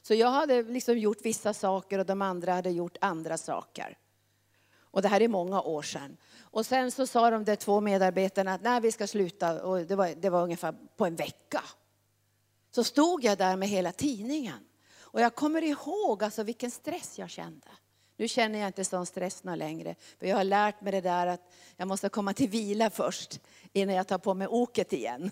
Så 0.02 0.14
jag 0.14 0.30
hade 0.30 0.62
liksom 0.62 0.98
gjort 0.98 1.18
vissa 1.22 1.54
saker 1.54 1.98
och 1.98 2.06
de 2.06 2.22
andra 2.22 2.52
hade 2.52 2.70
gjort 2.70 2.96
andra 3.00 3.38
saker. 3.38 3.98
Och 4.76 5.02
det 5.02 5.08
här 5.08 5.22
är 5.22 5.28
många 5.28 5.62
år 5.62 5.82
sedan. 5.82 6.16
Och 6.40 6.66
sen 6.66 6.90
så 6.90 7.06
sa 7.06 7.30
de 7.30 7.44
där 7.44 7.56
två 7.56 7.80
medarbetarna 7.80 8.54
att 8.54 8.62
nej, 8.62 8.80
vi 8.80 8.92
ska 8.92 9.06
sluta. 9.06 9.62
Och 9.62 9.80
det 9.80 9.96
var, 9.96 10.08
det 10.16 10.30
var 10.30 10.42
ungefär 10.42 10.74
på 10.96 11.06
en 11.06 11.16
vecka. 11.16 11.62
Så 12.70 12.84
stod 12.84 13.24
jag 13.24 13.38
där 13.38 13.56
med 13.56 13.68
hela 13.68 13.92
tidningen. 13.92 14.64
Och 15.00 15.20
jag 15.20 15.34
kommer 15.34 15.62
ihåg 15.62 16.24
alltså 16.24 16.42
vilken 16.42 16.70
stress 16.70 17.18
jag 17.18 17.30
kände. 17.30 17.68
Nu 18.16 18.28
känner 18.28 18.58
jag 18.58 18.68
inte 18.68 18.84
sån 18.84 19.06
stress 19.06 19.42
längre. 19.44 19.94
För 20.18 20.26
jag 20.26 20.36
har 20.36 20.44
lärt 20.44 20.80
mig 20.80 20.92
det 20.92 21.00
där 21.00 21.26
att 21.26 21.52
jag 21.76 21.88
måste 21.88 22.08
komma 22.08 22.32
till 22.32 22.48
vila 22.48 22.90
först 22.90 23.40
innan 23.72 23.94
jag 23.94 24.06
tar 24.06 24.18
på 24.18 24.34
mig 24.34 24.46
oket 24.48 24.92
igen. 24.92 25.30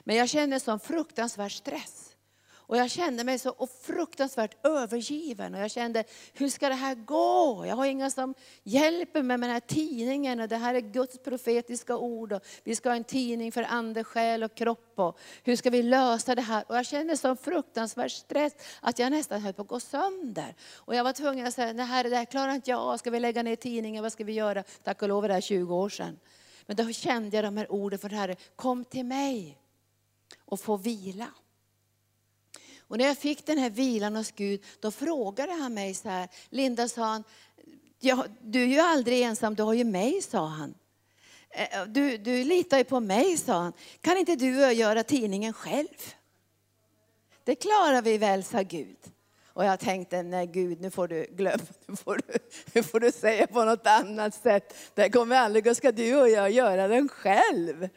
Men 0.00 0.16
jag 0.16 0.28
känner 0.28 0.58
sån 0.58 0.80
fruktansvärd 0.80 1.56
stress. 1.56 2.07
Och 2.68 2.76
jag 2.76 2.90
kände 2.90 3.24
mig 3.24 3.38
så 3.38 3.68
fruktansvärt 3.82 4.66
övergiven. 4.66 5.54
Och 5.54 5.60
jag 5.60 5.70
kände, 5.70 6.04
hur 6.32 6.48
ska 6.48 6.68
det 6.68 6.74
här 6.74 6.94
gå? 6.94 7.64
Jag 7.66 7.76
har 7.76 7.86
inga 7.86 8.10
som 8.10 8.34
hjälper 8.62 9.22
mig 9.22 9.38
med 9.38 9.48
den 9.48 9.54
här 9.54 9.60
tidningen. 9.60 10.40
Och 10.40 10.48
det 10.48 10.56
här 10.56 10.74
är 10.74 10.80
Guds 10.80 11.18
profetiska 11.18 11.96
ord. 11.96 12.32
Och 12.32 12.42
vi 12.64 12.76
ska 12.76 12.88
ha 12.88 12.96
en 12.96 13.04
tidning 13.04 13.52
för 13.52 13.62
ande, 13.62 14.04
själ 14.04 14.42
och 14.42 14.54
kropp. 14.54 14.92
Och 14.98 15.18
hur 15.42 15.56
ska 15.56 15.70
vi 15.70 15.82
lösa 15.82 16.34
det 16.34 16.42
här? 16.42 16.64
Och 16.68 16.76
jag 16.76 16.86
kände 16.86 17.16
så 17.16 17.36
fruktansvärd 17.36 18.10
stress 18.10 18.52
att 18.80 18.98
jag 18.98 19.10
nästan 19.10 19.40
höll 19.40 19.52
på 19.52 19.62
att 19.62 19.68
gå 19.68 19.80
sönder. 19.80 20.54
Och 20.74 20.94
jag 20.94 21.04
var 21.04 21.12
tvungen 21.12 21.46
att 21.46 21.54
säga, 21.54 21.72
nej 21.72 21.86
här, 21.86 22.04
det 22.04 22.16
här 22.16 22.24
klarar 22.24 22.54
inte 22.54 22.70
jag. 22.70 22.98
Ska 22.98 23.10
vi 23.10 23.20
lägga 23.20 23.42
ner 23.42 23.56
tidningen? 23.56 24.02
Vad 24.02 24.12
ska 24.12 24.24
vi 24.24 24.32
göra? 24.32 24.64
Tack 24.82 25.02
och 25.02 25.08
lov 25.08 25.24
är 25.24 25.28
det 25.28 25.34
här 25.34 25.40
20 25.40 25.74
år 25.74 25.88
sedan. 25.88 26.18
Men 26.66 26.76
då 26.76 26.92
kände 26.92 27.36
jag 27.36 27.44
de 27.44 27.56
här 27.56 27.72
orden 27.72 27.98
från 27.98 28.10
Herren, 28.10 28.36
kom 28.56 28.84
till 28.84 29.04
mig 29.04 29.58
och 30.44 30.60
få 30.60 30.76
vila. 30.76 31.26
Och 32.88 32.98
när 32.98 33.04
jag 33.04 33.18
fick 33.18 33.46
den 33.46 33.58
här 33.58 33.70
vilan 33.70 34.16
hos 34.16 34.30
Gud, 34.30 34.64
då 34.80 34.90
frågade 34.90 35.52
han 35.52 35.74
mig 35.74 35.94
så 35.94 36.08
här, 36.08 36.28
Linda 36.50 36.88
sa 36.88 37.04
han, 37.04 37.24
ja, 38.00 38.24
du 38.40 38.62
är 38.62 38.66
ju 38.66 38.78
aldrig 38.78 39.22
ensam, 39.22 39.54
du 39.54 39.62
har 39.62 39.74
ju 39.74 39.84
mig, 39.84 40.22
sa 40.22 40.46
han. 40.46 40.74
Eh, 41.50 41.80
eh, 41.80 41.86
du, 41.86 42.16
du 42.16 42.44
litar 42.44 42.78
ju 42.78 42.84
på 42.84 43.00
mig, 43.00 43.36
sa 43.36 43.52
han. 43.52 43.72
Kan 44.00 44.16
inte 44.16 44.36
du 44.36 44.72
göra 44.72 45.02
tidningen 45.02 45.52
själv? 45.52 46.14
Det 47.44 47.54
klarar 47.54 48.02
vi 48.02 48.18
väl, 48.18 48.44
sa 48.44 48.62
Gud. 48.62 48.96
Och 49.46 49.64
jag 49.64 49.80
tänkte, 49.80 50.22
nej 50.22 50.46
Gud, 50.46 50.80
nu 50.80 50.90
får 50.90 51.08
du 51.08 51.26
glömma, 51.30 51.64
nu 51.86 51.96
får 51.96 52.20
du, 52.26 52.38
nu 52.72 52.82
får 52.82 53.00
du 53.00 53.12
säga 53.12 53.46
på 53.46 53.64
något 53.64 53.86
annat 53.86 54.34
sätt. 54.34 54.76
Det 54.94 55.10
kommer 55.10 55.36
aldrig 55.36 55.64
gå, 55.64 55.74
ska 55.74 55.92
du 55.92 56.20
och 56.20 56.28
jag 56.28 56.50
göra 56.50 56.88
den 56.88 57.08
själv? 57.08 57.88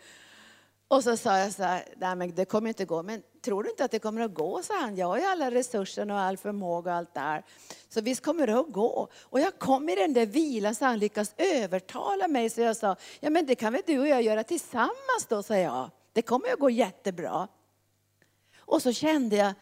Och 0.88 1.04
så 1.04 1.18
sa 1.18 1.38
jag 1.38 1.54
så 1.54 1.64
här, 1.64 1.86
nej 1.98 2.16
men 2.16 2.36
det 2.36 2.46
kommer 2.46 2.68
inte 2.68 2.86
gå. 2.86 3.04
Men 3.04 3.24
tror 3.42 3.64
du 3.64 3.70
inte 3.70 3.86
att 3.86 3.92
det 3.92 4.00
kommer 4.00 4.22
att 4.22 4.34
gå, 4.34 4.64
sa 4.64 4.80
han. 4.80 4.96
Jag 4.96 5.08
har 5.08 5.18
ju 5.18 5.24
alla 5.24 5.52
resurser 5.52 6.12
och 6.12 6.20
all 6.20 6.38
förmåga 6.38 6.92
och 6.92 6.98
allt 6.98 7.14
där. 7.14 7.44
Så 7.90 8.02
visst 8.02 8.24
kommer 8.24 8.48
det 8.48 8.60
att 8.60 8.72
gå. 8.72 9.08
Och 9.22 9.40
jag 9.40 9.60
kom 9.60 9.90
i 9.90 9.96
den 9.96 10.14
där 10.14 10.26
vilan 10.26 10.76
så 10.76 10.86
han 10.86 11.00
lyckas 11.00 11.34
övertala 11.38 12.28
mig. 12.28 12.50
Så 12.50 12.62
jag 12.62 12.78
sa, 12.78 12.96
ja 13.20 13.30
men 13.30 13.46
det 13.46 13.56
kan 13.56 13.74
väl 13.74 13.82
du 13.86 14.00
och 14.00 14.08
jag 14.08 14.22
göra 14.22 14.44
tillsammans 14.44 15.26
då, 15.30 15.44
sa 15.44 15.56
jag. 15.56 15.90
Det 16.14 16.22
kommer 16.22 16.54
att 16.54 16.60
gå 16.60 16.70
jättebra. 16.70 17.48
Och 18.58 18.82
så 18.82 18.92
kände 18.92 19.36
jag, 19.36 19.54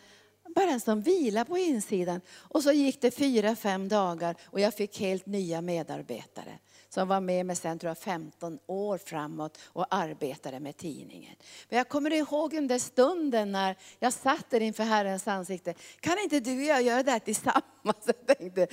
bara 0.55 0.69
en 0.69 0.79
sån 0.79 1.01
vila 1.01 1.45
på 1.45 1.57
insidan. 1.57 2.21
Och 2.37 2.63
så 2.63 2.71
gick 2.71 3.01
det 3.01 3.11
fyra, 3.11 3.55
fem 3.55 3.87
dagar 3.87 4.35
och 4.45 4.59
jag 4.59 4.73
fick 4.73 4.99
helt 4.99 5.25
nya 5.25 5.61
medarbetare 5.61 6.59
som 6.89 7.07
var 7.07 7.21
med 7.21 7.45
mig 7.45 7.55
sen 7.55 7.79
tror 7.79 7.89
jag 7.89 7.97
15 7.97 8.59
år 8.65 8.97
framåt 8.97 9.57
och 9.65 9.85
arbetade 9.89 10.59
med 10.59 10.77
tidningen. 10.77 11.35
Men 11.69 11.77
jag 11.77 11.89
kommer 11.89 12.13
ihåg 12.13 12.51
den 12.51 12.67
där 12.67 12.79
stunden 12.79 13.51
när 13.51 13.75
jag 13.99 14.13
satt 14.13 14.49
där 14.49 14.59
inför 14.59 14.83
Herrens 14.83 15.27
ansikte. 15.27 15.73
Kan 15.99 16.19
inte 16.19 16.39
du 16.39 16.55
och 16.55 16.63
jag 16.63 16.81
göra 16.81 17.03
det 17.03 17.11
här 17.11 17.19
tillsammans? 17.19 17.63
Jag 18.05 18.37
tänkte, 18.37 18.67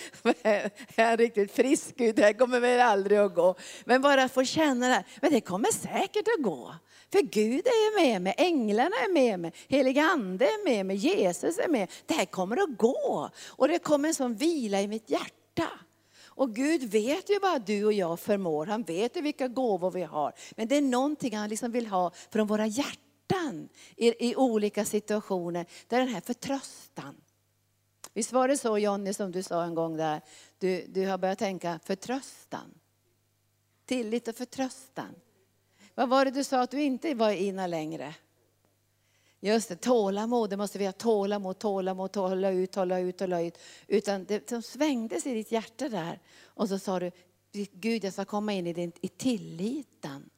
jag 0.97 1.07
är 1.07 1.17
riktigt 1.17 1.53
frisk 1.53 2.01
ut, 2.01 2.17
det 2.17 2.23
här 2.23 2.33
kommer 2.33 2.61
väl 2.61 2.81
aldrig 2.81 3.19
att 3.19 3.35
gå. 3.35 3.55
Men 3.85 4.03
bara 4.03 4.29
få 4.29 4.45
känna 4.45 4.89
det 4.89 4.95
här, 4.95 5.05
men 5.21 5.33
det 5.33 5.41
kommer 5.41 5.73
säkert 5.73 6.29
att 6.39 6.45
gå. 6.45 6.75
För 7.13 7.23
Gud 7.23 7.67
är 7.67 8.03
med 8.03 8.23
mig, 8.23 8.35
änglarna 8.37 8.97
är 8.97 9.13
med 9.13 9.41
mig, 9.41 9.53
heliga 9.69 10.03
ande 10.03 10.45
är 10.45 10.65
med 10.65 10.87
mig, 10.87 10.97
Jesus 10.97 11.59
är 11.59 11.69
med. 11.69 11.91
Det 12.07 12.15
här 12.15 12.25
kommer 12.25 12.57
att 12.57 12.79
gå. 12.79 13.31
Och 13.49 13.69
det 13.69 13.79
kommer 13.79 14.09
en 14.09 14.15
sån 14.15 14.35
vila 14.35 14.81
i 14.81 14.89
mitt 14.89 15.11
hjärta. 15.11 15.71
Och 16.37 16.55
Gud 16.55 16.83
vet 16.83 17.31
ju 17.31 17.39
vad 17.39 17.67
du 17.67 17.85
och 17.85 17.93
jag 17.93 18.21
förmår. 18.21 18.67
Han 18.67 18.83
vet 18.83 19.17
ju 19.17 19.21
vilka 19.21 19.49
gåvor 19.49 19.91
vi 19.91 20.03
har. 20.03 20.33
Men 20.57 20.69
det 20.69 20.77
är 20.77 20.83
någonting 20.83 21.37
han 21.37 21.51
liksom 21.51 21.73
vill 21.73 21.87
ha 21.87 22.11
från 22.31 22.47
våra 22.47 22.67
hjärtan 22.67 23.69
i, 23.97 24.31
i 24.31 24.37
olika 24.37 24.85
situationer. 24.85 25.67
Det 25.89 25.97
är 25.97 26.01
den 26.01 26.09
här 26.09 26.21
förtröstan. 26.21 27.17
Visst 28.15 28.33
var 28.33 28.49
det 28.49 28.57
så 28.57 28.79
Jonny 28.79 29.13
som 29.13 29.33
du 29.33 29.43
sa 29.43 29.65
en 29.65 29.75
gång 29.75 29.97
där, 29.97 30.21
du, 30.59 30.87
du 30.89 31.07
har 31.07 31.19
börjat 31.19 31.39
tänka 31.39 31.81
förtröstan. 31.85 32.75
Tillit 33.87 34.29
och 34.29 34.37
förtröstan. 34.37 35.15
Vad 35.95 36.09
var 36.09 36.25
det 36.25 36.31
du 36.31 36.45
sa 36.45 36.61
att 36.61 36.71
du 36.71 36.83
inte 36.83 37.15
var 37.15 37.31
inne 37.31 37.67
längre? 37.67 38.15
Just 39.41 39.69
det, 39.69 39.77
tålamod, 39.77 40.51
det 40.51 40.57
måste 40.57 40.79
vi 40.79 40.85
ha 40.85 40.93
tålamod, 40.93 41.59
tålamod, 41.59 42.17
hålla 42.17 42.51
ut, 42.51 42.75
hålla 42.75 42.99
ut, 42.99 43.21
hålla 43.21 43.41
ut. 43.43 43.59
Utan 43.87 44.25
det 44.25 44.49
som 44.49 44.63
svängdes 44.63 45.27
i 45.27 45.35
ditt 45.35 45.53
hjärta 45.53 45.89
där. 45.89 46.21
Och 46.45 46.69
så 46.69 46.79
sa 46.79 47.01
du, 47.01 47.11
Gud 47.73 48.05
jag 48.05 48.13
ska 48.13 48.25
komma 48.25 48.53
in 48.53 48.67
i, 48.67 48.73
din, 48.73 48.93
i 49.01 49.09
tilliten. 49.09 50.31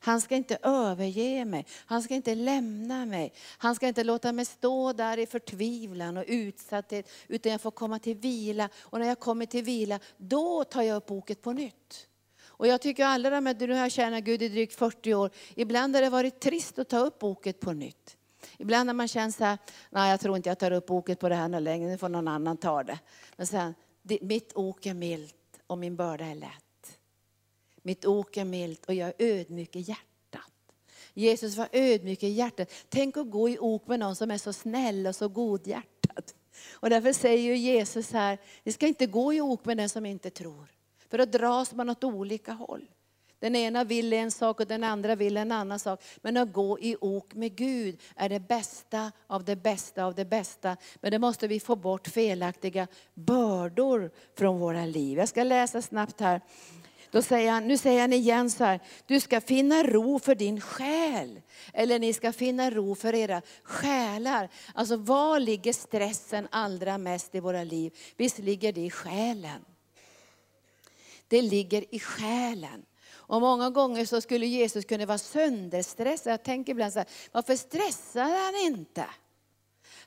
Han 0.00 0.20
ska 0.20 0.36
inte 0.36 0.58
överge 0.62 1.44
mig, 1.44 1.66
han 1.86 2.02
ska 2.02 2.14
inte 2.14 2.34
lämna 2.34 3.06
mig. 3.06 3.32
Han 3.58 3.74
ska 3.74 3.88
inte 3.88 4.04
låta 4.04 4.32
mig 4.32 4.44
stå 4.44 4.92
där 4.92 5.18
i 5.18 5.26
förtvivlan 5.26 6.16
och 6.16 6.24
utsatthet, 6.26 7.10
utan 7.28 7.52
jag 7.52 7.60
får 7.60 7.70
komma 7.70 7.98
till 7.98 8.16
vila. 8.16 8.68
Och 8.78 8.98
när 8.98 9.06
jag 9.06 9.20
kommer 9.20 9.46
till 9.46 9.64
vila, 9.64 10.00
då 10.16 10.64
tar 10.64 10.82
jag 10.82 10.96
upp 10.96 11.06
boket 11.06 11.42
på 11.42 11.52
nytt. 11.52 12.08
Och 12.40 12.66
jag 12.66 12.80
tycker 12.80 13.04
alla 13.04 13.30
de 13.30 13.46
här, 13.46 13.66
nu 13.66 13.72
har 13.72 13.80
jag 13.80 13.92
tjänat 13.92 14.24
Gud 14.24 14.42
i 14.42 14.48
drygt 14.48 14.74
40 14.74 15.14
år, 15.14 15.30
ibland 15.54 15.94
har 15.94 16.02
det 16.02 16.10
varit 16.10 16.40
trist 16.40 16.78
att 16.78 16.88
ta 16.88 16.98
upp 16.98 17.18
boket 17.18 17.60
på 17.60 17.72
nytt. 17.72 18.17
Ibland 18.58 18.88
har 18.88 18.94
man 18.94 19.08
känt 19.08 19.34
så 19.34 19.44
här, 19.44 19.58
nej 19.90 20.10
jag 20.10 20.20
tror 20.20 20.36
inte 20.36 20.48
jag 20.48 20.58
tar 20.58 20.70
upp 20.70 20.90
oket 20.90 21.20
på 21.20 21.28
det 21.28 21.34
här 21.34 21.60
längre, 21.60 21.90
nu 21.90 21.98
får 21.98 22.08
någon 22.08 22.28
annan 22.28 22.56
ta 22.56 22.82
det. 22.82 22.98
Men 23.36 23.46
sen, 23.46 23.74
mitt 24.20 24.52
ok 24.54 24.86
är 24.86 24.94
milt 24.94 25.60
och 25.66 25.78
min 25.78 25.96
börda 25.96 26.24
är 26.24 26.34
lätt. 26.34 26.98
Mitt 27.82 28.06
ok 28.06 28.36
är 28.36 28.44
milt 28.44 28.86
och 28.86 28.94
jag 28.94 29.08
är 29.08 29.14
ödmjuk 29.18 29.76
i 29.76 29.80
hjärtat. 29.80 30.52
Jesus 31.14 31.56
var 31.56 31.68
ödmjuk 31.72 32.22
i 32.22 32.28
hjärtat. 32.28 32.72
Tänk 32.88 33.16
att 33.16 33.30
gå 33.30 33.48
i 33.48 33.58
ok 33.58 33.86
med 33.86 33.98
någon 34.00 34.16
som 34.16 34.30
är 34.30 34.38
så 34.38 34.52
snäll 34.52 35.06
och 35.06 35.16
så 35.16 35.28
godhjärtad. 35.28 36.24
Och 36.72 36.90
därför 36.90 37.12
säger 37.12 37.54
Jesus 37.54 38.12
här, 38.12 38.38
vi 38.62 38.72
ska 38.72 38.86
inte 38.86 39.06
gå 39.06 39.32
i 39.32 39.40
ok 39.40 39.64
med 39.64 39.76
den 39.76 39.88
som 39.88 40.06
inte 40.06 40.30
tror. 40.30 40.66
För 41.08 41.18
då 41.18 41.24
dras 41.24 41.74
man 41.74 41.90
åt 41.90 42.04
olika 42.04 42.52
håll. 42.52 42.88
Den 43.40 43.56
ena 43.56 43.84
vill 43.84 44.12
en 44.12 44.30
sak 44.30 44.60
och 44.60 44.66
den 44.66 44.84
andra 44.84 45.14
vill 45.14 45.36
en 45.36 45.52
annan 45.52 45.78
sak. 45.78 46.02
Men 46.22 46.36
att 46.36 46.52
gå 46.52 46.78
i 46.80 46.96
ok 47.00 47.34
med 47.34 47.56
Gud 47.56 48.00
är 48.16 48.28
det 48.28 48.40
bästa 48.40 49.12
av 49.26 49.44
det 49.44 49.56
bästa 49.56 50.04
av 50.04 50.14
det 50.14 50.24
bästa. 50.24 50.76
Men 51.00 51.10
det 51.10 51.18
måste 51.18 51.48
vi 51.48 51.60
få 51.60 51.76
bort 51.76 52.08
felaktiga 52.08 52.86
bördor 53.14 54.10
från 54.38 54.58
våra 54.58 54.84
liv. 54.84 55.18
Jag 55.18 55.28
ska 55.28 55.42
läsa 55.42 55.82
snabbt 55.82 56.20
här. 56.20 56.40
Då 57.10 57.22
säger 57.22 57.50
han, 57.50 57.68
nu 57.68 57.78
säger 57.78 58.00
han 58.00 58.12
igen 58.12 58.50
så 58.50 58.64
här, 58.64 58.80
du 59.06 59.20
ska 59.20 59.40
finna 59.40 59.82
ro 59.82 60.18
för 60.18 60.34
din 60.34 60.60
själ. 60.60 61.40
Eller 61.72 61.98
ni 61.98 62.12
ska 62.12 62.32
finna 62.32 62.70
ro 62.70 62.94
för 62.94 63.14
era 63.14 63.42
själar. 63.62 64.48
Alltså 64.74 64.96
var 64.96 65.40
ligger 65.40 65.72
stressen 65.72 66.48
allra 66.50 66.98
mest 66.98 67.34
i 67.34 67.40
våra 67.40 67.64
liv? 67.64 67.96
Visst 68.16 68.38
ligger 68.38 68.72
det 68.72 68.80
i 68.80 68.90
själen. 68.90 69.64
Det 71.28 71.42
ligger 71.42 71.94
i 71.94 71.98
själen. 71.98 72.84
Och 73.28 73.40
många 73.40 73.70
gånger 73.70 74.06
så 74.06 74.20
skulle 74.20 74.46
Jesus 74.46 74.84
kunna 74.84 75.06
vara 75.06 75.18
sönderstressad. 75.18 76.32
Jag 76.32 76.42
tänker 76.42 76.72
ibland 76.72 76.92
så 76.92 76.98
här, 76.98 77.08
varför 77.32 77.56
stressar 77.56 78.44
han 78.44 78.54
inte? 78.66 79.04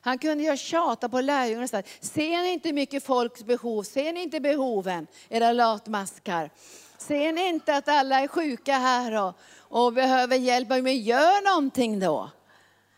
Han 0.00 0.18
kunde 0.18 0.44
ju 0.44 0.56
tjata 0.56 1.08
på 1.08 1.20
lärjungarna 1.20 1.64
och 1.64 1.70
säga, 1.70 1.82
ser 2.00 2.42
ni 2.42 2.52
inte 2.52 2.72
mycket 2.72 3.04
folks 3.04 3.44
behov? 3.44 3.82
Ser 3.82 4.12
ni 4.12 4.22
inte 4.22 4.40
behoven, 4.40 5.06
era 5.28 5.52
latmaskar? 5.52 6.50
Ser 6.98 7.32
ni 7.32 7.48
inte 7.48 7.76
att 7.76 7.88
alla 7.88 8.20
är 8.20 8.28
sjuka 8.28 8.72
här 8.72 9.22
och, 9.22 9.34
och 9.58 9.92
behöver 9.92 10.36
hjälp? 10.36 10.68
Men 10.68 10.98
gör 10.98 11.44
någonting 11.44 12.00
då. 12.00 12.30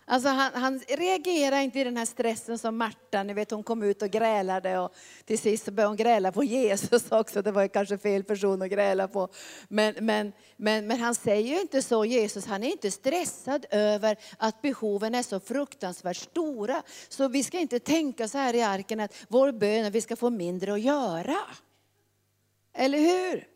Alltså 0.06 0.28
han, 0.28 0.52
han 0.54 0.80
reagerar 0.88 1.60
inte 1.60 1.80
i 1.80 1.84
den 1.84 1.96
här 1.96 2.04
stressen 2.04 2.58
som 2.58 2.76
Marta, 2.76 3.22
ni 3.22 3.34
vet 3.34 3.50
hon 3.50 3.62
kom 3.62 3.82
ut 3.82 4.02
och 4.02 4.10
grälade 4.10 4.78
och 4.78 4.94
till 5.24 5.38
sist 5.38 5.68
började 5.68 5.90
hon 5.90 5.96
gräla 5.96 6.32
på 6.32 6.44
Jesus 6.44 7.12
också. 7.12 7.42
Det 7.42 7.52
var 7.52 7.62
ju 7.62 7.68
kanske 7.68 7.98
fel 7.98 8.24
person 8.24 8.62
att 8.62 8.70
gräla 8.70 9.08
på. 9.08 9.28
Men, 9.68 9.94
men, 10.00 10.32
men, 10.56 10.86
men 10.86 11.00
han 11.00 11.14
säger 11.14 11.54
ju 11.54 11.60
inte 11.60 11.82
så, 11.82 12.04
Jesus, 12.04 12.46
han 12.46 12.62
är 12.62 12.70
inte 12.70 12.90
stressad 12.90 13.66
över 13.70 14.16
att 14.38 14.62
behoven 14.62 15.14
är 15.14 15.22
så 15.22 15.40
fruktansvärt 15.40 16.16
stora. 16.16 16.82
Så 17.08 17.28
vi 17.28 17.44
ska 17.44 17.58
inte 17.58 17.78
tänka 17.78 18.28
så 18.28 18.38
här 18.38 18.54
i 18.54 18.62
arken 18.62 19.00
att 19.00 19.14
vår 19.28 19.52
bön 19.52 19.84
är 19.84 19.86
att 19.86 19.94
vi 19.94 20.00
ska 20.00 20.16
få 20.16 20.30
mindre 20.30 20.72
att 20.72 20.80
göra. 20.80 21.36
Eller 22.74 22.98
hur? 22.98 23.53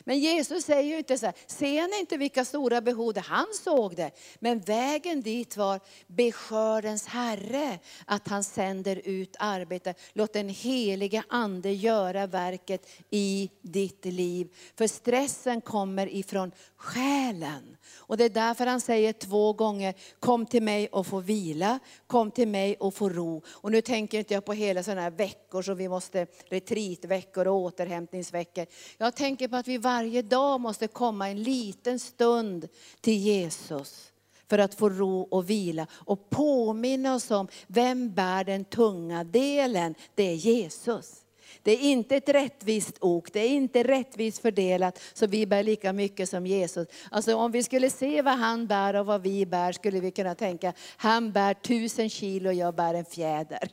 Men 0.00 0.18
Jesus 0.18 0.64
säger 0.64 0.90
ju 0.90 0.98
inte 0.98 1.18
så 1.18 1.26
här, 1.26 1.34
ser 1.46 1.88
ni 1.88 2.00
inte 2.00 2.16
vilka 2.16 2.44
stora 2.44 2.80
behov 2.80 3.14
det 3.14 3.20
han 3.20 3.46
såg 3.64 3.96
det. 3.96 4.10
Men 4.38 4.60
vägen 4.60 5.22
dit 5.22 5.56
var 5.56 5.80
beskördens 6.06 7.06
Herre, 7.06 7.78
att 8.06 8.28
han 8.28 8.44
sänder 8.44 9.00
ut 9.04 9.36
arbete. 9.38 9.94
Låt 10.12 10.32
den 10.32 10.48
helige 10.48 11.22
ande 11.28 11.72
göra 11.72 12.26
verket 12.26 12.86
i 13.10 13.50
ditt 13.62 14.04
liv. 14.04 14.54
För 14.76 14.86
stressen 14.86 15.60
kommer 15.60 16.14
ifrån 16.14 16.52
själen. 16.76 17.76
Och 17.96 18.16
det 18.16 18.24
är 18.24 18.28
därför 18.28 18.66
han 18.66 18.80
säger 18.80 19.12
två 19.12 19.52
gånger, 19.52 19.94
kom 20.20 20.46
till 20.46 20.62
mig 20.62 20.88
och 20.88 21.06
få 21.06 21.20
vila, 21.20 21.78
kom 22.06 22.30
till 22.30 22.48
mig 22.48 22.76
och 22.76 22.94
få 22.94 23.08
ro. 23.08 23.42
Och 23.48 23.72
nu 23.72 23.80
tänker 23.80 24.18
inte 24.18 24.34
jag 24.34 24.44
på 24.44 24.52
hela 24.52 24.82
sådana 24.82 25.00
här 25.00 25.10
veckor 25.10 25.62
som 25.62 25.76
vi 25.76 25.88
måste, 25.88 26.26
retreatveckor 26.48 27.48
och 27.48 27.56
återhämtningsveckor. 27.56 28.66
Jag 28.98 29.16
tänker 29.16 29.48
på 29.48 29.56
att 29.56 29.68
vi 29.68 29.77
varje 29.80 30.22
dag 30.22 30.60
måste 30.60 30.86
komma 30.86 31.28
en 31.28 31.42
liten 31.42 31.98
stund 31.98 32.68
till 33.00 33.16
Jesus 33.16 34.12
för 34.50 34.58
att 34.58 34.74
få 34.74 34.88
ro 34.88 35.20
och 35.20 35.50
vila 35.50 35.86
och 35.92 36.30
påminna 36.30 37.14
oss 37.14 37.30
om 37.30 37.48
vem 37.66 38.14
bär 38.14 38.44
den 38.44 38.64
tunga 38.64 39.24
delen? 39.24 39.94
Det 40.14 40.22
är 40.22 40.34
Jesus. 40.34 41.24
Det 41.62 41.72
är 41.72 41.80
inte 41.80 42.16
ett 42.16 42.28
rättvist 42.28 42.96
ok, 43.00 43.32
det 43.32 43.40
är 43.40 43.48
inte 43.48 43.82
rättvist 43.82 44.42
fördelat 44.42 45.00
så 45.12 45.26
vi 45.26 45.46
bär 45.46 45.62
lika 45.62 45.92
mycket 45.92 46.28
som 46.28 46.46
Jesus. 46.46 46.88
Alltså 47.10 47.36
om 47.36 47.52
vi 47.52 47.62
skulle 47.62 47.90
se 47.90 48.22
vad 48.22 48.34
han 48.34 48.66
bär 48.66 48.94
och 48.94 49.06
vad 49.06 49.22
vi 49.22 49.46
bär 49.46 49.72
skulle 49.72 50.00
vi 50.00 50.10
kunna 50.10 50.34
tänka, 50.34 50.72
han 50.96 51.32
bär 51.32 51.54
tusen 51.54 52.10
kilo 52.10 52.48
och 52.48 52.54
jag 52.54 52.74
bär 52.74 52.94
en 52.94 53.04
fjäder. 53.04 53.68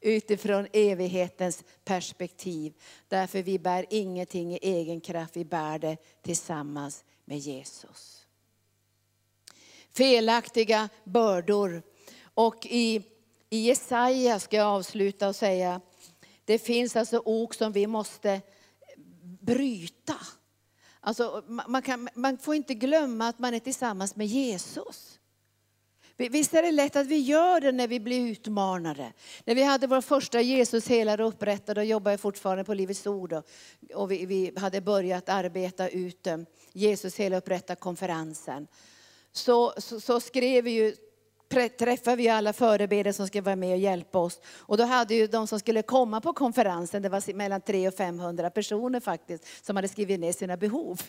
Utifrån 0.00 0.66
evighetens 0.72 1.64
perspektiv. 1.84 2.74
Därför 3.08 3.42
vi 3.42 3.58
bär 3.58 3.86
ingenting 3.90 4.52
i 4.54 4.58
egen 4.62 5.00
kraft, 5.00 5.36
vi 5.36 5.44
bär 5.44 5.78
det 5.78 5.96
tillsammans 6.22 7.04
med 7.24 7.38
Jesus. 7.38 8.26
Felaktiga 9.92 10.88
bördor. 11.04 11.82
Och 12.22 12.66
i, 12.66 13.02
i 13.50 13.58
Jesaja 13.58 14.40
ska 14.40 14.56
jag 14.56 14.66
avsluta 14.66 15.28
och 15.28 15.36
säga, 15.36 15.80
det 16.44 16.58
finns 16.58 16.96
alltså 16.96 17.22
ok 17.24 17.54
som 17.54 17.72
vi 17.72 17.86
måste 17.86 18.40
bryta. 19.40 20.16
Alltså, 21.00 21.44
man, 21.46 21.82
kan, 21.82 22.08
man 22.14 22.38
får 22.38 22.54
inte 22.54 22.74
glömma 22.74 23.28
att 23.28 23.38
man 23.38 23.54
är 23.54 23.58
tillsammans 23.58 24.16
med 24.16 24.26
Jesus. 24.26 25.19
Visst 26.28 26.54
är 26.54 26.62
det 26.62 26.72
lätt 26.72 26.96
att 26.96 27.06
vi 27.06 27.18
gör 27.18 27.60
det 27.60 27.72
när 27.72 27.88
vi 27.88 28.00
blir 28.00 28.30
utmanade. 28.30 29.12
När 29.44 29.54
vi 29.54 29.62
hade 29.62 29.86
vår 29.86 30.00
första 30.00 30.40
Jesus 30.40 30.88
helare 30.88 31.24
upprättad, 31.24 31.78
och 31.78 31.84
jobbade 31.84 32.18
fortfarande 32.18 32.64
på 32.64 32.74
Livets 32.74 33.06
Ord 33.06 33.42
och, 33.94 34.10
vi, 34.10 34.26
vi, 34.26 34.52
hade 34.56 34.80
börjat 34.80 35.28
arbeta 35.28 35.88
ut 35.88 36.26
eh, 36.26 36.36
Jesus 36.72 37.16
hela 37.16 37.36
upprätta 37.36 37.74
konferensen. 37.74 38.66
Så, 39.32 39.72
så, 39.76 40.00
så, 40.00 40.20
skrev 40.20 40.64
vi 40.64 40.70
ju 40.70 40.94
träffade 41.78 42.16
vi 42.16 42.28
alla 42.28 42.52
förebedjare 42.52 43.12
som 43.12 43.26
skulle 43.26 43.42
vara 43.42 43.56
med 43.56 43.72
och 43.72 43.78
hjälpa 43.78 44.18
oss. 44.18 44.40
Och 44.58 44.76
då 44.76 44.84
hade 44.84 45.14
ju 45.14 45.26
de 45.26 45.46
som 45.46 45.60
skulle 45.60 45.82
komma 45.82 46.20
på 46.20 46.32
konferensen, 46.32 47.02
det 47.02 47.08
var 47.08 47.34
mellan 47.34 47.60
300 47.60 47.88
och 47.88 47.94
500 47.94 48.50
personer 48.50 49.00
faktiskt, 49.00 49.66
som 49.66 49.76
hade 49.76 49.88
skrivit 49.88 50.20
ner 50.20 50.32
sina 50.32 50.56
behov. 50.56 51.02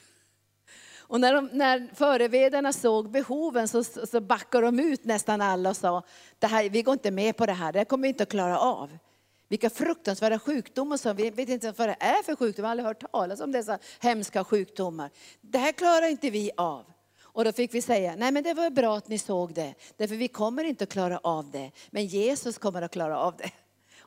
Och 1.12 1.22
när, 1.22 1.34
de, 1.34 1.50
när 1.54 1.90
förevedarna 1.94 2.74
såg 2.74 3.10
behoven 3.10 3.68
så, 3.68 3.84
så 3.84 4.22
backade 4.22 4.66
de 4.66 4.80
ut 4.80 5.06
nästan 5.06 5.42
alla 5.42 5.70
och 5.70 5.78
sa, 5.78 6.04
det 6.40 6.48
här, 6.48 6.70
vi 6.70 6.82
går 6.82 6.94
inte 6.94 7.12
med 7.12 7.38
på 7.38 7.46
det 7.46 7.54
här, 7.54 7.74
det 7.74 7.80
här 7.80 7.86
kommer 7.86 8.02
vi 8.02 8.08
inte 8.08 8.24
att 8.24 8.30
klara 8.30 8.60
av. 8.60 8.98
Vilka 9.48 9.70
fruktansvärda 9.70 10.40
sjukdomar 10.40 10.98
som 10.98 11.16
vi 11.16 11.30
vet 11.30 11.50
inte 11.50 11.74
vad 11.78 11.90
det 11.90 11.96
är 12.00 12.24
för 12.24 12.36
sjukdomar, 12.36 12.54
vi 12.56 12.62
har 12.62 12.72
aldrig 12.72 12.86
hört 12.86 13.12
talas 13.12 13.42
om 13.42 13.52
dessa 13.52 13.80
hemska 14.00 14.44
sjukdomar. 14.44 15.10
Det 15.42 15.58
här 15.58 15.72
klarar 15.72 16.10
inte 16.10 16.30
vi 16.30 16.52
av. 16.58 16.86
Och 17.22 17.46
då 17.46 17.52
fick 17.52 17.74
vi 17.74 17.82
säga, 17.82 18.16
nej 18.18 18.32
men 18.32 18.44
det 18.44 18.54
var 18.54 18.70
bra 18.70 18.98
att 18.98 19.08
ni 19.08 19.18
såg 19.18 19.54
det, 19.54 19.74
därför 19.98 20.16
vi 20.16 20.28
kommer 20.28 20.64
inte 20.64 20.84
att 20.84 20.90
klara 20.90 21.18
av 21.18 21.52
det, 21.52 21.72
men 21.90 22.06
Jesus 22.06 22.58
kommer 22.58 22.82
att 22.82 22.92
klara 22.92 23.20
av 23.20 23.36
det. 23.38 23.52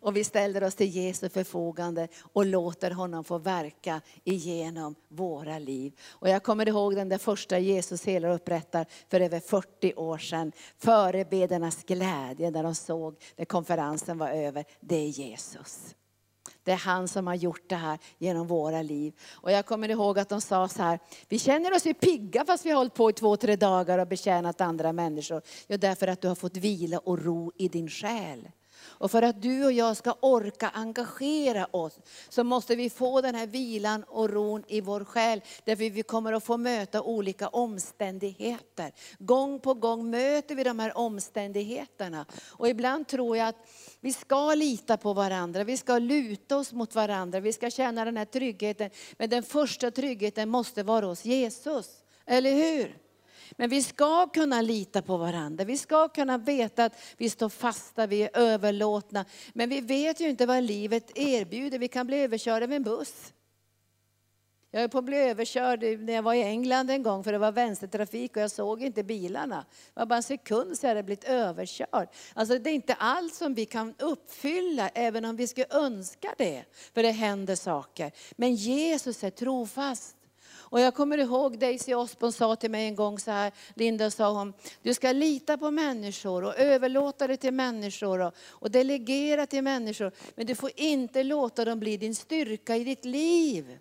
Och 0.04 0.16
vi 0.16 0.24
ställer 0.24 0.64
oss 0.64 0.74
till 0.74 0.96
Jesu 0.96 1.28
förfogande 1.28 2.08
och 2.32 2.46
låter 2.46 2.90
honom 2.90 3.24
få 3.24 3.38
verka 3.38 4.00
igenom 4.24 4.94
våra 5.08 5.58
liv. 5.58 6.00
Och 6.10 6.28
jag 6.28 6.42
kommer 6.42 6.68
ihåg 6.68 6.96
den 6.96 7.08
där 7.08 7.18
första 7.18 7.58
Jesus 7.58 8.04
helar 8.04 8.28
och 8.28 8.34
upprättar 8.34 8.86
för 9.10 9.20
över 9.20 9.40
40 9.40 9.94
år 9.94 10.18
sedan. 10.18 10.52
Förebedernas 10.78 11.84
glädje 11.84 12.50
när 12.50 12.62
de 12.62 12.74
såg 12.74 13.16
när 13.36 13.44
konferensen 13.44 14.18
var 14.18 14.28
över, 14.28 14.64
det 14.80 14.96
är 14.96 15.08
Jesus. 15.08 15.94
Det 16.62 16.72
är 16.72 16.76
han 16.76 17.08
som 17.08 17.26
har 17.26 17.34
gjort 17.34 17.68
det 17.68 17.76
här 17.76 17.98
genom 18.18 18.46
våra 18.46 18.82
liv. 18.82 19.14
Och 19.32 19.52
jag 19.52 19.66
kommer 19.66 19.88
ihåg 19.88 20.18
att 20.18 20.28
de 20.28 20.40
sa 20.40 20.68
så 20.68 20.82
här, 20.82 20.98
vi 21.28 21.38
känner 21.38 21.74
oss 21.74 21.86
ju 21.86 21.94
pigga 21.94 22.44
fast 22.44 22.66
vi 22.66 22.70
har 22.70 22.76
hållit 22.76 22.94
på 22.94 23.10
i 23.10 23.12
två, 23.12 23.36
tre 23.36 23.56
dagar 23.56 23.98
och 23.98 24.08
betjänat 24.08 24.60
andra 24.60 24.92
människor. 24.92 25.42
Ja, 25.66 25.76
därför 25.76 26.06
att 26.06 26.20
du 26.20 26.28
har 26.28 26.34
fått 26.34 26.56
vila 26.56 26.98
och 26.98 27.24
ro 27.24 27.52
i 27.56 27.68
din 27.68 27.88
själ. 27.88 28.48
Och 28.98 29.10
för 29.10 29.22
att 29.22 29.42
du 29.42 29.64
och 29.64 29.72
jag 29.72 29.96
ska 29.96 30.14
orka 30.20 30.68
engagera 30.68 31.66
oss 31.70 31.98
så 32.28 32.44
måste 32.44 32.76
vi 32.76 32.90
få 32.90 33.20
den 33.20 33.34
här 33.34 33.46
vilan 33.46 34.04
och 34.08 34.30
ron 34.30 34.64
i 34.68 34.80
vår 34.80 35.04
själ. 35.04 35.40
Därför 35.64 35.90
vi 35.90 36.02
kommer 36.02 36.32
att 36.32 36.44
få 36.44 36.56
möta 36.56 37.02
olika 37.02 37.48
omständigheter. 37.48 38.92
Gång 39.18 39.60
på 39.60 39.74
gång 39.74 40.10
möter 40.10 40.54
vi 40.54 40.64
de 40.64 40.78
här 40.78 40.98
omständigheterna. 40.98 42.26
Och 42.50 42.68
ibland 42.68 43.08
tror 43.08 43.36
jag 43.36 43.48
att 43.48 43.68
vi 44.00 44.12
ska 44.12 44.54
lita 44.54 44.96
på 44.96 45.12
varandra, 45.12 45.64
vi 45.64 45.76
ska 45.76 45.98
luta 45.98 46.56
oss 46.56 46.72
mot 46.72 46.94
varandra, 46.94 47.40
vi 47.40 47.52
ska 47.52 47.70
känna 47.70 48.04
den 48.04 48.16
här 48.16 48.24
tryggheten. 48.24 48.90
Men 49.18 49.30
den 49.30 49.42
första 49.42 49.90
tryggheten 49.90 50.48
måste 50.48 50.82
vara 50.82 51.06
hos 51.06 51.24
Jesus. 51.24 52.04
Eller 52.26 52.52
hur? 52.52 53.03
Men 53.52 53.70
vi 53.70 53.82
ska 53.82 54.26
kunna 54.26 54.60
lita 54.60 55.02
på 55.02 55.16
varandra. 55.16 55.64
Vi 55.64 55.78
ska 55.78 56.08
kunna 56.08 56.38
veta 56.38 56.84
att 56.84 56.98
vi 57.16 57.30
står 57.30 57.48
fasta, 57.48 58.06
vi 58.06 58.22
är 58.22 58.30
överlåtna. 58.34 59.24
Men 59.52 59.68
vi 59.68 59.80
vet 59.80 60.20
ju 60.20 60.28
inte 60.28 60.46
vad 60.46 60.62
livet 60.62 61.18
erbjuder. 61.18 61.78
Vi 61.78 61.88
kan 61.88 62.06
bli 62.06 62.16
överkörda 62.16 62.64
av 62.64 62.72
en 62.72 62.82
buss. 62.82 63.32
Jag 64.74 64.80
höll 64.80 64.90
på 64.90 64.98
att 64.98 65.04
bli 65.04 65.16
överkörd 65.16 65.82
när 65.82 66.12
jag 66.12 66.22
var 66.22 66.34
i 66.34 66.42
England 66.42 66.90
en 66.90 67.02
gång 67.02 67.24
för 67.24 67.32
det 67.32 67.38
var 67.38 67.52
vänstertrafik 67.52 68.36
och 68.36 68.42
jag 68.42 68.50
såg 68.50 68.82
inte 68.82 69.02
bilarna. 69.02 69.64
Det 69.94 70.00
var 70.00 70.06
bara 70.06 70.16
en 70.16 70.22
sekund 70.22 70.78
så 70.78 70.86
jag 70.86 70.90
hade 70.90 71.02
blivit 71.02 71.24
överkörd. 71.24 72.08
Alltså 72.34 72.58
det 72.58 72.70
är 72.70 72.74
inte 72.74 72.94
allt 72.94 73.34
som 73.34 73.54
vi 73.54 73.66
kan 73.66 73.94
uppfylla 73.98 74.88
även 74.88 75.24
om 75.24 75.36
vi 75.36 75.46
skulle 75.46 75.66
önska 75.70 76.34
det. 76.38 76.64
För 76.94 77.02
det 77.02 77.10
händer 77.10 77.56
saker. 77.56 78.12
Men 78.36 78.54
Jesus 78.54 79.24
är 79.24 79.30
trofast. 79.30 80.16
Och 80.64 80.80
jag 80.80 80.94
kommer 80.94 81.18
ihåg 81.18 81.58
Daisy 81.58 81.94
Osborn 81.94 82.32
sa 82.32 82.56
till 82.56 82.70
mig 82.70 82.86
en 82.86 82.94
gång 82.94 83.18
så 83.18 83.30
här, 83.30 83.52
Linda 83.74 84.10
sa 84.10 84.32
hon, 84.32 84.52
du 84.82 84.94
ska 84.94 85.12
lita 85.12 85.58
på 85.58 85.70
människor 85.70 86.44
och 86.44 86.58
överlåta 86.58 87.26
det 87.26 87.36
till 87.36 87.54
människor 87.54 88.20
och, 88.20 88.34
och 88.48 88.70
delegera 88.70 89.46
till 89.46 89.62
människor. 89.62 90.12
Men 90.34 90.46
du 90.46 90.54
får 90.54 90.70
inte 90.76 91.22
låta 91.22 91.64
dem 91.64 91.80
bli 91.80 91.96
din 91.96 92.14
styrka 92.14 92.76
i 92.76 92.84
ditt 92.84 93.04
liv. 93.04 93.78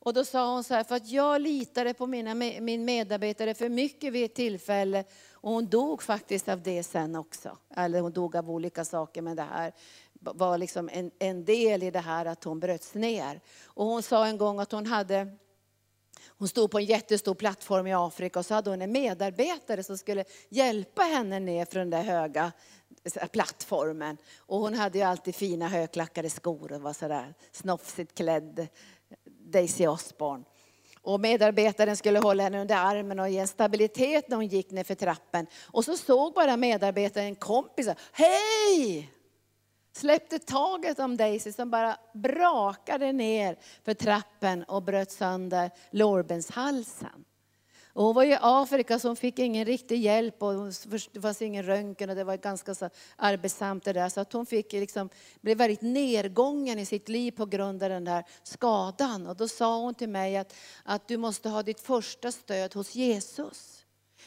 Och 0.00 0.14
då 0.14 0.24
sa 0.24 0.52
hon 0.52 0.64
så 0.64 0.74
här, 0.74 0.84
för 0.84 0.96
att 0.96 1.08
jag 1.08 1.40
litade 1.40 1.94
på 1.94 2.06
mina, 2.06 2.34
min 2.34 2.84
medarbetare 2.84 3.54
för 3.54 3.68
mycket 3.68 4.12
vid 4.12 4.24
ett 4.24 4.34
tillfälle. 4.34 5.04
Och 5.32 5.52
hon 5.52 5.66
dog 5.66 6.02
faktiskt 6.02 6.48
av 6.48 6.62
det 6.62 6.82
sen 6.82 7.16
också. 7.16 7.58
Eller 7.76 8.00
hon 8.00 8.12
dog 8.12 8.36
av 8.36 8.50
olika 8.50 8.84
saker, 8.84 9.22
men 9.22 9.36
det 9.36 9.42
här 9.42 9.72
var 10.12 10.58
liksom 10.58 10.88
en, 10.92 11.10
en 11.18 11.44
del 11.44 11.82
i 11.82 11.90
det 11.90 11.98
här 11.98 12.26
att 12.26 12.44
hon 12.44 12.60
bröts 12.60 12.94
ner. 12.94 13.40
Och 13.64 13.86
hon 13.86 14.02
sa 14.02 14.26
en 14.26 14.38
gång 14.38 14.60
att 14.60 14.72
hon 14.72 14.86
hade 14.86 15.36
hon 16.38 16.48
stod 16.48 16.70
på 16.70 16.78
en 16.78 16.84
jättestor 16.84 17.34
plattform 17.34 17.86
i 17.86 17.94
Afrika 17.94 18.38
och 18.38 18.46
så 18.46 18.54
hade 18.54 18.70
hon 18.70 18.82
en 18.82 18.92
medarbetare 18.92 19.82
som 19.82 19.98
skulle 19.98 20.24
hjälpa 20.48 21.02
henne 21.02 21.40
ner 21.40 21.64
från 21.64 21.90
den 21.90 21.90
där 21.90 22.02
höga 22.02 22.52
plattformen. 23.32 24.16
Och 24.38 24.58
hon 24.58 24.74
hade 24.74 24.98
ju 24.98 25.04
alltid 25.04 25.34
fina 25.34 25.68
högklackade 25.68 26.30
skor 26.30 26.72
och 26.72 26.80
var 26.80 26.92
sådär 26.92 27.34
snofsigt 27.52 28.14
klädd, 28.14 28.68
Daisy 29.24 29.86
Osborne. 29.86 30.44
Och 31.02 31.20
medarbetaren 31.20 31.96
skulle 31.96 32.18
hålla 32.18 32.42
henne 32.42 32.60
under 32.60 32.76
armen 32.76 33.20
och 33.20 33.28
ge 33.28 33.38
en 33.38 33.48
stabilitet 33.48 34.28
när 34.28 34.36
hon 34.36 34.46
gick 34.46 34.70
ner 34.70 34.84
för 34.84 34.94
trappen. 34.94 35.46
Och 35.66 35.84
så 35.84 35.96
såg 35.96 36.34
bara 36.34 36.56
medarbetaren 36.56 37.26
en 37.26 37.34
kompis, 37.34 37.88
hej! 38.12 39.12
Släppte 39.98 40.38
taget 40.38 40.98
om 40.98 41.16
Daisy 41.16 41.52
som 41.52 41.70
bara 41.70 41.96
brakade 42.14 43.12
ner 43.12 43.58
för 43.84 43.94
trappen 43.94 44.64
och 44.64 44.82
bröt 44.82 45.10
sönder 45.10 45.70
lårbenshalsen. 45.90 47.24
Och 47.98 48.04
hon 48.04 48.14
var 48.14 48.24
i 48.24 48.38
Afrika 48.40 48.98
så 48.98 49.08
hon 49.08 49.16
fick 49.16 49.38
ingen 49.38 49.64
riktig 49.64 50.00
hjälp 50.00 50.42
och 50.42 50.54
det 51.12 51.20
fanns 51.20 51.42
ingen 51.42 51.64
röntgen 51.64 52.10
och 52.10 52.16
det 52.16 52.24
var 52.24 52.36
ganska 52.36 52.74
så 52.74 52.90
arbetsamt 53.16 53.84
det 53.84 53.92
där. 53.92 54.08
Så 54.08 54.20
att 54.20 54.32
hon 54.32 54.46
fick 54.46 54.72
liksom, 54.72 55.08
blev 55.40 55.58
väldigt 55.58 55.82
nedgången 55.82 56.78
i 56.78 56.86
sitt 56.86 57.08
liv 57.08 57.30
på 57.30 57.46
grund 57.46 57.82
av 57.82 57.88
den 57.88 58.04
där 58.04 58.24
skadan. 58.42 59.26
Och 59.26 59.36
då 59.36 59.48
sa 59.48 59.80
hon 59.80 59.94
till 59.94 60.08
mig 60.08 60.36
att, 60.36 60.54
att 60.84 61.08
du 61.08 61.16
måste 61.16 61.48
ha 61.48 61.62
ditt 61.62 61.80
första 61.80 62.32
stöd 62.32 62.74
hos 62.74 62.94
Jesus. 62.94 63.77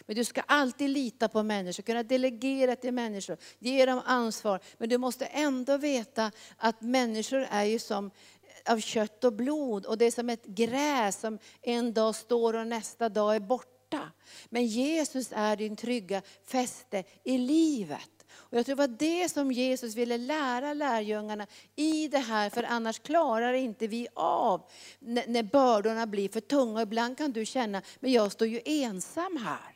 Men 0.06 0.16
du 0.16 0.24
ska 0.24 0.42
alltid 0.42 0.90
lita 0.90 1.30
på 1.30 1.44
människor, 1.44 1.84
kunna 1.84 2.04
delegera 2.04 2.76
till 2.76 2.94
människor, 2.94 3.38
ge 3.60 3.86
dem 3.86 4.02
ansvar. 4.06 4.60
Men 4.78 4.90
du 4.90 4.98
måste 4.98 5.26
ändå 5.26 5.78
veta 5.78 6.32
att 6.58 6.82
människor 6.82 7.48
är 7.52 7.64
ju 7.64 7.80
som 7.80 8.06
eh, 8.06 8.74
av 8.74 8.80
kött 8.80 9.24
och 9.24 9.34
blod 9.34 9.86
och 9.86 9.98
det 9.98 10.06
är 10.06 10.12
som 10.12 10.30
ett 10.30 10.46
gräs 10.46 11.20
som 11.20 11.40
en 11.62 11.94
dag 11.94 12.16
står 12.16 12.54
och 12.54 12.68
nästa 12.68 13.10
dag 13.10 13.36
är 13.36 13.40
borta. 13.40 14.12
Men 14.50 14.66
Jesus 14.66 15.28
är 15.36 15.56
din 15.56 15.76
trygga 15.76 16.22
fäste 16.46 17.04
i 17.24 17.38
livet. 17.38 18.10
Och 18.34 18.58
jag 18.58 18.66
tror 18.66 18.76
det 18.76 18.88
var 18.88 18.98
det 18.98 19.30
som 19.30 19.52
Jesus 19.52 19.96
ville 19.96 20.18
lära 20.18 20.74
lärjungarna 20.74 21.48
i 21.76 22.08
det 22.08 22.18
här, 22.18 22.50
för 22.50 22.64
annars 22.64 23.00
klarar 23.00 23.54
inte 23.54 23.88
vi 23.88 24.08
av 24.14 24.70
när 25.00 25.44
bördorna 25.44 26.08
blir 26.08 26.30
för 26.30 26.42
tunga. 26.42 26.82
Ibland 26.82 27.18
kan 27.18 27.32
du 27.32 27.46
känna, 27.46 27.82
men 28.00 28.12
jag 28.12 28.32
står 28.32 28.48
ju 28.48 28.62
ensam 28.66 29.38
här. 29.38 29.71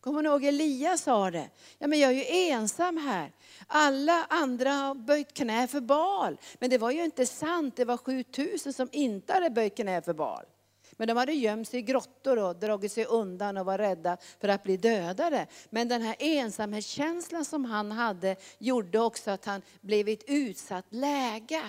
Kommer 0.00 0.22
ni 0.22 0.28
ihåg 0.28 0.44
Elias 0.44 1.02
sa 1.02 1.30
det? 1.30 1.50
Ja, 1.78 1.86
men 1.86 1.98
jag 1.98 2.10
är 2.10 2.14
ju 2.14 2.50
ensam 2.50 2.96
här. 2.96 3.32
Alla 3.66 4.26
andra 4.28 4.70
har 4.70 4.94
böjt 4.94 5.34
knä 5.34 5.66
för 5.66 5.80
Baal. 5.80 6.36
Men 6.58 6.70
det 6.70 6.78
var 6.78 6.90
ju 6.90 7.04
inte 7.04 7.26
sant. 7.26 7.76
Det 7.76 7.84
var 7.84 7.96
7000 7.96 8.72
som 8.72 8.88
inte 8.92 9.32
hade 9.32 9.50
böjt 9.50 9.76
knä 9.76 10.02
för 10.02 10.12
Baal. 10.12 10.44
Men 10.92 11.08
de 11.08 11.16
hade 11.16 11.32
gömt 11.32 11.68
sig 11.68 11.78
i 11.78 11.82
grottor 11.82 12.38
och 12.38 12.56
dragit 12.56 12.92
sig 12.92 13.04
undan 13.04 13.56
och 13.56 13.66
var 13.66 13.78
rädda 13.78 14.16
för 14.40 14.48
att 14.48 14.62
bli 14.62 14.76
dödade. 14.76 15.46
Men 15.70 15.88
den 15.88 16.02
här 16.02 16.16
ensamhetskänslan 16.18 17.44
som 17.44 17.64
han 17.64 17.92
hade 17.92 18.36
gjorde 18.58 18.98
också 18.98 19.30
att 19.30 19.44
han 19.44 19.62
blev 19.80 20.08
i 20.08 20.12
ett 20.12 20.24
utsatt 20.26 20.84
läge. 20.88 21.62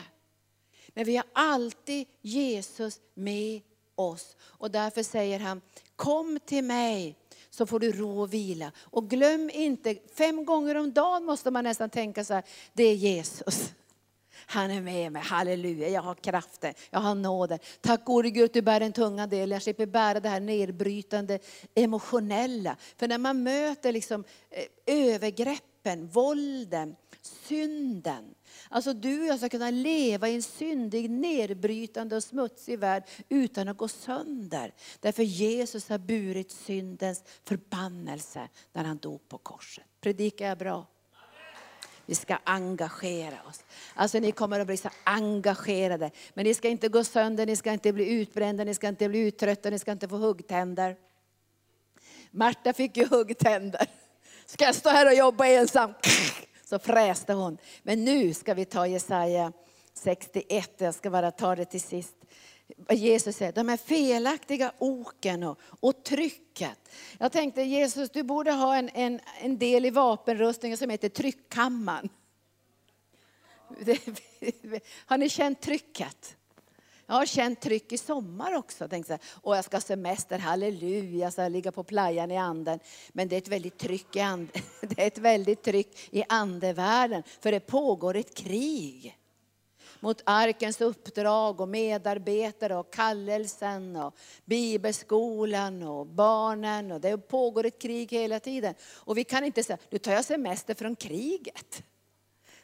Men 0.88 1.06
vi 1.06 1.16
har 1.16 1.26
alltid 1.34 2.08
Jesus 2.22 3.00
med 3.14 3.62
oss. 3.96 4.36
Och 4.42 4.72
därför 4.72 5.04
säger 5.04 5.40
han, 5.40 5.62
kom 5.96 6.40
till 6.46 6.64
mig 6.64 7.16
så 7.50 7.66
får 7.66 7.80
du 7.80 7.92
ro 7.92 8.22
och 8.22 8.34
vila. 8.34 8.72
Och 8.80 9.10
glöm 9.10 9.50
inte, 9.54 9.96
fem 10.14 10.46
gånger 10.46 10.76
om 10.76 10.94
dagen 10.94 11.26
måste 11.26 11.52
man 11.52 11.64
nästan 11.64 11.90
tänka 11.90 12.24
så 12.24 12.34
här, 12.34 12.44
det 12.74 12.84
är 12.84 12.96
Jesus. 12.96 13.74
Han 14.46 14.72
är 14.72 14.82
med 14.82 15.12
mig, 15.12 15.22
halleluja, 15.22 15.90
jag 15.90 16.02
har 16.02 16.16
kraften, 16.16 16.74
jag 16.90 17.00
har 17.00 17.16
nåden. 17.16 17.60
Tack 17.82 18.06
gode 18.06 18.30
Gud 18.30 18.46
att 18.46 18.54
du 18.54 18.62
bär 18.62 18.82
en 18.82 18.94
tunga 18.94 19.28
del, 19.28 19.52
jag 19.52 19.62
slipper 19.62 19.86
bära 19.86 20.20
det 20.20 20.30
här 20.30 20.40
nedbrytande 20.40 21.40
emotionella. 21.76 22.76
För 22.98 23.08
när 23.08 23.18
man 23.18 23.44
möter 23.44 23.92
liksom 23.92 24.24
eh, 24.50 24.96
övergreppen, 24.96 26.08
vålden, 26.08 26.96
synden. 27.22 28.36
Alltså 28.72 28.94
du 28.94 29.22
och 29.22 29.28
jag 29.28 29.38
ska 29.38 29.50
kunna 29.50 29.72
leva 29.72 30.30
i 30.30 30.36
en 30.36 30.42
syndig, 30.42 31.10
nedbrytande 31.10 32.16
och 32.16 32.24
smutsig 32.24 32.80
värld 32.80 33.04
utan 33.30 33.68
att 33.68 33.78
gå 33.78 33.88
sönder. 33.88 34.74
Därför 35.00 35.24
Jesus 35.24 35.90
har 35.90 35.98
burit 35.98 36.52
syndens 36.52 37.24
förbannelse 37.44 38.48
när 38.74 38.84
han 38.84 38.98
dog 38.98 39.28
på 39.30 39.38
korset. 39.38 39.86
Predikar 40.02 40.48
jag 40.48 40.58
bra? 40.58 40.88
Vi 42.06 42.16
ska 42.16 42.38
engagera 42.44 43.44
oss. 43.48 43.64
Alltså 43.94 44.20
ni 44.20 44.32
kommer 44.32 44.60
att 44.60 44.68
bli 44.68 44.78
så 44.78 44.90
engagerade. 45.04 46.12
Men 46.34 46.46
ni 46.46 46.54
ska 46.54 46.70
inte 46.70 46.90
gå 46.90 47.04
sönder, 47.04 47.46
ni 47.46 47.56
ska 47.56 47.74
inte 47.74 47.94
bli 47.94 48.10
utbrända, 48.10 48.64
ni 48.64 48.74
ska 48.74 48.88
inte 48.88 49.10
bli 49.10 49.20
uttrötta, 49.20 49.70
ni 49.70 49.80
ska 49.80 49.92
inte 49.92 50.08
få 50.08 50.18
huggtänder. 50.18 50.96
Marta 52.32 52.74
fick 52.74 52.98
ju 52.98 53.06
huggtänder. 53.08 53.88
Ska 54.46 54.66
jag 54.66 54.76
stå 54.76 54.90
här 54.90 55.06
och 55.06 55.14
jobba 55.14 55.46
ensam? 55.46 55.94
Så 56.70 56.80
fräste 56.80 57.34
hon. 57.34 57.58
Men 57.84 58.06
nu 58.06 58.34
ska 58.34 58.54
vi 58.54 58.66
ta 58.66 58.88
Jesaja 58.88 59.54
61, 59.94 60.72
jag 60.78 60.96
ska 60.96 61.10
bara 61.10 61.32
ta 61.32 61.56
det 61.56 61.66
till 61.66 61.82
sist. 61.82 62.16
Jesus 62.90 63.36
säger, 63.36 63.52
de 63.52 63.70
här 63.70 63.78
felaktiga 63.78 64.72
oken 64.78 65.44
och, 65.44 65.60
och 65.80 66.04
trycket. 66.04 66.90
Jag 67.18 67.32
tänkte 67.32 67.62
Jesus, 67.62 68.10
du 68.10 68.24
borde 68.24 68.52
ha 68.52 68.76
en, 68.76 68.90
en, 68.94 69.20
en 69.42 69.58
del 69.58 69.86
i 69.86 69.90
vapenrustningen 69.90 70.78
som 70.78 70.90
heter 70.90 71.10
tryckkammaren. 71.10 72.10
Har 75.06 75.18
ni 75.18 75.30
känt 75.30 75.62
trycket? 75.62 76.38
Jag 77.10 77.16
har 77.16 77.26
känt 77.26 77.62
tryck 77.62 77.92
i 77.92 77.98
sommar 77.98 78.56
också. 78.56 78.88
Tänkt 78.88 79.08
så 79.08 79.18
och 79.34 79.58
jag 79.58 79.66
ska 79.66 79.78
ha 79.78 79.82
semester, 79.82 80.40
halleluja, 80.40 81.32
jag 81.38 81.52
ligga 81.52 81.72
på 81.72 81.84
playan 81.84 82.32
i 82.32 82.38
anden. 82.38 82.80
Men 83.10 83.28
det 83.28 83.36
är 83.36 83.38
ett 83.38 83.48
väldigt 83.48 83.78
tryck 83.78 84.16
i, 84.16 84.20
and 84.20 84.50
det 84.82 85.02
är 85.02 85.08
ett 85.08 85.18
väldigt 85.18 85.64
tryck 85.64 86.10
i 86.12 86.24
andevärlden, 86.30 87.24
för 87.42 87.52
det 87.52 87.60
pågår 87.60 88.16
ett 88.16 88.36
krig 88.36 89.18
mot 90.00 90.22
arkens 90.26 90.82
uppdrag 90.82 91.62
och 91.62 91.68
medarbetare 91.68 92.76
och 92.76 92.94
kallelsen 92.94 93.96
och 93.96 94.16
bibelskolan 94.46 95.84
och 95.84 96.08
barnen. 96.08 96.92
Och 96.92 97.02
det 97.02 97.18
pågår 97.18 97.66
ett 97.66 97.82
krig 97.82 98.12
hela 98.12 98.40
tiden. 98.40 98.74
Och 98.94 99.18
vi 99.18 99.24
kan 99.24 99.44
inte 99.44 99.64
säga, 99.64 99.78
nu 99.90 99.98
tar 99.98 100.12
jag 100.12 100.26
semester 100.26 100.74
från 100.74 100.96
kriget. 100.96 101.84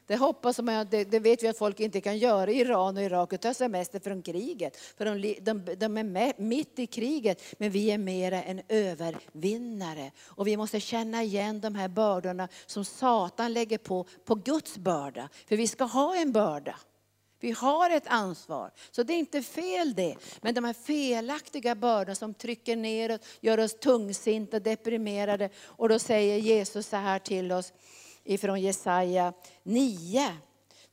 Det 0.07 0.15
hoppas 0.15 0.59
man, 0.59 0.87
det, 0.91 1.03
det, 1.03 1.19
vet 1.19 1.43
vi 1.43 1.47
att 1.47 1.57
folk 1.57 1.79
inte 1.79 2.01
kan 2.01 2.17
göra 2.17 2.51
i 2.51 2.59
Iran 2.59 2.97
och 2.97 3.03
Irak 3.03 3.33
och 3.33 3.41
ta 3.41 3.53
semester 3.53 3.99
från 3.99 4.21
kriget. 4.21 4.77
För 4.77 5.05
de, 5.05 5.35
de, 5.41 5.75
de 5.75 5.97
är 5.97 6.03
med, 6.03 6.33
mitt 6.37 6.79
i 6.79 6.87
kriget, 6.87 7.41
men 7.57 7.71
vi 7.71 7.91
är 7.91 7.97
mera 7.97 8.43
en 8.43 8.61
övervinnare. 8.67 10.11
Och 10.25 10.47
vi 10.47 10.57
måste 10.57 10.79
känna 10.79 11.23
igen 11.23 11.61
de 11.61 11.75
här 11.75 11.87
bördorna 11.87 12.47
som 12.65 12.85
Satan 12.85 13.53
lägger 13.53 13.77
på, 13.77 14.05
på 14.25 14.35
Guds 14.35 14.77
börda. 14.77 15.29
För 15.47 15.57
vi 15.57 15.67
ska 15.67 15.83
ha 15.83 16.15
en 16.15 16.31
börda. 16.31 16.75
Vi 17.39 17.51
har 17.51 17.89
ett 17.89 18.07
ansvar. 18.07 18.71
Så 18.91 19.03
det 19.03 19.13
är 19.13 19.19
inte 19.19 19.41
fel 19.41 19.93
det. 19.93 20.15
Men 20.41 20.53
de 20.53 20.63
här 20.63 20.73
felaktiga 20.73 21.75
bördorna 21.75 22.15
som 22.15 22.33
trycker 22.33 22.75
ner 22.75 23.11
oss, 23.11 23.19
gör 23.41 23.59
oss 23.59 23.79
tungsinta, 23.79 24.59
deprimerade. 24.59 25.49
Och 25.57 25.89
då 25.89 25.99
säger 25.99 26.37
Jesus 26.37 26.87
så 26.87 26.95
här 26.95 27.19
till 27.19 27.51
oss 27.51 27.73
ifrån 28.25 28.61
Jesaja 28.61 29.33
9. 29.63 30.35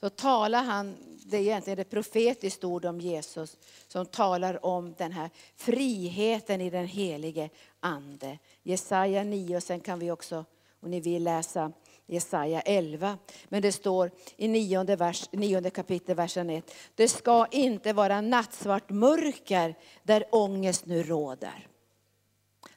Då 0.00 0.10
talar 0.10 0.62
han, 0.62 0.96
det 1.26 1.36
är 1.36 1.40
egentligen 1.40 1.78
ett 1.78 1.90
profetiskt 1.90 2.64
ord 2.64 2.84
om 2.84 3.00
Jesus, 3.00 3.56
som 3.88 4.06
talar 4.06 4.66
om 4.66 4.94
den 4.98 5.12
här 5.12 5.30
friheten 5.56 6.60
i 6.60 6.70
den 6.70 6.86
helige 6.86 7.50
Ande. 7.80 8.38
Jesaja 8.62 9.24
9 9.24 9.56
och 9.56 9.62
sen 9.62 9.80
kan 9.80 9.98
vi 9.98 10.10
också, 10.10 10.44
om 10.80 10.90
ni 10.90 11.00
vill 11.00 11.24
läsa 11.24 11.72
Jesaja 12.06 12.60
11. 12.60 13.18
Men 13.48 13.62
det 13.62 13.72
står 13.72 14.10
i 14.36 14.48
nionde, 14.48 14.96
vers, 14.96 15.28
nionde 15.32 15.70
kapitel, 15.70 16.16
versen 16.16 16.50
1. 16.50 16.74
Det 16.94 17.08
ska 17.08 17.46
inte 17.50 17.92
vara 17.92 18.20
nattsvart 18.20 18.90
mörker 18.90 19.74
där 20.02 20.24
ångest 20.30 20.86
nu 20.86 21.02
råder. 21.02 21.68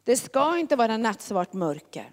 Det 0.03 0.17
ska 0.17 0.57
inte 0.57 0.75
vara 0.75 0.97
nattsvart 0.97 1.53
mörker. 1.53 2.11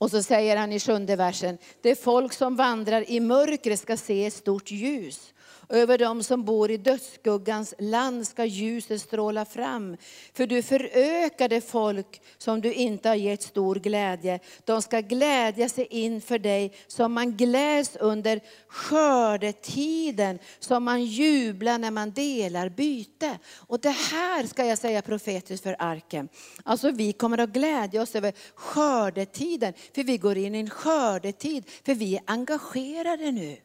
Och 0.00 0.10
så 0.10 0.22
säger 0.22 0.56
han 0.56 0.72
i 0.72 0.80
sjunde 0.80 1.16
versen, 1.16 1.58
det 1.82 2.02
folk 2.02 2.32
som 2.32 2.56
vandrar 2.56 3.10
i 3.10 3.20
mörker 3.20 3.76
ska 3.76 3.96
se 3.96 4.26
ett 4.26 4.34
stort 4.34 4.70
ljus. 4.70 5.32
Över 5.72 5.98
dem 5.98 6.22
som 6.22 6.44
bor 6.44 6.70
i 6.70 6.76
dödsskuggans 6.76 7.74
land 7.78 8.26
ska 8.26 8.44
ljuset 8.44 9.02
stråla 9.02 9.44
fram. 9.44 9.96
För 10.32 10.46
du 10.46 10.62
förökade 10.62 11.60
folk 11.60 12.22
som 12.38 12.60
du 12.60 12.72
inte 12.72 13.08
har 13.08 13.16
gett 13.16 13.42
stor 13.42 13.74
glädje. 13.76 14.40
De 14.64 14.82
ska 14.82 15.00
glädja 15.00 15.68
sig 15.68 15.86
inför 15.90 16.38
dig 16.38 16.72
som 16.86 17.12
man 17.12 17.36
gläds 17.36 17.96
under 17.96 18.40
skördetiden, 18.68 20.38
som 20.58 20.84
man 20.84 21.04
jublar 21.04 21.78
när 21.78 21.90
man 21.90 22.10
delar 22.10 22.68
byte. 22.68 23.38
Och 23.56 23.80
det 23.80 23.90
här 23.90 24.46
ska 24.46 24.64
jag 24.64 24.78
säga 24.78 25.02
profetiskt 25.02 25.62
för 25.62 25.76
arken. 25.78 26.28
Alltså 26.62 26.90
vi 26.90 27.12
kommer 27.12 27.38
att 27.38 27.50
glädja 27.50 28.02
oss 28.02 28.14
över 28.14 28.32
skördetiden, 28.54 29.72
för 29.94 30.04
vi 30.04 30.18
går 30.18 30.36
in 30.36 30.54
i 30.54 30.58
en 30.58 30.70
skördetid, 30.70 31.64
för 31.84 31.94
vi 31.94 32.16
är 32.16 32.22
engagerade 32.26 33.30
nu. 33.30 33.56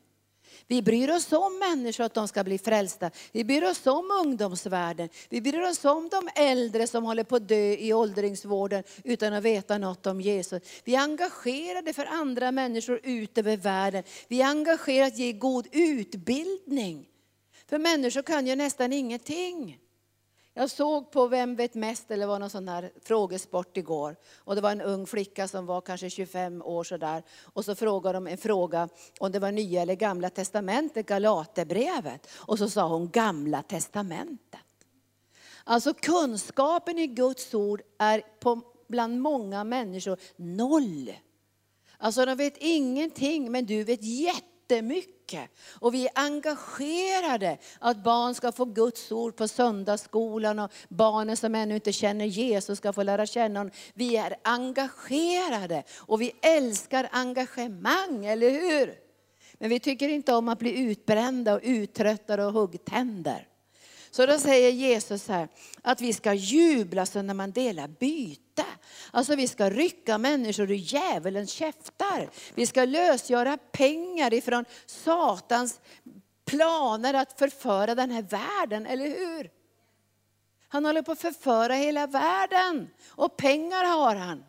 Vi 0.67 0.81
bryr 0.81 1.11
oss 1.11 1.31
om 1.31 1.59
människor 1.59 2.03
att 2.03 2.13
de 2.13 2.27
ska 2.27 2.43
bli 2.43 2.57
frälsta. 2.57 3.11
Vi 3.31 3.43
bryr 3.43 3.63
oss 3.63 3.87
om 3.87 4.11
ungdomsvärlden. 4.25 5.09
Vi 5.29 5.41
bryr 5.41 5.61
oss 5.61 5.85
om 5.85 6.09
de 6.09 6.29
äldre 6.35 6.87
som 6.87 7.03
håller 7.03 7.23
på 7.23 7.35
att 7.35 7.47
dö 7.47 7.73
i 7.73 7.93
åldringsvården 7.93 8.83
utan 9.03 9.33
att 9.33 9.43
veta 9.43 9.77
något 9.77 10.05
om 10.05 10.21
Jesus. 10.21 10.61
Vi 10.83 10.95
är 10.95 10.99
engagerade 11.01 11.93
för 11.93 12.05
andra 12.05 12.51
människor 12.51 12.99
ut 13.03 13.37
över 13.37 13.57
världen. 13.57 14.03
Vi 14.27 14.41
är 14.41 14.45
engagerade 14.45 15.07
att 15.07 15.17
ge 15.17 15.31
god 15.31 15.67
utbildning. 15.71 17.07
För 17.69 17.77
människor 17.77 18.21
kan 18.21 18.47
ju 18.47 18.55
nästan 18.55 18.93
ingenting. 18.93 19.79
Jag 20.57 20.69
såg 20.69 21.11
på 21.11 21.27
Vem 21.27 21.55
vet 21.55 21.75
mest, 21.75 22.11
eller 22.11 22.27
var 22.27 22.39
någon 22.39 22.49
sån 22.49 22.67
här 22.67 22.91
frågesport 23.03 23.77
igår. 23.77 24.15
Och 24.37 24.55
det 24.55 24.61
var 24.61 24.71
en 24.71 24.81
ung 24.81 25.07
flicka 25.07 25.47
som 25.47 25.65
var 25.65 25.81
kanske 25.81 26.09
25 26.09 26.61
år 26.61 26.83
sådär. 26.83 27.23
Och 27.43 27.65
så 27.65 27.75
frågade 27.75 28.17
de 28.17 28.27
en 28.27 28.37
fråga 28.37 28.89
om 29.19 29.31
det 29.31 29.39
var 29.39 29.51
nya 29.51 29.81
eller 29.81 29.95
gamla 29.95 30.29
testamentet, 30.29 31.05
Galaterbrevet. 31.05 32.27
Och 32.35 32.57
så 32.57 32.69
sa 32.69 32.87
hon 32.87 33.09
gamla 33.09 33.63
testamentet. 33.63 34.59
Alltså 35.63 35.93
kunskapen 35.93 36.99
i 36.99 37.07
Guds 37.07 37.53
ord 37.53 37.81
är 37.97 38.23
på, 38.39 38.61
bland 38.87 39.21
många 39.21 39.63
människor 39.63 40.17
noll. 40.35 41.13
Alltså 41.97 42.25
de 42.25 42.35
vet 42.35 42.57
ingenting, 42.57 43.51
men 43.51 43.65
du 43.65 43.83
vet 43.83 44.03
jättemycket 44.03 45.14
mycket. 45.25 45.49
Och 45.79 45.93
vi 45.93 46.05
är 46.05 46.11
engagerade 46.15 47.57
att 47.79 48.03
barn 48.03 48.35
ska 48.35 48.51
få 48.51 48.65
Guds 48.65 49.11
ord 49.11 49.35
på 49.35 49.47
söndagsskolan 49.47 50.59
och 50.59 50.71
barnen 50.89 51.37
som 51.37 51.55
ännu 51.55 51.75
inte 51.75 51.93
känner 51.93 52.25
Jesus 52.25 52.77
ska 52.77 52.93
få 52.93 53.03
lära 53.03 53.25
känna 53.25 53.59
honom. 53.59 53.71
Vi 53.93 54.17
är 54.17 54.35
engagerade 54.43 55.83
och 55.97 56.21
vi 56.21 56.31
älskar 56.41 57.09
engagemang, 57.11 58.25
eller 58.25 58.49
hur? 58.49 58.93
Men 59.53 59.69
vi 59.69 59.79
tycker 59.79 60.09
inte 60.09 60.33
om 60.33 60.49
att 60.49 60.59
bli 60.59 60.79
utbrända 60.79 61.53
och 61.53 61.61
uttröttade 61.63 62.45
och 62.45 62.53
huggtänder. 62.53 63.47
Så 64.15 64.25
då 64.25 64.37
säger 64.37 64.71
Jesus 64.71 65.27
här 65.27 65.47
att 65.81 66.01
vi 66.01 66.13
ska 66.13 66.33
jubla 66.33 67.05
så 67.05 67.21
när 67.21 67.33
man 67.33 67.51
delar 67.51 67.87
byte. 67.87 68.65
Alltså 69.11 69.35
vi 69.35 69.47
ska 69.47 69.69
rycka 69.69 70.17
människor 70.17 70.71
ur 70.71 70.75
djävulens 70.75 71.51
käftar. 71.51 72.29
Vi 72.53 72.65
ska 72.65 72.85
lösgöra 72.85 73.57
pengar 73.57 74.33
ifrån 74.33 74.65
Satans 74.85 75.81
planer 76.45 77.13
att 77.13 77.39
förföra 77.39 77.95
den 77.95 78.11
här 78.11 78.21
världen, 78.21 78.85
eller 78.85 79.05
hur? 79.05 79.51
Han 80.67 80.85
håller 80.85 81.01
på 81.01 81.11
att 81.11 81.21
förföra 81.21 81.73
hela 81.73 82.07
världen 82.07 82.89
och 83.07 83.37
pengar 83.37 83.83
har 83.83 84.15
han. 84.15 84.43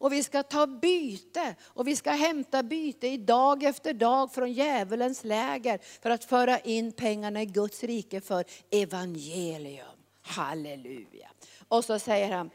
Och 0.00 0.12
vi 0.12 0.22
ska 0.22 0.42
ta 0.42 0.66
byte 0.66 1.54
och 1.62 1.88
vi 1.88 1.96
ska 1.96 2.10
hämta 2.10 2.62
byte 2.62 3.06
i 3.06 3.16
dag 3.16 3.62
efter 3.62 3.94
dag 3.94 4.32
från 4.32 4.52
djävulens 4.52 5.24
läger 5.24 5.80
för 6.02 6.10
att 6.10 6.24
föra 6.24 6.58
in 6.58 6.92
pengarna 6.92 7.42
i 7.42 7.46
Guds 7.46 7.84
rike 7.84 8.20
för 8.20 8.44
evangelium. 8.70 9.86
Halleluja. 10.22 11.30
Och 11.68 11.84
så 11.84 11.98
säger 11.98 12.32
han, 12.32 12.50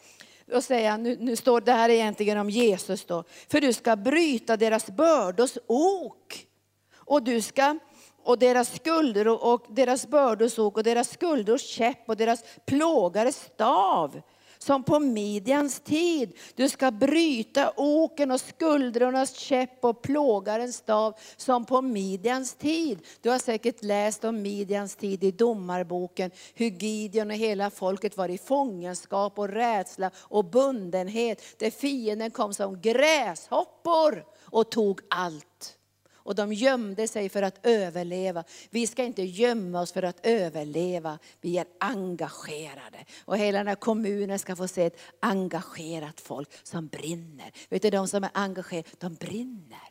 och 0.53 0.63
säger 0.63 0.91
han, 0.91 1.03
nu, 1.03 1.17
nu 1.19 1.35
står 1.35 1.61
det 1.61 1.71
här 1.71 1.89
egentligen 1.89 2.37
om 2.37 2.49
Jesus 2.49 3.05
då. 3.05 3.23
För 3.47 3.61
du 3.61 3.73
ska 3.73 3.95
bryta 3.95 4.57
deras 4.57 4.89
bördors 4.89 5.57
ok. 5.67 6.47
Och 6.95 7.23
du 7.23 7.41
ska 7.41 7.79
och 8.23 8.39
deras 8.39 8.75
skulder 8.75 9.27
och, 9.27 9.53
och 9.53 9.65
deras 9.69 10.07
bördors 10.07 10.59
ok 10.59 10.77
och 10.77 10.83
deras 10.83 11.09
skulders 11.09 11.61
käpp 11.61 12.09
och 12.09 12.17
deras 12.17 12.43
plågares 12.65 13.35
stav 13.35 14.21
som 14.65 14.83
på 14.83 14.99
Midjans 14.99 15.79
tid. 15.79 16.33
Du 16.55 16.69
ska 16.69 16.91
bryta 16.91 17.73
oken 17.75 18.31
och 18.31 18.41
skuldrornas 18.41 19.35
käpp 19.35 19.85
och 19.85 20.01
plågarens 20.01 20.75
stav 20.75 21.13
som 21.37 21.65
på 21.65 21.81
Midjans 21.81 22.55
tid. 22.55 22.99
Du 23.21 23.29
har 23.29 23.39
säkert 23.39 23.83
läst 23.83 24.23
om 24.23 24.41
Midjans 24.41 24.95
tid 24.95 25.23
i 25.23 25.31
domarboken, 25.31 26.31
hur 26.53 26.69
Gideon 26.69 27.29
och 27.29 27.37
hela 27.37 27.69
folket 27.69 28.17
var 28.17 28.29
i 28.29 28.37
fångenskap 28.37 29.39
och 29.39 29.49
rädsla 29.49 30.11
och 30.17 30.45
bundenhet. 30.45 31.41
Där 31.57 31.71
fienden 31.71 32.31
kom 32.31 32.53
som 32.53 32.81
gräshoppor 32.81 34.25
och 34.41 34.71
tog 34.71 35.01
allt. 35.09 35.77
Och 36.25 36.35
de 36.35 36.53
gömde 36.53 37.07
sig 37.07 37.29
för 37.29 37.41
att 37.41 37.65
överleva. 37.65 38.43
Vi 38.69 38.87
ska 38.87 39.03
inte 39.03 39.23
gömma 39.23 39.81
oss 39.81 39.91
för 39.91 40.03
att 40.03 40.25
överleva. 40.25 41.19
Vi 41.41 41.57
är 41.57 41.65
engagerade. 41.79 43.05
Och 43.25 43.37
hela 43.37 43.57
den 43.57 43.67
här 43.67 43.75
kommunen 43.75 44.39
ska 44.39 44.55
få 44.55 44.67
se 44.67 44.85
ett 44.85 44.99
engagerat 45.19 46.21
folk 46.21 46.49
som 46.63 46.87
brinner. 46.87 47.51
Vet 47.69 47.81
du, 47.81 47.89
de 47.89 48.07
som 48.07 48.23
är 48.23 48.29
engagerade, 48.33 48.89
de 48.97 49.13
brinner. 49.13 49.89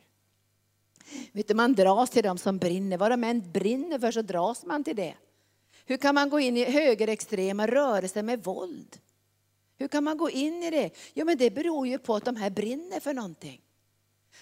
Vet 1.32 1.48
du, 1.48 1.54
man 1.54 1.74
dras 1.74 2.10
till 2.10 2.22
de 2.22 2.38
som 2.38 2.58
brinner. 2.58 2.96
Vad 2.98 3.10
de 3.10 3.24
än 3.24 3.52
brinner 3.52 3.98
för 3.98 4.10
så 4.10 4.22
dras 4.22 4.64
man 4.64 4.84
till 4.84 4.96
det. 4.96 5.14
Hur 5.86 5.96
kan 5.96 6.14
man 6.14 6.30
gå 6.30 6.40
in 6.40 6.56
i 6.56 6.64
högerextrema 6.64 7.66
rörelser 7.66 8.22
med 8.22 8.44
våld? 8.44 8.98
Hur 9.76 9.88
kan 9.88 10.04
man 10.04 10.18
gå 10.18 10.30
in 10.30 10.62
i 10.62 10.70
det? 10.70 10.90
Jo 11.14 11.26
men 11.26 11.38
det 11.38 11.50
beror 11.50 11.86
ju 11.86 11.98
på 11.98 12.14
att 12.14 12.24
de 12.24 12.36
här 12.36 12.50
brinner 12.50 13.00
för 13.00 13.14
någonting. 13.14 13.63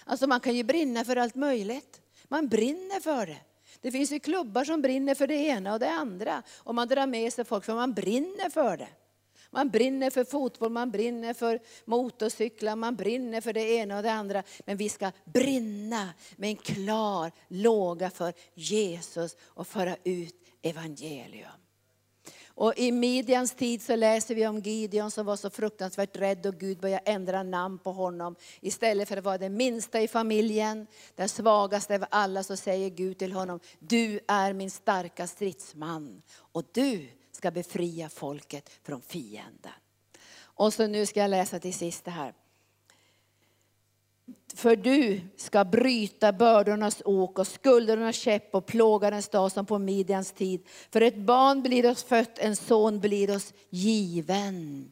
Alltså 0.05 0.27
man 0.27 0.39
kan 0.39 0.55
ju 0.55 0.63
brinna 0.63 1.05
för 1.05 1.15
allt 1.15 1.35
möjligt. 1.35 2.01
Man 2.27 2.47
brinner 2.47 2.99
för 2.99 3.25
det. 3.25 3.37
Det 3.81 3.91
finns 3.91 4.11
ju 4.11 4.19
klubbar 4.19 4.63
som 4.63 4.81
brinner 4.81 5.15
för 5.15 5.27
det 5.27 5.35
ena 5.35 5.73
och 5.73 5.79
det 5.79 5.89
andra. 5.89 6.43
Och 6.57 6.75
man 6.75 6.87
drar 6.87 7.07
med 7.07 7.33
sig 7.33 7.45
folk 7.45 7.65
för 7.65 7.75
man 7.75 7.93
brinner 7.93 8.49
för 8.49 8.77
det. 8.77 8.89
Man 9.49 9.69
brinner 9.69 10.09
för 10.09 10.23
fotboll, 10.23 10.71
man 10.71 10.91
brinner 10.91 11.33
för 11.33 11.59
motorcyklar, 11.85 12.75
man 12.75 12.95
brinner 12.95 13.41
för 13.41 13.53
det 13.53 13.69
ena 13.69 13.97
och 13.97 14.03
det 14.03 14.11
andra. 14.11 14.43
Men 14.65 14.77
vi 14.77 14.89
ska 14.89 15.11
brinna 15.25 16.09
med 16.35 16.49
en 16.49 16.55
klar 16.55 17.31
låga 17.47 18.09
för 18.09 18.33
Jesus 18.53 19.35
och 19.43 19.67
föra 19.67 19.95
ut 20.03 20.35
evangelium. 20.61 21.62
Och 22.55 22.73
I 22.77 22.91
Midjans 22.91 23.53
tid 23.53 23.81
så 23.81 23.95
läser 23.95 24.35
vi 24.35 24.47
om 24.47 24.59
Gideon 24.59 25.11
som 25.11 25.25
var 25.25 25.35
så 25.35 25.49
fruktansvärt 25.49 26.17
rädd 26.17 26.45
och 26.45 26.55
Gud 26.55 26.79
började 26.79 27.11
ändra 27.11 27.43
namn 27.43 27.79
på 27.79 27.91
honom. 27.91 28.35
Istället 28.61 29.09
för 29.09 29.17
att 29.17 29.23
vara 29.23 29.37
den 29.37 29.57
minsta 29.57 30.01
i 30.01 30.07
familjen, 30.07 30.87
den 31.15 31.29
svagaste 31.29 31.95
av 31.95 32.05
alla, 32.11 32.43
så 32.43 32.57
säger 32.57 32.89
Gud 32.89 33.17
till 33.17 33.33
honom, 33.33 33.59
du 33.79 34.19
är 34.27 34.53
min 34.53 34.71
starka 34.71 35.27
stridsman 35.27 36.21
och 36.35 36.63
du 36.71 37.09
ska 37.31 37.51
befria 37.51 38.09
folket 38.09 38.69
från 38.83 39.01
fienden. 39.01 39.71
Och 40.35 40.73
så 40.73 40.87
nu 40.87 41.05
ska 41.05 41.19
jag 41.19 41.29
läsa 41.29 41.59
till 41.59 41.73
sist 41.73 42.05
det 42.05 42.11
här. 42.11 42.33
För 44.55 44.75
du 44.75 45.21
ska 45.37 45.65
bryta 45.65 46.31
bördornas 46.31 47.01
ok 47.05 47.39
och 47.39 47.47
skuldernas 47.47 48.15
käpp 48.15 48.55
och 48.55 48.65
plågarens 48.65 49.29
dag 49.29 49.51
som 49.51 49.65
på 49.65 49.79
Midjans 49.79 50.31
tid. 50.31 50.67
För 50.91 51.01
ett 51.01 51.17
barn 51.17 51.61
blir 51.61 51.91
oss 51.91 52.03
fött, 52.03 52.39
en 52.39 52.55
son 52.55 52.99
blir 52.99 53.35
oss 53.35 53.53
given. 53.69 54.91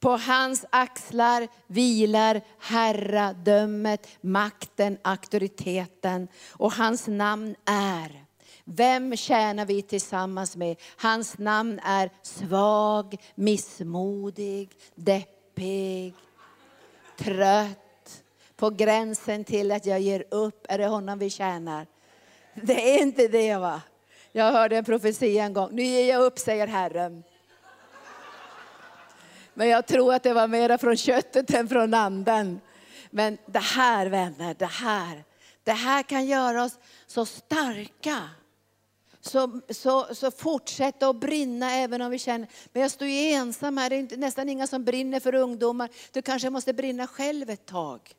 På 0.00 0.10
hans 0.10 0.64
axlar 0.70 1.48
vilar 1.66 2.40
herradömet, 2.58 4.08
makten, 4.20 4.98
auktoriteten 5.02 6.28
och 6.50 6.72
hans 6.72 7.06
namn 7.06 7.56
är 7.64 8.24
vem 8.64 9.16
tjänar 9.16 9.66
vi 9.66 9.82
tillsammans 9.82 10.56
med? 10.56 10.76
Hans 10.96 11.38
namn 11.38 11.80
är 11.84 12.10
svag, 12.22 13.16
missmodig, 13.34 14.70
deppig, 14.94 16.14
trött 17.18 17.83
på 18.64 18.70
gränsen 18.70 19.44
till 19.44 19.72
att 19.72 19.86
jag 19.86 20.00
ger 20.00 20.24
upp. 20.30 20.66
Är 20.68 20.78
det 20.78 20.86
honom 20.86 21.18
vi 21.18 21.30
tjänar? 21.30 21.86
Det 22.54 22.96
är 22.96 23.02
inte 23.02 23.28
det 23.28 23.56
va? 23.56 23.82
Jag 24.32 24.52
hörde 24.52 24.76
en 24.76 24.84
profetia 24.84 25.44
en 25.44 25.52
gång. 25.52 25.68
Nu 25.72 25.82
ger 25.82 26.08
jag 26.08 26.22
upp, 26.22 26.38
säger 26.38 26.66
Herren. 26.66 27.22
Men 29.54 29.68
jag 29.68 29.86
tror 29.86 30.14
att 30.14 30.22
det 30.22 30.32
var 30.32 30.48
mera 30.48 30.78
från 30.78 30.96
köttet 30.96 31.54
än 31.54 31.68
från 31.68 31.94
anden. 31.94 32.60
Men 33.10 33.38
det 33.46 33.58
här 33.58 34.06
vänner, 34.06 34.54
det 34.58 34.66
här, 34.66 35.24
det 35.64 35.72
här 35.72 36.02
kan 36.02 36.26
göra 36.26 36.64
oss 36.64 36.78
så 37.06 37.26
starka. 37.26 38.28
Så, 39.20 39.60
så, 39.70 40.14
så 40.14 40.30
fortsätta 40.30 41.08
att 41.08 41.16
brinna 41.16 41.70
även 41.70 42.02
om 42.02 42.10
vi 42.10 42.18
känner, 42.18 42.48
men 42.72 42.82
jag 42.82 42.90
står 42.90 43.08
ju 43.08 43.32
ensam 43.32 43.76
här, 43.76 43.90
det 43.90 43.96
är 43.96 44.16
nästan 44.16 44.48
inga 44.48 44.66
som 44.66 44.84
brinner 44.84 45.20
för 45.20 45.34
ungdomar. 45.34 45.90
Du 46.12 46.22
kanske 46.22 46.50
måste 46.50 46.72
brinna 46.72 47.06
själv 47.06 47.50
ett 47.50 47.66
tag. 47.66 48.14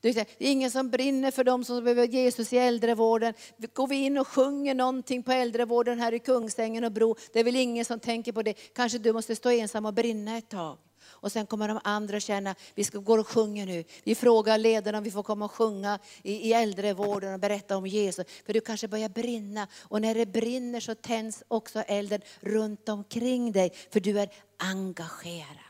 Det 0.00 0.16
är 0.16 0.26
ingen 0.38 0.70
som 0.70 0.90
brinner 0.90 1.30
för 1.30 1.44
dem 1.44 1.64
som 1.64 1.84
behöver 1.84 2.06
Jesus 2.06 2.52
i 2.52 2.58
äldrevården. 2.58 3.34
Går 3.72 3.86
vi 3.86 3.96
in 3.96 4.18
och 4.18 4.28
sjunger 4.28 4.74
någonting 4.74 5.22
på 5.22 5.32
äldrevården 5.32 6.00
här 6.00 6.14
i 6.14 6.18
Kungsängen 6.18 6.84
och 6.84 6.92
Bro, 6.92 7.16
det 7.32 7.40
är 7.40 7.44
väl 7.44 7.56
ingen 7.56 7.84
som 7.84 8.00
tänker 8.00 8.32
på 8.32 8.42
det. 8.42 8.54
Kanske 8.74 8.98
du 8.98 9.12
måste 9.12 9.36
stå 9.36 9.50
ensam 9.50 9.86
och 9.86 9.94
brinna 9.94 10.38
ett 10.38 10.48
tag. 10.48 10.78
Och 11.20 11.32
sen 11.32 11.46
kommer 11.46 11.68
de 11.68 11.80
andra 11.84 12.20
känna, 12.20 12.54
vi 12.74 12.84
ska 12.84 12.98
gå 12.98 13.20
och 13.20 13.28
sjunga 13.28 13.64
nu. 13.64 13.84
Vi 14.04 14.14
frågar 14.14 14.58
ledarna 14.58 14.98
om 14.98 15.04
vi 15.04 15.10
får 15.10 15.22
komma 15.22 15.44
och 15.44 15.52
sjunga 15.52 15.98
i, 16.22 16.32
i 16.32 16.52
äldrevården 16.52 17.34
och 17.34 17.40
berätta 17.40 17.76
om 17.76 17.86
Jesus. 17.86 18.26
För 18.46 18.52
du 18.52 18.60
kanske 18.60 18.88
börjar 18.88 19.08
brinna. 19.08 19.68
Och 19.80 20.02
när 20.02 20.14
det 20.14 20.26
brinner 20.26 20.80
så 20.80 20.94
tänds 20.94 21.42
också 21.48 21.80
elden 21.80 22.20
runt 22.40 22.88
omkring 22.88 23.52
dig. 23.52 23.72
För 23.90 24.00
du 24.00 24.20
är 24.20 24.28
engagerad. 24.56 25.67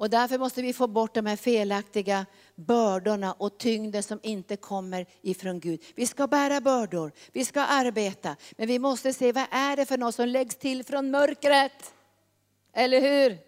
Och 0.00 0.10
därför 0.10 0.38
måste 0.38 0.62
vi 0.62 0.72
få 0.72 0.86
bort 0.86 1.14
de 1.14 1.26
här 1.26 1.36
felaktiga 1.36 2.26
bördorna 2.54 3.32
och 3.32 3.58
tyngden 3.58 4.02
som 4.02 4.20
inte 4.22 4.56
kommer 4.56 5.06
ifrån 5.22 5.60
Gud. 5.60 5.82
Vi 5.94 6.06
ska 6.06 6.26
bära 6.26 6.60
bördor, 6.60 7.12
vi 7.32 7.44
ska 7.44 7.60
arbeta, 7.60 8.36
men 8.56 8.68
vi 8.68 8.78
måste 8.78 9.12
se 9.12 9.32
vad 9.32 9.46
är 9.50 9.76
det 9.76 9.86
för 9.86 9.98
något 9.98 10.14
som 10.14 10.28
läggs 10.28 10.56
till 10.56 10.84
från 10.84 11.10
mörkret? 11.10 11.94
Eller 12.72 13.00
hur? 13.00 13.38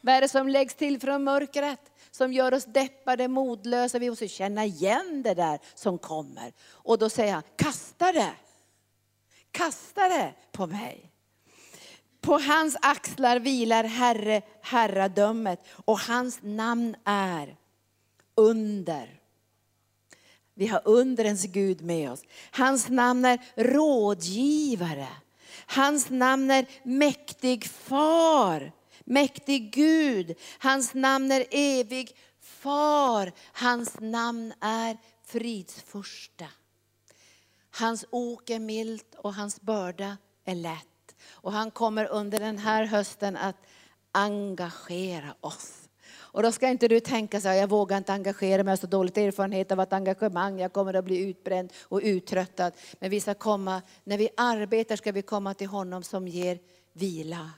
Vad 0.00 0.14
är 0.14 0.20
det 0.20 0.28
som 0.28 0.48
läggs 0.48 0.74
till 0.74 1.00
från 1.00 1.24
mörkret? 1.24 1.80
Som 2.10 2.32
gör 2.32 2.54
oss 2.54 2.64
deppade, 2.64 3.28
modlösa. 3.28 3.98
Vi 3.98 4.10
måste 4.10 4.28
känna 4.28 4.64
igen 4.64 5.22
det 5.22 5.34
där 5.34 5.58
som 5.74 5.98
kommer. 5.98 6.52
Och 6.70 6.98
då 6.98 7.08
säger 7.10 7.32
han, 7.32 7.42
kasta 7.56 8.12
det. 8.12 8.32
Kasta 9.50 10.08
det 10.08 10.34
på 10.52 10.66
mig. 10.66 11.07
På 12.28 12.38
hans 12.38 12.76
axlar 12.82 13.38
vilar 13.38 13.84
Herre, 13.84 14.42
herradömet 14.62 15.60
och 15.84 15.98
hans 15.98 16.38
namn 16.42 16.96
är 17.04 17.56
under. 18.34 19.20
Vi 20.54 20.66
har 20.66 20.82
undrens 20.84 21.44
Gud 21.44 21.80
med 21.82 22.10
oss. 22.10 22.22
Hans 22.50 22.88
namn 22.88 23.24
är 23.24 23.38
rådgivare. 23.56 25.08
Hans 25.66 26.10
namn 26.10 26.50
är 26.50 26.66
mäktig 26.82 27.64
far, 27.64 28.72
mäktig 29.04 29.72
Gud. 29.72 30.36
Hans 30.58 30.94
namn 30.94 31.32
är 31.32 31.46
evig 31.50 32.16
far. 32.40 33.32
Hans 33.52 34.00
namn 34.00 34.52
är 34.60 34.96
fridsförsta. 35.24 36.46
Hans 37.70 38.04
ok 38.10 38.50
är 38.50 38.58
milt 38.58 39.14
och 39.14 39.34
hans 39.34 39.60
börda 39.60 40.16
är 40.44 40.54
lätt. 40.54 40.97
Och 41.30 41.52
han 41.52 41.70
kommer 41.70 42.04
under 42.04 42.38
den 42.38 42.58
här 42.58 42.84
hösten 42.84 43.36
att 43.36 43.56
engagera 44.12 45.34
oss. 45.40 45.88
Och 46.30 46.42
då 46.42 46.52
ska 46.52 46.68
inte 46.68 46.88
du 46.88 47.00
tänka 47.00 47.40
så 47.40 47.48
här, 47.48 47.54
jag 47.54 47.68
vågar 47.68 47.96
inte 47.98 48.12
engagera 48.12 48.62
mig, 48.64 48.70
jag 48.70 48.76
har 48.76 48.80
så 48.80 48.86
dåligt 48.86 49.18
erfarenhet 49.18 49.72
av 49.72 49.80
att 49.80 49.92
engagemang, 49.92 50.60
jag 50.60 50.72
kommer 50.72 50.94
att 50.94 51.04
bli 51.04 51.18
utbränd 51.18 51.72
och 51.82 52.00
uttröttad. 52.02 52.72
Men 53.00 53.10
vi 53.10 53.20
ska 53.20 53.34
komma, 53.34 53.82
när 54.04 54.18
vi 54.18 54.28
arbetar 54.36 54.96
ska 54.96 55.12
vi 55.12 55.22
komma 55.22 55.54
till 55.54 55.66
honom 55.66 56.02
som 56.02 56.28
ger 56.28 56.58
vila. 56.92 57.50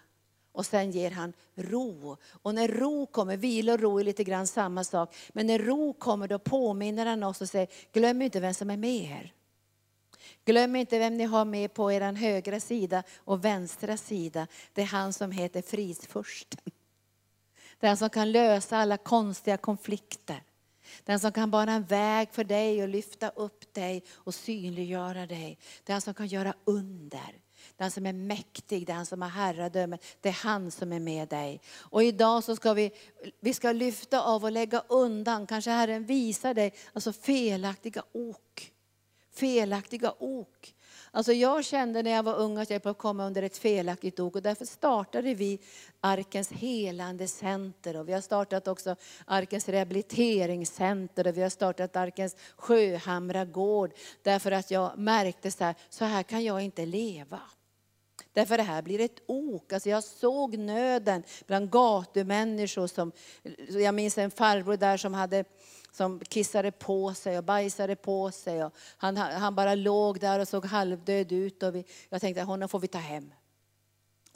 Och 0.53 0.67
sen 0.67 0.91
ger 0.91 1.11
han 1.11 1.33
ro. 1.55 2.17
Och 2.43 2.55
när 2.55 2.69
ro 2.69 3.07
kommer, 3.07 3.37
vila 3.37 3.73
och 3.73 3.81
ro 3.81 3.99
är 3.99 4.05
lite 4.05 4.25
grann 4.25 4.47
samma 4.47 4.85
sak. 4.85 5.15
Men 5.33 5.47
när 5.47 5.59
ro 5.59 5.93
kommer 5.93 6.29
då 6.29 6.39
påminner 6.39 7.07
han 7.07 7.23
oss 7.23 7.41
och 7.41 7.49
säger, 7.49 7.69
glöm 7.93 8.23
inte 8.23 8.41
vem 8.41 8.55
som 8.55 8.71
är 8.71 8.77
med 8.77 9.11
er. 9.11 9.33
Glöm 10.45 10.77
inte 10.77 10.99
vem 10.99 11.17
ni 11.17 11.25
har 11.25 11.45
med 11.45 11.75
på 11.75 11.93
er 11.93 12.13
högra 12.13 12.61
sida 12.61 13.03
och 13.19 13.45
vänstra 13.45 13.97
sida. 13.97 14.47
Det 14.73 14.83
är 14.83 14.87
han 14.87 15.13
som 15.13 15.33
heter 15.33 15.63
fridsfursten. 15.63 16.73
Den 17.79 17.97
som 17.97 18.11
kan 18.11 18.33
lösa 18.33 18.77
alla 18.77 18.97
konstiga 18.97 19.57
konflikter. 19.57 20.43
Den 21.05 21.21
som 21.21 21.33
kan 21.33 21.51
bana 21.51 21.73
en 21.73 21.85
väg 21.85 22.29
för 22.33 22.45
dig 22.45 22.83
och 22.83 22.89
lyfta 22.89 23.29
upp 23.29 23.75
dig 23.75 24.05
och 24.11 24.35
synliggöra 24.35 25.27
dig. 25.27 25.59
Den 25.85 26.01
som 26.01 26.15
kan 26.15 26.27
göra 26.27 26.55
under. 26.65 27.41
Den 27.77 27.91
som 27.91 28.07
är 28.07 28.13
mäktig, 28.13 28.87
den 28.87 29.07
som 29.07 29.23
har 29.23 29.29
herradöme. 29.29 29.99
Det 30.21 30.29
är 30.29 30.33
han 30.33 30.71
som 30.71 30.93
är 30.93 31.01
med 31.01 31.29
dig. 31.29 31.61
Och 31.77 32.03
idag 32.03 32.45
så 32.45 32.57
ska 32.57 32.75
vi, 32.75 32.93
vi 33.41 33.55
ska 33.55 33.73
lyfta 33.73 34.23
av 34.23 34.45
och 34.45 34.53
lägga 34.53 34.83
undan, 34.89 35.47
kanske 35.47 35.71
Herren 35.71 36.05
visar 36.05 36.55
dig, 36.55 36.75
alltså 36.93 37.13
felaktiga 37.13 38.03
ok. 38.13 38.73
Felaktiga 39.41 40.15
ok. 40.19 40.75
Alltså 41.11 41.33
jag 41.33 41.65
kände 41.65 42.03
när 42.03 42.11
jag 42.11 42.23
var 42.23 42.35
ung 42.35 42.59
att 42.59 42.71
jag 42.71 42.85
var 42.85 42.95
komma 42.95 43.27
under 43.27 43.43
ett 43.43 43.59
felaktigt 43.59 44.21
ok 44.21 44.37
och 44.37 44.43
därför 44.43 44.65
startade 44.65 45.35
vi 45.35 45.59
Arkens 46.01 46.53
helande 46.53 47.29
center 47.29 47.97
och 47.97 48.09
vi 48.09 48.13
har 48.13 48.21
startat 48.21 48.69
också 48.69 48.97
Arkens 49.25 49.69
rehabiliteringscenter 49.69 51.27
och 51.27 51.37
vi 51.37 51.43
har 51.43 51.49
startat 51.49 51.97
Arkens 51.97 52.37
Sjöhamra 52.57 53.45
gård 53.45 53.93
därför 54.23 54.53
att 54.53 54.71
jag 54.71 54.99
märkte 54.99 55.51
så 55.51 55.65
här, 55.65 55.75
så 55.89 56.05
här 56.05 56.23
kan 56.23 56.45
jag 56.45 56.61
inte 56.61 56.87
leva. 56.87 57.41
Därför 58.33 58.57
det 58.57 58.63
här 58.63 58.83
blir 58.83 59.01
ett 59.01 59.23
ok. 59.27 59.73
Alltså 59.73 59.89
jag 59.89 60.05
såg 60.05 60.59
nöden 60.59 61.23
bland 61.47 61.71
gatumänniskor. 61.71 62.87
Som, 62.87 63.13
jag 63.69 63.95
minns 63.95 64.19
en 64.19 64.31
farbror 64.31 64.77
där 64.77 64.97
som 64.97 65.15
hade 65.15 65.45
som 65.93 66.21
kissade 66.21 66.71
på 66.71 67.15
sig 67.15 67.39
och 67.39 67.45
bajsade 67.45 67.97
på 67.97 68.31
sig. 68.31 68.65
Och 68.65 68.75
han, 68.97 69.17
han 69.17 69.55
bara 69.55 69.75
låg 69.75 70.21
där 70.21 70.41
och 70.41 70.49
såg 70.49 70.65
halvdöd 70.65 71.33
ut. 71.33 71.63
Och 71.63 71.75
vi, 71.75 71.85
jag 72.09 72.21
tänkte 72.21 72.43
honom 72.43 72.69
får 72.69 72.79
vi 72.79 72.89
ta 72.89 72.99
hem. 72.99 73.33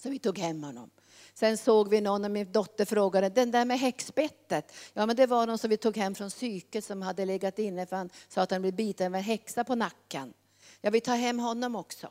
Så 0.02 0.10
vi 0.10 0.18
tog 0.18 0.38
hem 0.38 0.64
honom. 0.64 0.90
Sen 1.34 1.58
såg 1.58 1.88
vi 1.88 2.00
någon 2.00 2.24
och 2.24 2.30
min 2.30 2.52
dotter 2.52 2.84
frågade, 2.84 3.28
den 3.28 3.50
där 3.50 3.64
med 3.64 3.78
häxbettet. 3.78 4.72
Ja 4.92 5.06
men 5.06 5.16
det 5.16 5.26
var 5.26 5.46
någon 5.46 5.58
som 5.58 5.70
vi 5.70 5.76
tog 5.76 5.96
hem 5.96 6.14
från 6.14 6.30
psyket 6.30 6.84
som 6.84 7.02
hade 7.02 7.24
legat 7.24 7.58
inne 7.58 7.86
för 7.86 7.96
han 7.96 8.10
sa 8.28 8.42
att 8.42 8.50
han 8.50 8.62
blev 8.62 8.74
biten 8.74 9.06
av 9.06 9.14
en 9.14 9.22
häxa 9.22 9.64
på 9.64 9.74
nacken. 9.74 10.34
Ja 10.80 10.90
vi 10.90 11.00
tar 11.00 11.16
hem 11.16 11.38
honom 11.38 11.76
också. 11.76 12.10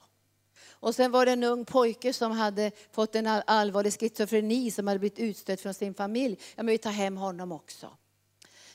Och 0.70 0.96
sen 0.96 1.12
var 1.12 1.26
det 1.26 1.32
en 1.32 1.44
ung 1.44 1.66
pojke 1.66 2.14
som 2.14 2.32
hade 2.32 2.72
fått 2.92 3.16
en 3.16 3.28
allvarlig 3.28 3.94
schizofreni 3.94 4.72
som 4.72 4.88
hade 4.88 5.00
blivit 5.00 5.20
utstött 5.20 5.62
från 5.62 5.74
sin 5.74 5.94
familj. 5.94 6.38
Ja, 6.56 6.64
men 6.64 6.72
vi 6.72 6.78
tar 6.78 6.92
hem 6.92 7.18
honom 7.18 7.52
också. 7.52 7.98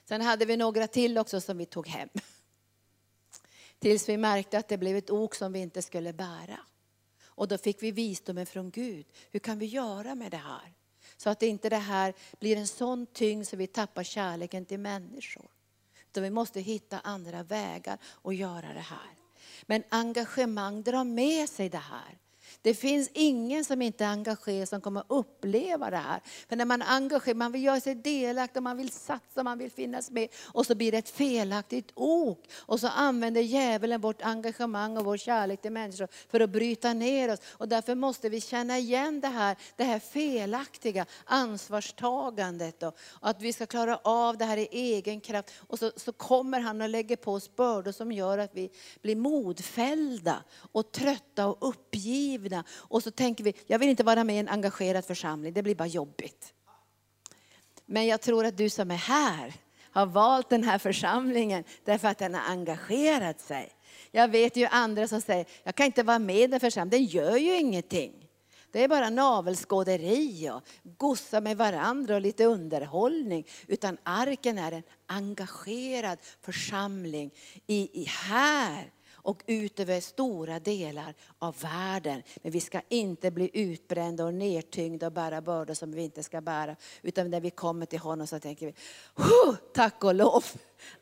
Sen 0.09 0.20
hade 0.20 0.44
vi 0.44 0.56
några 0.56 0.86
till 0.86 1.18
också 1.18 1.40
som 1.40 1.59
vi 1.59 1.66
tog 1.66 1.86
hem. 1.86 2.09
Tills 3.78 4.09
vi 4.09 4.16
märkte 4.16 4.59
att 4.59 4.68
det 4.68 4.78
blev 4.78 4.96
ett 4.96 5.11
ok 5.11 5.34
som 5.34 5.52
vi 5.52 5.59
inte 5.59 5.82
skulle 5.82 6.12
bära. 6.12 6.61
Och 7.24 7.48
då 7.48 7.59
fick 7.59 7.82
vi 7.82 7.90
visdomen 7.90 8.46
från 8.46 8.70
Gud. 8.70 9.06
Hur 9.30 9.40
kan 9.40 9.59
vi 9.59 9.66
göra 9.66 10.14
med 10.14 10.30
det 10.30 10.36
här? 10.36 10.74
Så 11.16 11.30
att 11.30 11.42
inte 11.42 11.68
det 11.68 11.76
här 11.76 12.14
blir 12.40 12.56
en 12.56 12.66
sån 12.66 13.06
tyngd 13.06 13.46
så 13.46 13.56
vi 13.56 13.66
tappar 13.66 14.02
kärleken 14.02 14.66
till 14.66 14.80
människor. 14.80 15.50
Utan 16.06 16.22
vi 16.22 16.30
måste 16.30 16.61
hitta 16.61 16.98
andra 16.98 17.42
vägar 17.42 17.98
att 18.22 18.36
göra 18.36 18.74
det 18.74 18.80
här. 18.80 19.14
Men 19.62 19.82
engagemang 19.88 20.82
drar 20.82 21.04
med 21.04 21.48
sig 21.48 21.68
det 21.68 21.78
här. 21.78 22.18
Det 22.62 22.74
finns 22.74 23.11
ingen 23.12 23.64
som 23.64 23.82
inte 23.82 24.04
är 24.04 24.09
engagerad 24.09 24.68
som 24.68 24.80
kommer 24.80 25.04
uppleva 25.09 25.90
det 25.90 25.96
här. 25.96 26.20
För 26.48 26.56
när 26.56 26.64
man 26.64 26.82
är 26.82 26.86
engagerad, 26.88 27.36
man 27.36 27.52
vill 27.52 27.62
göra 27.62 27.80
sig 27.80 27.94
delaktig, 27.94 28.62
man 28.62 28.76
vill 28.76 28.90
satsa, 28.90 29.42
man 29.42 29.59
vill 29.59 29.70
finnas 29.70 30.11
med. 30.11 30.28
Och 30.44 30.66
så 30.66 30.74
blir 30.74 30.92
det 30.92 30.98
ett 30.98 31.11
felaktigt 31.11 31.90
ok. 31.94 32.44
Och 32.56 32.80
så 32.80 32.88
använder 32.88 33.40
djävulen 33.40 34.00
vårt 34.00 34.22
engagemang 34.22 34.96
och 34.96 35.04
vår 35.04 35.16
kärlek 35.16 35.62
till 35.62 35.72
människor 35.72 36.09
för 36.30 36.40
att 36.40 36.50
bryta 36.50 36.92
ner 36.92 37.32
oss. 37.32 37.40
Och 37.48 37.68
därför 37.68 37.94
måste 37.94 38.28
vi 38.28 38.40
känna 38.40 38.78
igen 38.78 39.20
det 39.20 39.28
här, 39.28 39.56
det 39.76 39.84
här 39.84 39.98
felaktiga 39.98 41.06
ansvarstagandet. 41.24 42.82
Och 42.82 42.96
att 43.20 43.42
vi 43.42 43.52
ska 43.52 43.66
klara 43.66 43.96
av 43.96 44.38
det 44.38 44.44
här 44.44 44.56
i 44.56 44.68
egen 44.70 45.20
kraft. 45.20 45.50
Och 45.59 45.78
så, 45.78 45.92
så 45.96 46.12
kommer 46.12 46.61
han 46.61 46.82
och 46.82 46.88
lägger 46.88 47.16
på 47.16 47.32
oss 47.32 47.56
bördor 47.56 47.92
som 47.92 48.12
gör 48.12 48.38
att 48.38 48.54
vi 48.54 48.70
blir 49.02 49.16
modfällda 49.16 50.44
och 50.72 50.92
trötta 50.92 51.46
och 51.46 51.68
uppgivna 51.68 52.47
uppgivna. 52.49 52.64
Och 52.88 53.03
så 53.03 53.11
tänker 53.11 53.44
vi, 53.44 53.55
jag 53.66 53.78
vill 53.78 53.88
inte 53.88 54.05
vara 54.05 54.24
med 54.24 54.36
i 54.36 54.38
en 54.38 54.49
engagerad 54.49 55.05
församling, 55.05 55.53
det 55.53 55.62
blir 55.62 55.74
bara 55.74 55.88
jobbigt. 55.88 56.55
Men 57.86 58.07
jag 58.07 58.20
tror 58.20 58.44
att 58.44 58.57
du 58.57 58.70
som 58.70 58.90
är 58.90 58.96
här 58.96 59.55
har 59.92 60.07
valt 60.07 60.51
den 60.51 60.64
här 60.64 60.78
församlingen 60.78 61.64
därför 61.84 62.09
att 62.09 62.18
den 62.18 62.34
har 62.34 62.53
engagerat 62.53 63.40
sig. 63.40 63.72
Jag 64.11 64.28
vet 64.28 64.57
ju 64.57 64.66
andra 64.66 65.09
som 65.09 65.20
säger, 65.20 65.46
jag 65.64 65.74
kan 65.74 65.86
inte 65.86 66.03
vara 66.03 66.18
med 66.18 66.36
i 66.36 66.46
den 66.46 66.61
församlingen, 66.61 66.90
den 66.90 67.05
gör 67.05 67.36
ju 67.36 67.57
ingenting. 67.57 68.24
Det 68.72 68.84
är 68.84 68.88
bara 68.88 69.11
navelskåderi 69.11 70.51
och 70.51 70.62
gossa 70.99 71.40
med 71.40 71.57
varandra 71.57 72.14
och 72.14 72.20
lite 72.20 72.44
underhållning. 72.44 73.46
Utan 73.66 73.99
arken 74.05 74.59
är 74.59 74.72
en 74.72 74.82
engagerad 75.07 76.18
församling 76.40 77.30
i, 77.66 78.03
i 78.03 78.05
här 78.05 78.90
och 79.22 79.42
ut 79.46 79.80
över 79.80 80.00
stora 80.00 80.58
delar 80.58 81.14
av 81.38 81.56
världen. 81.60 82.22
Men 82.42 82.52
vi 82.52 82.60
ska 82.60 82.80
inte 82.88 83.30
bli 83.30 83.50
utbrända 83.52 84.24
och 84.24 84.34
nedtyngda 84.34 85.06
och 85.06 85.12
bära 85.12 85.40
bördor 85.40 85.74
som 85.74 85.92
vi 85.92 86.02
inte 86.02 86.22
ska 86.22 86.40
bära. 86.40 86.76
Utan 87.02 87.30
när 87.30 87.40
vi 87.40 87.50
kommer 87.50 87.86
till 87.86 87.98
honom 87.98 88.26
så 88.26 88.40
tänker 88.40 88.66
vi, 88.66 88.74
tack 89.74 90.04
och 90.04 90.14
lov 90.14 90.44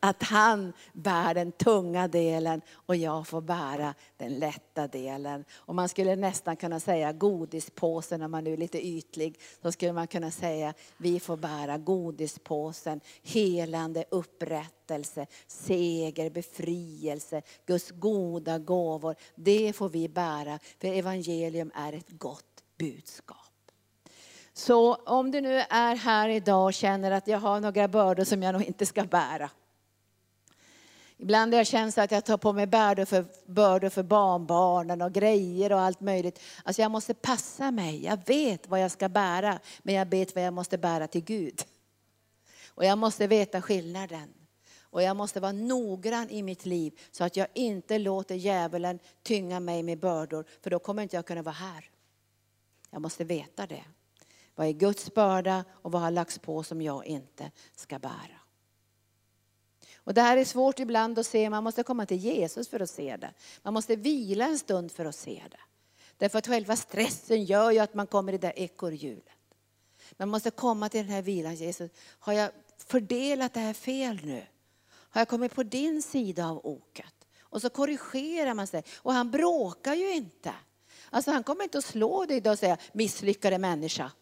att 0.00 0.22
han 0.22 0.72
bär 0.92 1.34
den 1.34 1.52
tunga 1.52 2.08
delen 2.08 2.60
och 2.72 2.96
jag 2.96 3.26
får 3.26 3.40
bära 3.40 3.94
den 4.16 4.38
lätta 4.38 4.86
delen. 4.88 5.44
Och 5.54 5.74
man 5.74 5.88
skulle 5.88 6.16
nästan 6.16 6.56
kunna 6.56 6.80
säga 6.80 7.12
godispåsen 7.12 8.22
om 8.22 8.30
man 8.30 8.44
nu 8.44 8.52
är 8.52 8.56
lite 8.56 8.86
ytlig. 8.86 9.40
Så 9.62 9.72
skulle 9.72 9.92
man 9.92 10.06
kunna 10.06 10.30
säga 10.30 10.74
vi 10.96 11.20
får 11.20 11.36
bära 11.36 11.78
godispåsen, 11.78 13.00
helande, 13.22 14.04
upprättelse, 14.10 15.26
seger, 15.46 16.30
befrielse, 16.30 17.42
Guds 17.66 17.90
goda 17.90 18.58
gåvor. 18.58 19.14
Det 19.34 19.72
får 19.72 19.88
vi 19.88 20.08
bära 20.08 20.58
för 20.80 20.88
evangelium 20.88 21.70
är 21.74 21.92
ett 21.92 22.10
gott 22.10 22.64
budskap. 22.78 23.36
Så 24.52 24.94
om 24.94 25.30
du 25.30 25.40
nu 25.40 25.54
är 25.70 25.96
här 25.96 26.28
idag 26.28 26.64
och 26.64 26.74
känner 26.74 27.10
att 27.10 27.28
jag 27.28 27.38
har 27.38 27.60
några 27.60 27.88
bördor 27.88 28.24
som 28.24 28.42
jag 28.42 28.52
nog 28.52 28.62
inte 28.62 28.86
ska 28.86 29.04
bära. 29.04 29.50
Ibland 31.18 31.52
har 31.52 31.60
jag 31.60 31.66
känt 31.66 31.98
att 31.98 32.10
jag 32.10 32.24
tar 32.24 32.36
på 32.36 32.52
mig 32.52 32.66
bördor 32.66 33.04
för, 33.04 33.24
bördor 33.46 33.88
för 33.88 34.02
barnbarnen 34.02 35.02
och 35.02 35.12
grejer 35.12 35.72
och 35.72 35.80
allt 35.80 36.00
möjligt. 36.00 36.40
Alltså 36.64 36.82
jag 36.82 36.90
måste 36.90 37.14
passa 37.14 37.70
mig. 37.70 38.04
Jag 38.04 38.26
vet 38.26 38.68
vad 38.68 38.80
jag 38.80 38.90
ska 38.90 39.08
bära, 39.08 39.58
men 39.82 39.94
jag 39.94 40.06
vet 40.06 40.34
vad 40.34 40.44
jag 40.44 40.54
måste 40.54 40.78
bära 40.78 41.06
till 41.06 41.24
Gud. 41.24 41.64
Och 42.68 42.84
jag 42.84 42.98
måste 42.98 43.26
veta 43.26 43.62
skillnaden. 43.62 44.34
Och 44.80 45.02
jag 45.02 45.16
måste 45.16 45.40
vara 45.40 45.52
noggrann 45.52 46.30
i 46.30 46.42
mitt 46.42 46.66
liv 46.66 46.98
så 47.10 47.24
att 47.24 47.36
jag 47.36 47.46
inte 47.54 47.98
låter 47.98 48.34
djävulen 48.34 48.98
tynga 49.22 49.60
mig 49.60 49.82
med 49.82 49.98
bördor, 49.98 50.44
för 50.62 50.70
då 50.70 50.78
kommer 50.78 51.02
inte 51.02 51.16
jag 51.16 51.26
kunna 51.26 51.42
vara 51.42 51.54
här. 51.54 51.90
Jag 52.90 53.02
måste 53.02 53.24
veta 53.24 53.66
det. 53.66 53.84
Vad 54.54 54.66
är 54.66 54.72
Guds 54.72 55.14
börda 55.14 55.64
och 55.70 55.92
vad 55.92 56.02
har 56.02 56.10
lagts 56.10 56.38
på 56.38 56.62
som 56.62 56.82
jag 56.82 57.06
inte 57.06 57.50
ska 57.74 57.98
bära? 57.98 58.45
Och 60.06 60.14
det 60.14 60.20
här 60.20 60.36
är 60.36 60.44
svårt 60.44 60.78
ibland 60.78 61.18
att 61.18 61.26
se, 61.26 61.50
man 61.50 61.64
måste 61.64 61.82
komma 61.82 62.06
till 62.06 62.16
Jesus 62.16 62.68
för 62.68 62.80
att 62.80 62.90
se 62.90 63.16
det. 63.16 63.30
Man 63.62 63.74
måste 63.74 63.96
vila 63.96 64.44
en 64.44 64.58
stund 64.58 64.92
för 64.92 65.04
att 65.04 65.14
se 65.14 65.42
det. 65.50 65.58
Därför 66.16 66.38
att 66.38 66.46
själva 66.46 66.76
stressen 66.76 67.44
gör 67.44 67.70
ju 67.70 67.78
att 67.78 67.94
man 67.94 68.06
kommer 68.06 68.32
i 68.32 68.38
det 68.38 68.46
där 68.46 68.58
ekorrhjulet. 68.58 69.24
Man 70.16 70.28
måste 70.28 70.50
komma 70.50 70.88
till 70.88 71.00
den 71.00 71.10
här 71.10 71.22
vilan, 71.22 71.54
Jesus, 71.54 71.90
har 72.18 72.32
jag 72.32 72.50
fördelat 72.86 73.54
det 73.54 73.60
här 73.60 73.72
fel 73.72 74.20
nu? 74.24 74.42
Har 74.88 75.20
jag 75.20 75.28
kommit 75.28 75.54
på 75.54 75.62
din 75.62 76.02
sida 76.02 76.46
av 76.46 76.66
oket? 76.66 77.14
Och 77.40 77.60
så 77.62 77.70
korrigerar 77.70 78.54
man 78.54 78.66
sig. 78.66 78.84
Och 78.96 79.12
han 79.12 79.30
bråkar 79.30 79.94
ju 79.94 80.12
inte. 80.12 80.54
Alltså 81.10 81.30
han 81.30 81.42
kommer 81.42 81.64
inte 81.64 81.78
att 81.78 81.84
slå 81.84 82.24
dig 82.24 82.36
idag 82.36 82.52
och 82.52 82.58
säga 82.58 82.78
misslyckade 82.92 83.58
människa. 83.58 84.12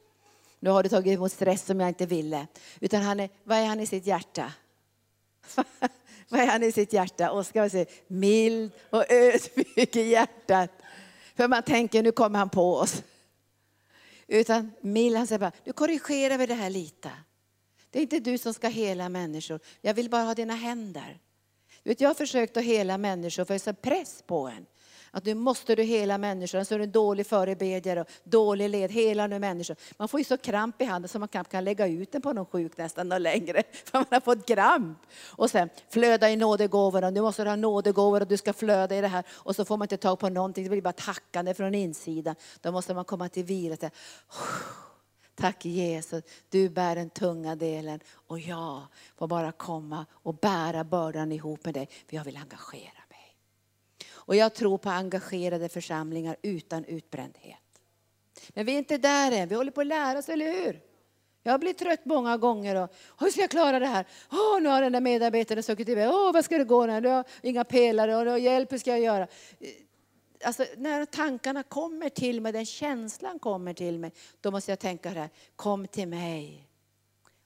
Nu 0.60 0.70
har 0.70 0.82
du 0.82 0.88
tagit 0.88 1.14
emot 1.14 1.32
stress 1.32 1.66
som 1.66 1.80
jag 1.80 1.88
inte 1.88 2.06
ville. 2.06 2.46
Utan 2.80 3.02
han 3.02 3.20
är, 3.20 3.30
vad 3.44 3.58
är 3.58 3.66
han 3.66 3.80
i 3.80 3.86
sitt 3.86 4.06
hjärta? 4.06 4.52
Vad 6.28 6.40
är 6.40 6.46
han 6.46 6.62
i 6.62 6.72
sitt 6.72 6.92
hjärta? 6.92 7.30
Oskar 7.30 7.60
var 7.60 7.86
mild 8.12 8.72
och 8.90 9.10
ödmjuk 9.10 9.96
i 9.96 10.02
hjärtat. 10.02 10.70
För 11.34 11.48
man 11.48 11.62
tänker, 11.62 12.02
nu 12.02 12.12
kommer 12.12 12.38
han 12.38 12.50
på 12.50 12.76
oss. 12.76 13.02
Utan 14.26 14.72
mild, 14.80 15.16
han 15.16 15.26
säger 15.26 15.38
bara, 15.38 15.52
nu 15.64 15.72
korrigerar 15.72 16.38
vi 16.38 16.46
det 16.46 16.54
här 16.54 16.70
lite. 16.70 17.10
Det 17.90 17.98
är 17.98 18.02
inte 18.02 18.20
du 18.20 18.38
som 18.38 18.54
ska 18.54 18.68
hela 18.68 19.08
människor. 19.08 19.60
Jag 19.80 19.94
vill 19.94 20.10
bara 20.10 20.22
ha 20.22 20.34
dina 20.34 20.54
händer. 20.54 21.18
vet, 21.84 22.00
jag 22.00 22.08
har 22.08 22.14
försökt 22.14 22.56
att 22.56 22.64
hela 22.64 22.98
människor 22.98 23.44
för 23.44 23.54
det 23.54 23.66
är 23.66 23.72
press 23.72 24.22
på 24.26 24.48
en. 24.48 24.66
Att 25.14 25.24
nu 25.24 25.34
måste 25.34 25.74
du 25.74 25.82
hela 25.82 26.18
människan, 26.18 26.64
så 26.64 26.74
är 26.74 26.78
du 26.78 26.84
en 26.84 26.92
dålig 26.92 27.26
förebedjare 27.26 28.00
och 28.00 28.08
dålig 28.24 28.68
led, 28.68 28.90
hela 28.90 29.26
nu 29.26 29.38
människan. 29.38 29.76
Man 29.96 30.08
får 30.08 30.20
ju 30.20 30.24
så 30.24 30.36
kramp 30.36 30.82
i 30.82 30.84
handen 30.84 31.08
så 31.08 31.18
man 31.18 31.28
knappt 31.28 31.50
kan 31.50 31.64
lägga 31.64 31.86
ut 31.86 32.12
den 32.12 32.22
på 32.22 32.32
någon 32.32 32.46
sjuk 32.46 32.76
nästan 32.76 33.08
någon 33.08 33.22
längre. 33.22 33.62
För 33.84 33.98
man 33.98 34.06
har 34.10 34.20
fått 34.20 34.46
kramp. 34.46 34.98
Och 35.26 35.50
sen 35.50 35.68
flöda 35.88 36.30
i 36.30 36.36
nådegåvorna, 36.36 37.10
nu 37.10 37.20
måste 37.20 37.44
du 37.44 37.48
ha 37.48 37.56
nådegåvor 37.56 38.20
och 38.20 38.26
du 38.26 38.36
ska 38.36 38.52
flöda 38.52 38.96
i 38.96 39.00
det 39.00 39.08
här. 39.08 39.24
Och 39.30 39.56
så 39.56 39.64
får 39.64 39.76
man 39.76 39.84
inte 39.84 39.96
tag 39.96 40.18
på 40.18 40.28
någonting, 40.28 40.64
det 40.64 40.70
blir 40.70 40.82
bara 40.82 40.92
tackande 40.92 41.54
från 41.54 41.74
insidan. 41.74 42.34
Då 42.60 42.72
måste 42.72 42.94
man 42.94 43.04
komma 43.04 43.28
till 43.28 43.44
vila. 43.44 43.72
och 43.72 43.80
säga, 43.80 43.90
Tack 45.34 45.64
Jesus, 45.64 46.24
du 46.48 46.68
bär 46.68 46.94
den 46.94 47.10
tunga 47.10 47.56
delen 47.56 48.00
och 48.14 48.40
jag 48.40 48.82
får 49.16 49.26
bara 49.28 49.52
komma 49.52 50.06
och 50.12 50.34
bära 50.34 50.84
bördan 50.84 51.32
ihop 51.32 51.64
med 51.64 51.74
dig, 51.74 51.88
för 52.08 52.16
jag 52.16 52.24
vill 52.24 52.36
engagera 52.36 53.03
och 54.26 54.36
jag 54.36 54.54
tror 54.54 54.78
på 54.78 54.90
engagerade 54.90 55.68
församlingar 55.68 56.36
utan 56.42 56.84
utbrändhet. 56.84 57.58
Men 58.48 58.66
vi 58.66 58.74
är 58.74 58.78
inte 58.78 58.98
där 58.98 59.32
än, 59.32 59.48
vi 59.48 59.54
håller 59.54 59.70
på 59.70 59.80
att 59.80 59.86
lära 59.86 60.18
oss, 60.18 60.28
eller 60.28 60.52
hur? 60.52 60.80
Jag 61.42 61.60
blir 61.60 61.72
trött 61.72 62.04
många 62.04 62.36
gånger 62.36 62.76
och 62.76 62.94
hur 63.18 63.30
ska 63.30 63.40
jag 63.40 63.50
klara 63.50 63.78
det 63.78 63.86
här? 63.86 64.06
Åh, 64.32 64.60
nu 64.60 64.68
har 64.68 64.82
den 64.82 64.92
där 64.92 65.00
medarbetaren 65.00 65.62
stuckit 65.62 65.88
iväg. 65.88 66.08
Åh, 66.08 66.32
vad 66.32 66.44
ska 66.44 66.58
det 66.58 66.64
gå 66.64 66.86
nu? 66.86 67.00
Du 67.00 67.08
har 67.08 67.24
inga 67.42 67.64
pelare 67.64 68.32
och 68.32 68.38
hjälp, 68.38 68.72
hur 68.72 68.78
ska 68.78 68.90
jag 68.90 69.00
göra? 69.00 69.26
Alltså, 70.44 70.66
när 70.76 71.04
tankarna 71.04 71.62
kommer 71.62 72.08
till 72.08 72.40
mig, 72.40 72.52
den 72.52 72.66
känslan 72.66 73.38
kommer 73.38 73.74
till 73.74 73.98
mig, 73.98 74.12
då 74.40 74.50
måste 74.50 74.72
jag 74.72 74.78
tänka 74.78 75.10
här, 75.10 75.30
kom 75.56 75.86
till 75.86 76.08
mig 76.08 76.68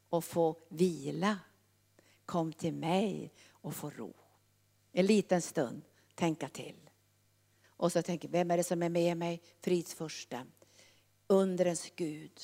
och 0.09 0.25
få 0.25 0.57
vila. 0.69 1.39
Kom 2.27 2.53
till 2.53 2.73
mig 2.73 3.33
och 3.51 3.75
få 3.75 3.91
ro. 3.91 4.15
En 4.93 5.07
liten 5.07 5.43
stund 5.43 5.83
tänka 6.19 6.49
till. 6.49 6.91
Och 7.69 7.93
så 7.93 8.03
tänker 8.03 8.29
vem 8.29 8.51
är 8.51 8.57
det 8.57 8.65
som 8.65 8.83
är 8.83 8.89
med 8.89 9.17
mig? 9.17 9.43
Fridsfursten. 9.61 10.53
Undrens 11.27 11.93
Gud. 11.97 12.41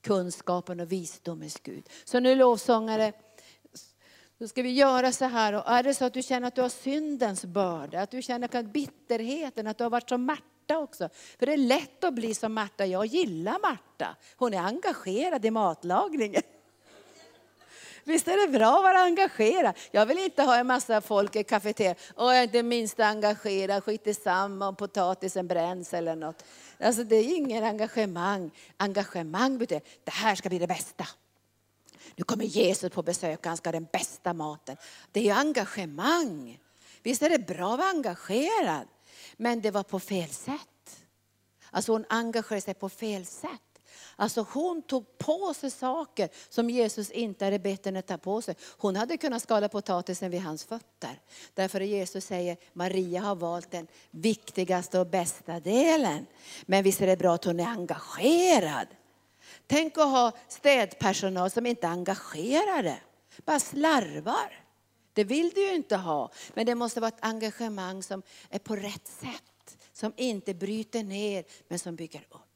Kunskapen 0.00 0.80
och 0.80 0.92
visdomens 0.92 1.60
Gud. 1.62 1.88
Så 2.04 2.20
nu 2.20 2.34
lovsångare, 2.34 3.12
då 4.38 4.48
ska 4.48 4.62
vi 4.62 4.72
göra 4.72 5.12
så 5.12 5.24
här. 5.24 5.52
Och 5.52 5.68
är 5.68 5.82
det 5.82 5.94
så 5.94 6.04
att 6.04 6.14
du 6.14 6.22
känner 6.22 6.48
att 6.48 6.54
du 6.54 6.62
har 6.62 6.68
syndens 6.68 7.44
börda, 7.44 8.00
att 8.00 8.10
du 8.10 8.22
känner 8.22 8.56
att 8.56 8.72
bitterheten, 8.72 9.66
att 9.66 9.78
du 9.78 9.84
har 9.84 9.90
varit 9.90 10.08
som 10.08 10.24
Marta 10.24 10.78
också. 10.78 11.08
För 11.38 11.46
det 11.46 11.52
är 11.52 11.56
lätt 11.56 12.04
att 12.04 12.14
bli 12.14 12.34
som 12.34 12.54
Marta. 12.54 12.86
Jag 12.86 13.06
gillar 13.06 13.58
Marta. 13.62 14.16
Hon 14.36 14.54
är 14.54 14.58
engagerad 14.58 15.44
i 15.44 15.50
matlagningen. 15.50 16.42
Visst 18.08 18.28
är 18.28 18.46
det 18.46 18.58
bra 18.58 18.76
att 18.76 18.82
vara 18.82 18.98
engagerad? 18.98 19.74
Jag 19.90 20.06
vill 20.06 20.18
inte 20.18 20.42
ha 20.42 20.56
en 20.56 20.66
massa 20.66 21.00
folk 21.00 21.36
i 21.36 21.44
kafeterian 21.44 21.94
Åh, 22.16 22.26
jag 22.26 22.38
är 22.38 22.42
inte 22.42 22.62
minst 22.62 23.00
engagerad, 23.00 23.84
skit 23.84 24.22
samma 24.22 24.68
om 24.68 24.76
potatisen 24.76 25.48
bränns 25.48 25.94
eller 25.94 26.16
något. 26.16 26.44
Alltså 26.80 27.04
det 27.04 27.16
är 27.16 27.36
ingen 27.36 27.64
engagemang. 27.64 28.50
Engagemang 28.76 29.58
betyder, 29.58 29.82
det 30.04 30.10
här 30.10 30.34
ska 30.34 30.48
bli 30.48 30.58
det 30.58 30.66
bästa. 30.66 31.06
Nu 32.16 32.24
kommer 32.24 32.44
Jesus 32.44 32.92
på 32.92 33.02
besök, 33.02 33.46
han 33.46 33.56
ska 33.56 33.68
ha 33.68 33.72
den 33.72 33.88
bästa 33.92 34.32
maten. 34.32 34.76
Det 35.12 35.28
är 35.28 35.34
engagemang. 35.34 36.58
Visst 37.02 37.22
är 37.22 37.30
det 37.30 37.46
bra 37.46 37.72
att 37.72 37.78
vara 37.78 37.90
engagerad, 37.90 38.88
men 39.36 39.60
det 39.60 39.70
var 39.70 39.82
på 39.82 40.00
fel 40.00 40.28
sätt. 40.28 41.04
Alltså 41.70 41.92
hon 41.92 42.04
engagerade 42.08 42.60
sig 42.60 42.74
på 42.74 42.88
fel 42.88 43.26
sätt. 43.26 43.67
Alltså 44.20 44.46
hon 44.52 44.82
tog 44.82 45.18
på 45.18 45.54
sig 45.54 45.70
saker 45.70 46.28
som 46.48 46.70
Jesus 46.70 47.10
inte 47.10 47.44
hade 47.44 47.58
bett 47.58 47.84
henne 47.84 48.02
ta 48.02 48.18
på 48.18 48.42
sig. 48.42 48.54
Hon 48.78 48.96
hade 48.96 49.16
kunnat 49.16 49.42
skala 49.42 49.68
potatisen 49.68 50.30
vid 50.30 50.40
hans 50.40 50.64
fötter. 50.64 51.20
Därför 51.54 51.80
att 51.80 51.86
Jesus 51.86 52.24
säger 52.24 52.56
Maria 52.72 53.20
har 53.20 53.34
valt 53.34 53.70
den 53.70 53.86
viktigaste 54.10 54.98
och 55.00 55.06
bästa 55.06 55.60
delen. 55.60 56.26
Men 56.66 56.84
visst 56.84 57.00
är 57.00 57.06
det 57.06 57.16
bra 57.16 57.34
att 57.34 57.44
hon 57.44 57.60
är 57.60 57.66
engagerad. 57.66 58.86
Tänk 59.66 59.98
att 59.98 60.10
ha 60.10 60.32
städpersonal 60.48 61.50
som 61.50 61.66
inte 61.66 61.86
är 61.86 61.90
engagerade, 61.90 63.00
bara 63.44 63.60
slarvar. 63.60 64.64
Det 65.12 65.24
vill 65.24 65.50
du 65.50 65.60
ju 65.60 65.74
inte 65.74 65.96
ha. 65.96 66.30
Men 66.54 66.66
det 66.66 66.74
måste 66.74 67.00
vara 67.00 67.08
ett 67.08 67.24
engagemang 67.24 68.02
som 68.02 68.22
är 68.50 68.58
på 68.58 68.76
rätt 68.76 69.08
sätt. 69.08 69.78
Som 69.92 70.12
inte 70.16 70.54
bryter 70.54 71.02
ner, 71.02 71.44
men 71.68 71.78
som 71.78 71.96
bygger 71.96 72.26
upp. 72.30 72.47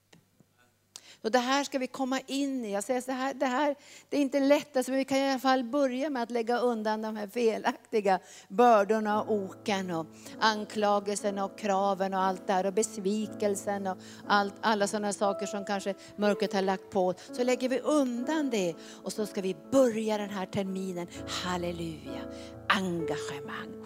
Och 1.22 1.30
det 1.30 1.38
här 1.38 1.64
ska 1.64 1.78
vi 1.78 1.86
komma 1.86 2.20
in 2.26 2.64
i. 2.64 2.72
Jag 2.72 2.84
säger 2.84 3.00
så 3.00 3.12
här, 3.12 3.34
det 3.34 3.46
här 3.46 3.76
det 4.08 4.16
är 4.16 4.20
inte 4.20 4.40
lätt, 4.40 4.76
alltså, 4.76 4.92
men 4.92 4.98
vi 4.98 5.04
kan 5.04 5.18
i 5.18 5.30
alla 5.30 5.38
fall 5.38 5.64
börja 5.64 6.10
med 6.10 6.22
att 6.22 6.30
lägga 6.30 6.58
undan 6.58 7.02
de 7.02 7.16
här 7.16 7.26
felaktiga 7.26 8.18
bördorna 8.48 9.22
och 9.22 9.34
oken 9.34 9.90
och 9.90 10.06
anklagelserna 10.40 11.44
och 11.44 11.58
kraven 11.58 12.14
och 12.14 12.20
allt 12.20 12.46
där 12.46 12.66
och 12.66 12.72
besvikelsen 12.72 13.86
och 13.86 13.96
allt, 14.26 14.54
alla 14.60 14.86
sådana 14.86 15.12
saker 15.12 15.46
som 15.46 15.64
kanske 15.64 15.94
mörkret 16.16 16.52
har 16.52 16.62
lagt 16.62 16.90
på. 16.90 17.14
Så 17.32 17.44
lägger 17.44 17.68
vi 17.68 17.80
undan 17.80 18.50
det 18.50 18.74
och 19.02 19.12
så 19.12 19.26
ska 19.26 19.40
vi 19.40 19.56
börja 19.70 20.18
den 20.18 20.30
här 20.30 20.46
terminen, 20.46 21.06
halleluja, 21.44 22.22
engagemang. 22.68 23.82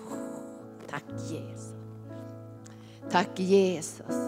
Tack 0.90 1.04
Jesus. 1.30 1.74
Tack 3.10 3.38
Jesus. 3.38 4.25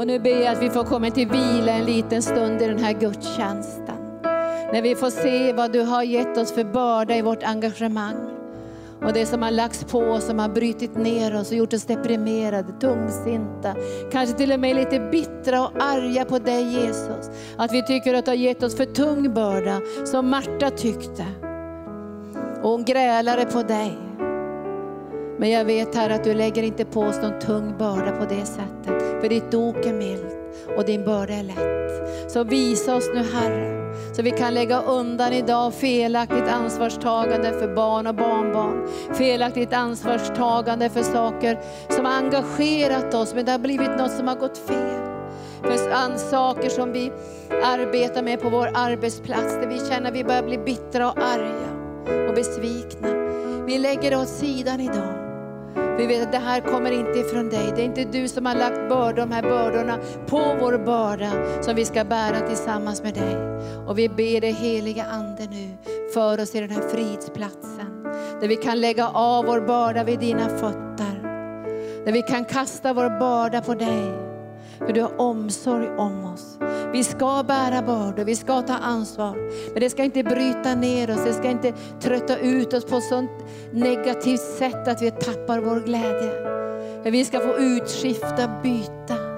Och 0.00 0.06
nu 0.06 0.18
ber 0.18 0.42
jag 0.42 0.52
att 0.52 0.62
vi 0.62 0.70
får 0.70 0.84
komma 0.84 1.10
till 1.10 1.28
vila 1.28 1.72
en 1.72 1.84
liten 1.84 2.22
stund 2.22 2.62
i 2.62 2.66
den 2.66 2.78
här 2.78 2.92
gudstjänsten. 2.92 4.20
När 4.72 4.82
vi 4.82 4.94
får 4.94 5.10
se 5.10 5.52
vad 5.52 5.72
du 5.72 5.80
har 5.80 6.02
gett 6.02 6.38
oss 6.38 6.52
för 6.52 6.64
börda 6.64 7.16
i 7.16 7.22
vårt 7.22 7.42
engagemang. 7.42 8.16
Och 9.02 9.12
det 9.12 9.26
som 9.26 9.42
har 9.42 9.50
lagts 9.50 9.84
på 9.84 9.98
oss, 9.98 10.26
som 10.26 10.38
har 10.38 10.48
brutit 10.48 10.96
ner 10.96 11.40
oss 11.40 11.50
och 11.50 11.56
gjort 11.56 11.72
oss 11.72 11.84
deprimerade, 11.84 12.72
tungsinta. 12.80 13.74
Kanske 14.12 14.36
till 14.36 14.52
och 14.52 14.60
med 14.60 14.76
lite 14.76 15.00
bittra 15.00 15.62
och 15.62 15.82
arga 15.82 16.24
på 16.24 16.38
dig 16.38 16.62
Jesus. 16.62 17.30
Att 17.56 17.72
vi 17.72 17.82
tycker 17.82 18.14
att 18.14 18.24
du 18.24 18.30
har 18.30 18.36
gett 18.36 18.62
oss 18.62 18.76
för 18.76 18.84
tung 18.84 19.34
börda, 19.34 19.80
som 20.04 20.30
Marta 20.30 20.70
tyckte. 20.70 21.26
Och 22.62 22.70
hon 22.70 22.84
grälade 22.84 23.44
på 23.44 23.62
dig. 23.62 24.09
Men 25.40 25.50
jag 25.50 25.64
vet 25.64 25.94
här 25.94 26.10
att 26.10 26.24
du 26.24 26.34
lägger 26.34 26.62
inte 26.62 26.84
på 26.84 27.00
oss 27.00 27.16
någon 27.22 27.38
tung 27.38 27.78
börda 27.78 28.12
på 28.12 28.24
det 28.24 28.46
sättet. 28.46 29.20
För 29.20 29.28
ditt 29.28 29.54
ok 29.54 29.86
är 29.86 29.92
milt 29.92 30.36
och 30.76 30.84
din 30.84 31.04
börda 31.04 31.34
är 31.34 31.42
lätt. 31.42 32.32
Så 32.32 32.44
visa 32.44 32.96
oss 32.96 33.10
nu 33.14 33.22
Herre, 33.32 33.94
så 34.12 34.22
vi 34.22 34.30
kan 34.30 34.54
lägga 34.54 34.82
undan 34.82 35.32
idag 35.32 35.74
felaktigt 35.74 36.48
ansvarstagande 36.48 37.52
för 37.52 37.74
barn 37.74 38.06
och 38.06 38.14
barnbarn. 38.14 38.88
Felaktigt 39.14 39.72
ansvarstagande 39.72 40.88
för 40.88 41.02
saker 41.02 41.58
som 41.88 42.04
har 42.04 42.12
engagerat 42.12 43.14
oss, 43.14 43.34
men 43.34 43.44
det 43.44 43.52
har 43.52 43.58
blivit 43.58 43.98
något 43.98 44.12
som 44.12 44.28
har 44.28 44.36
gått 44.36 44.58
fel. 44.58 45.00
För 45.62 46.18
saker 46.30 46.68
som 46.68 46.92
vi 46.92 47.12
arbetar 47.64 48.22
med 48.22 48.40
på 48.40 48.48
vår 48.48 48.70
arbetsplats, 48.74 49.54
där 49.54 49.66
vi 49.66 49.78
känner 49.88 50.10
att 50.10 50.16
vi 50.16 50.24
börjar 50.24 50.42
bli 50.42 50.58
bittra 50.58 51.10
och 51.10 51.18
arga 51.18 52.28
och 52.28 52.34
besvikna. 52.34 53.08
Vi 53.66 53.78
lägger 53.78 54.10
det 54.10 54.16
åt 54.16 54.28
sidan 54.28 54.80
idag. 54.80 55.19
Vi 56.00 56.06
vet 56.06 56.22
att 56.22 56.32
det 56.32 56.38
här 56.38 56.60
kommer 56.60 56.92
inte 56.92 57.18
ifrån 57.18 57.48
dig. 57.48 57.72
Det 57.76 57.82
är 57.82 57.84
inte 57.84 58.04
du 58.04 58.28
som 58.28 58.46
har 58.46 58.54
lagt 58.54 58.88
bördor, 58.88 59.12
de 59.12 59.32
här 59.32 59.42
bördorna 59.42 59.98
på 60.26 60.56
vår 60.60 60.78
börda 60.78 61.62
som 61.62 61.74
vi 61.74 61.84
ska 61.84 62.04
bära 62.04 62.48
tillsammans 62.48 63.02
med 63.02 63.14
dig. 63.14 63.36
Och 63.86 63.98
vi 63.98 64.08
ber 64.08 64.40
dig 64.40 64.52
heliga 64.52 65.04
Ande 65.04 65.46
nu, 65.50 65.76
för 66.14 66.40
oss 66.40 66.54
i 66.54 66.60
den 66.60 66.70
här 66.70 66.88
fridsplatsen. 66.88 68.02
Där 68.40 68.48
vi 68.48 68.56
kan 68.56 68.80
lägga 68.80 69.08
av 69.08 69.44
vår 69.44 69.60
börda 69.60 70.04
vid 70.04 70.18
dina 70.18 70.48
fötter. 70.48 71.22
Där 72.04 72.12
vi 72.12 72.22
kan 72.22 72.44
kasta 72.44 72.92
vår 72.92 73.18
börda 73.18 73.60
på 73.60 73.74
dig. 73.74 74.19
För 74.86 74.92
du 74.92 75.02
har 75.02 75.20
omsorg 75.20 75.88
om 75.88 76.24
oss. 76.24 76.58
Vi 76.92 77.04
ska 77.04 77.44
bära 77.48 77.82
bördor, 77.82 78.24
vi 78.24 78.36
ska 78.36 78.62
ta 78.62 78.74
ansvar. 78.74 79.36
Men 79.72 79.80
det 79.80 79.90
ska 79.90 80.04
inte 80.04 80.22
bryta 80.22 80.74
ner 80.74 81.10
oss, 81.10 81.24
det 81.24 81.32
ska 81.32 81.50
inte 81.50 81.72
trötta 82.00 82.38
ut 82.38 82.74
oss 82.74 82.84
på 82.84 82.96
ett 82.96 83.04
sånt 83.04 83.30
negativt 83.72 84.40
sätt 84.40 84.88
att 84.88 85.02
vi 85.02 85.10
tappar 85.10 85.58
vår 85.58 85.80
glädje. 85.80 86.32
Men 87.02 87.12
vi 87.12 87.24
ska 87.24 87.40
få 87.40 87.58
utskifta, 87.58 88.60
byta. 88.62 89.30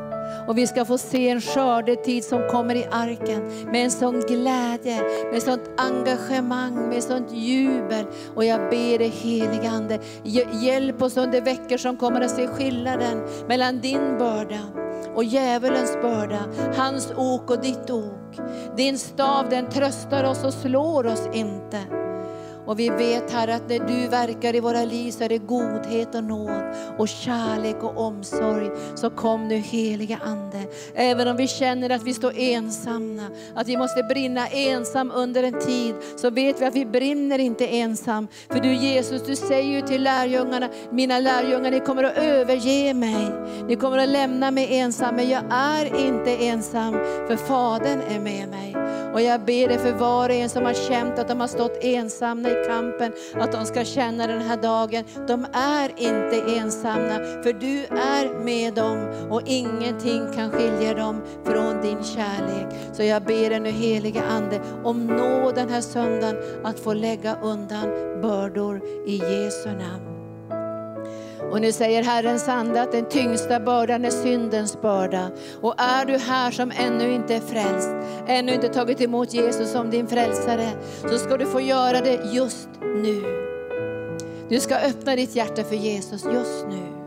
Och 0.49 0.59
vi 0.59 0.67
ska 0.67 0.85
få 0.85 0.99
se 0.99 1.29
en 1.29 1.41
skördetid 1.41 2.25
som 2.25 2.49
kommer 2.49 2.75
i 2.75 2.87
arken 2.91 3.65
med 3.73 3.85
en 3.85 3.91
sån 3.91 4.21
glädje, 4.21 5.03
med 5.33 5.43
sånt 5.43 5.71
engagemang, 5.77 6.89
med 6.89 7.03
sånt 7.03 7.33
jubel. 7.33 8.07
Och 8.35 8.45
jag 8.45 8.61
ber 8.61 8.99
dig 8.99 9.09
helige 9.09 9.71
Ande, 9.71 9.99
hjälp 10.63 11.03
oss 11.03 11.17
under 11.17 11.41
veckor 11.41 11.77
som 11.77 11.97
kommer 11.97 12.21
att 12.21 12.31
se 12.31 12.47
skillnaden 12.47 13.23
mellan 13.49 13.81
din 13.81 14.19
börda 14.19 14.59
och 15.15 15.25
djävulens 15.25 15.99
börda, 16.03 16.41
hans 16.77 17.13
ok 17.17 17.51
och 17.51 17.61
ditt 17.63 17.91
ok. 17.91 18.41
Din 18.77 18.99
stav 18.99 19.49
den 19.49 19.71
tröstar 19.71 20.25
oss 20.25 20.45
och 20.45 20.55
slår 20.55 21.07
oss 21.07 21.29
inte. 21.33 22.02
Och 22.67 22.79
vi 22.79 22.89
vet 22.89 23.31
Herre 23.31 23.55
att 23.55 23.69
när 23.69 23.79
du 23.79 24.09
verkar 24.09 24.55
i 24.55 24.61
våra 24.61 24.85
liv 24.85 25.11
så 25.11 25.25
är 25.25 25.29
det 25.29 25.39
godhet 25.39 26.15
och 26.15 26.25
nåd 26.25 26.63
och 26.99 27.09
kärlek 27.09 27.83
och 27.83 27.97
omsorg. 28.07 28.71
Så 28.95 29.11
kom 29.11 29.49
nu 29.49 29.57
heliga 29.57 30.19
Ande. 30.25 30.63
Även 30.95 31.29
om 31.29 31.37
vi 31.37 31.49
känner 31.49 31.91
att 31.91 32.03
vi 32.03 32.15
står 32.15 32.33
ensamma, 32.39 33.23
att 33.55 33.69
vi 33.69 33.77
måste 33.77 34.03
brinna 34.03 34.47
ensam 34.47 35.13
under 35.15 35.43
en 35.43 35.61
tid, 35.61 35.95
så 36.17 36.31
vet 36.31 36.61
vi 36.61 36.65
att 36.65 36.75
vi 36.75 36.87
brinner 36.87 37.39
inte 37.39 37.67
ensam. 37.67 38.29
För 38.49 38.61
du 38.61 38.75
Jesus, 38.75 39.23
du 39.27 39.37
säger 39.37 39.75
ju 39.75 39.81
till 39.81 40.03
lärjungarna, 40.03 40.69
mina 40.91 41.19
lärjungar, 41.19 41.71
ni 41.71 41.81
kommer 41.81 42.05
att 42.05 42.17
överge 42.17 42.95
mig. 42.95 43.33
Ni 43.69 43.77
kommer 43.77 43.99
att 43.99 44.09
lämna 44.09 44.51
mig 44.51 44.79
ensam, 44.79 45.17
men 45.17 45.31
jag 45.31 45.43
är 45.51 46.07
inte 46.07 46.37
ensam, 46.37 46.93
för 47.29 47.37
Fadern 47.37 48.01
är 48.01 48.21
med 48.21 48.49
mig. 48.49 48.82
Och 49.13 49.21
jag 49.21 49.41
ber 49.41 49.69
dig 49.69 49.79
för 49.79 49.93
var 49.93 50.29
och 50.29 50.35
en 50.35 50.49
som 50.49 50.65
har 50.65 50.89
känt 50.89 51.19
att 51.19 51.29
de 51.29 51.41
har 51.41 51.47
stått 51.47 51.79
ensamma 51.81 52.49
i 52.49 52.65
kampen, 52.67 53.13
att 53.35 53.53
de 53.53 53.67
ska 53.67 53.85
känna 53.85 54.27
den 54.27 54.43
här 54.43 54.57
dagen, 54.57 55.05
de 55.29 55.47
är 55.53 55.91
inte 55.97 56.59
ensamma, 56.59 57.43
för 57.43 57.53
du 57.53 57.85
är 57.85 58.45
med 58.45 58.75
dem 58.75 59.29
och 59.31 59.43
ingenting 59.47 60.33
kan 60.35 60.51
skilja 60.51 60.95
dem 60.95 61.23
från 61.45 61.81
din 61.81 62.05
kärlek. 62.05 62.67
Så 62.93 63.03
jag 63.03 63.23
ber 63.23 63.51
dig 63.51 63.61
nu 63.61 63.71
heliga 63.71 64.23
Ande 64.23 64.61
om 64.85 65.07
nå 65.07 65.53
den 65.55 65.69
här 65.69 65.81
söndagen 65.81 66.37
att 66.65 66.81
få 66.81 66.93
lägga 66.93 67.37
undan 67.43 67.89
bördor 68.23 68.81
i 69.07 69.17
Jesu 69.17 69.69
namn. 69.69 70.12
Och 71.53 71.61
nu 71.61 71.73
säger 71.73 72.03
Herrens 72.03 72.49
ande 72.49 72.83
att 72.83 72.93
den 72.93 73.09
tyngsta 73.09 73.61
bördan 73.61 74.05
är 74.05 74.11
syndens 74.11 74.81
börda. 74.83 75.31
Och 75.61 75.75
är 75.81 76.05
du 76.05 76.19
här 76.19 76.51
som 76.51 76.73
ännu 76.77 77.13
inte 77.13 77.35
är 77.35 77.41
frälst, 77.41 77.89
ännu 78.27 78.55
inte 78.55 78.69
tagit 78.69 79.01
emot 79.01 79.35
Jesus 79.35 79.73
som 79.73 79.91
din 79.91 80.07
frälsare, 80.07 80.69
så 81.03 81.19
ska 81.19 81.37
du 81.37 81.47
få 81.47 81.61
göra 81.61 82.01
det 82.01 82.21
just 82.33 82.69
nu. 82.81 83.23
Du 84.49 84.61
ska 84.61 84.77
öppna 84.77 85.17
ditt 85.17 85.37
hjärta 85.37 85.65
för 85.65 85.77
Jesus 85.77 86.25
just 86.25 86.67
nu 86.69 87.02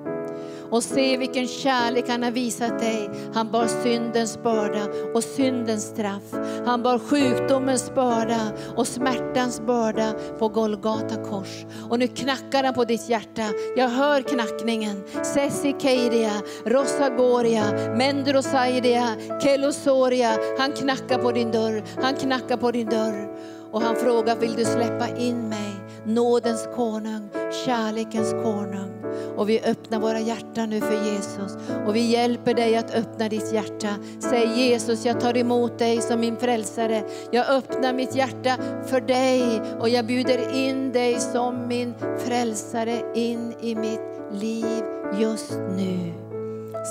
och 0.76 0.84
se 0.84 1.18
vilken 1.18 1.48
kärlek 1.48 2.10
han 2.10 2.24
har 2.24 2.32
visat 2.32 2.80
dig. 2.80 3.10
Han 3.34 3.52
bar 3.52 3.68
syndens 3.84 4.44
börda 4.44 4.88
och 5.14 5.24
syndens 5.24 5.84
straff. 5.84 6.24
Han 6.66 6.84
bar 6.84 7.00
sjukdomens 7.00 7.96
börda 7.96 8.52
och 8.76 8.88
smärtans 8.88 9.62
börda 9.62 10.14
på 10.40 10.50
Golgata 10.50 11.24
kors. 11.24 11.66
Och 11.90 12.00
nu 12.00 12.08
knackar 12.08 12.64
han 12.64 12.74
på 12.74 12.86
ditt 12.86 13.10
hjärta. 13.10 13.44
Jag 13.76 13.90
hör 13.90 14.22
knackningen. 14.22 15.04
Sessi 15.24 15.76
Keiria, 15.80 16.34
Rosagoria, 16.66 17.64
Mendrosaidia, 17.98 19.08
Kelosoria. 19.44 20.38
Han 20.60 20.72
knackar 20.72 21.18
på 21.18 21.32
din 21.32 21.52
dörr. 21.52 21.84
Han 22.02 22.16
knackar 22.16 22.58
på 22.58 22.72
din 22.72 22.90
dörr. 22.90 23.30
Och 23.72 23.82
han 23.82 23.96
frågar, 23.96 24.36
vill 24.36 24.56
du 24.56 24.66
släppa 24.66 25.08
in 25.18 25.50
mig? 25.50 25.75
Nådens 26.06 26.68
konung, 26.76 27.30
kärlekens 27.65 28.32
konung. 28.32 28.91
Och 29.36 29.49
vi 29.49 29.61
öppnar 29.61 29.99
våra 29.99 30.19
hjärtan 30.19 30.69
nu 30.69 30.82
för 30.82 31.06
Jesus. 31.06 31.57
Och 31.88 31.95
vi 31.95 32.11
hjälper 32.11 32.53
dig 32.53 32.77
att 32.77 32.95
öppna 32.95 33.30
ditt 33.30 33.53
hjärta. 33.53 33.90
Säg 34.19 34.48
Jesus, 34.56 35.06
jag 35.06 35.19
tar 35.19 35.38
emot 35.38 35.80
dig 35.80 36.02
som 36.02 36.19
min 36.19 36.38
frälsare. 36.38 37.03
Jag 37.32 37.49
öppnar 37.49 37.94
mitt 37.94 38.15
hjärta 38.15 38.57
för 38.86 39.02
dig 39.02 39.61
och 39.80 39.90
jag 39.90 40.06
bjuder 40.06 40.56
in 40.56 40.91
dig 40.91 41.19
som 41.19 41.68
min 41.68 41.94
frälsare 42.18 43.02
in 43.14 43.53
i 43.61 43.76
mitt 43.76 44.02
liv 44.32 44.84
just 45.19 45.52
nu. 45.52 46.14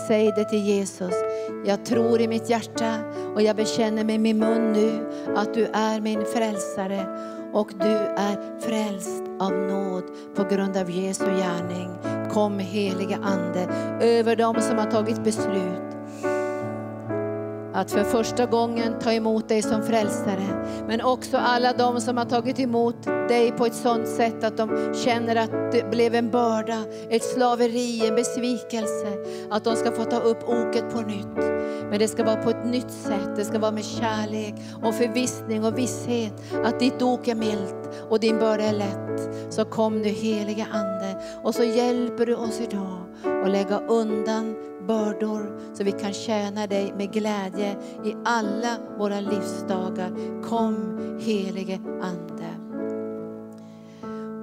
Säg 0.09 0.33
det 0.37 0.45
till 0.45 0.67
Jesus. 0.67 1.15
Jag 1.67 1.85
tror 1.85 2.21
i 2.21 2.29
mitt 2.29 2.51
hjärta 2.51 2.99
och 3.35 3.43
jag 3.43 3.57
bekänner 3.57 4.05
med 4.05 4.21
min 4.21 4.39
mun 4.39 4.73
nu 4.73 4.91
att 5.37 5.55
du 5.55 5.65
är 5.73 6.01
min 6.01 6.25
frälsare 6.25 7.07
och 7.55 7.71
du 7.81 7.97
är 8.17 8.61
frälst 8.61 9.23
av 9.41 9.53
nåd 9.53 10.05
på 10.37 10.45
grund 10.45 10.77
av 10.77 10.91
Jesu 10.91 11.25
gärning. 11.25 11.91
Kom 12.33 12.59
heliga 12.59 13.17
Ande 13.23 13.61
över 14.01 14.37
dem 14.37 14.55
som 14.61 14.79
har 14.79 14.91
tagit 14.91 15.25
beslut 15.25 15.94
att 17.75 17.91
för 17.91 18.05
första 18.05 18.47
gången 18.47 18.99
ta 18.99 19.13
emot 19.13 19.49
dig 19.49 19.63
som 19.63 19.83
frälsare. 19.83 20.67
Men 20.89 21.01
också 21.01 21.37
alla 21.37 21.73
de 21.73 22.01
som 22.01 22.17
har 22.17 22.25
tagit 22.25 22.61
emot 22.61 23.05
dig 23.05 23.53
på 23.53 23.67
ett 23.67 23.75
sådant 23.75 24.09
sätt 24.09 24.45
att 24.45 24.57
de 24.57 24.95
känner 25.05 25.37
att 25.37 25.73
det 25.73 25.91
blev 25.91 26.15
en 26.15 26.31
börda, 26.31 26.85
ett 27.11 27.25
slaveri, 27.25 28.07
en 28.07 28.15
besvikelse. 28.15 29.13
Att 29.51 29.65
de 29.65 29.77
ska 29.77 29.93
få 29.93 30.05
ta 30.05 30.19
upp 30.19 30.49
oket 30.49 30.95
på 30.95 31.01
nytt. 31.01 31.37
Men 31.91 31.99
det 31.99 32.09
ska 32.09 32.25
vara 32.25 32.43
på 32.43 32.51
ett 32.51 32.67
nytt 32.67 32.91
sätt. 32.91 33.37
Det 33.37 33.45
ska 33.45 33.59
vara 33.59 33.73
med 33.73 33.85
kärlek 33.85 34.55
och 34.83 34.95
förvissning 34.95 35.65
och 35.65 35.79
visshet 35.79 36.33
att 36.65 36.81
ditt 36.81 37.03
ok 37.03 37.29
är 37.29 37.35
milt 37.35 37.91
och 38.11 38.21
din 38.21 38.39
börda 38.39 38.65
är 38.65 38.73
lätt. 38.73 39.55
Så 39.55 39.65
kom 39.65 40.03
nu 40.03 40.09
heliga 40.09 40.67
Ande 40.73 41.17
och 41.43 41.55
så 41.55 41.65
hjälper 41.65 42.27
du 42.27 42.35
oss 42.35 42.61
idag 42.61 42.99
att 43.45 43.51
lägga 43.51 43.79
undan 43.79 44.55
bördor 44.87 45.75
så 45.75 45.85
vi 45.85 45.93
kan 45.93 46.13
tjäna 46.13 46.67
dig 46.67 46.93
med 46.93 47.13
glädje 47.13 47.77
i 48.05 48.15
alla 48.25 48.79
våra 48.99 49.21
livsdagar. 49.21 50.43
Kom 50.43 50.99
helige 51.21 51.81
Ande. 52.03 52.65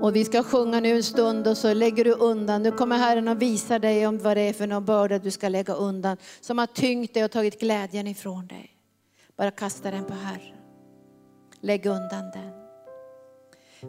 Och 0.01 0.15
vi 0.15 0.25
ska 0.25 0.43
sjunga 0.43 0.79
nu 0.79 0.95
en 0.95 1.03
stund 1.03 1.47
och 1.47 1.57
så 1.57 1.73
lägger 1.73 2.03
du 2.03 2.11
undan. 2.11 2.63
Nu 2.63 2.71
kommer 2.71 2.97
Herren 2.97 3.27
och 3.27 3.41
visar 3.41 3.79
dig 3.79 4.07
om 4.07 4.17
vad 4.17 4.37
det 4.37 4.41
är 4.41 4.53
för 4.53 4.67
någon 4.67 4.85
börda 4.85 5.19
du 5.19 5.31
ska 5.31 5.49
lägga 5.49 5.73
undan. 5.73 6.17
Som 6.41 6.57
har 6.57 6.67
tyngt 6.67 7.13
dig 7.13 7.23
och 7.23 7.31
tagit 7.31 7.59
glädjen 7.59 8.07
ifrån 8.07 8.47
dig. 8.47 8.71
Bara 9.37 9.51
kasta 9.51 9.91
den 9.91 10.05
på 10.05 10.13
Herren. 10.13 10.57
Lägg 11.61 11.85
undan 11.85 12.31
den. 12.33 12.61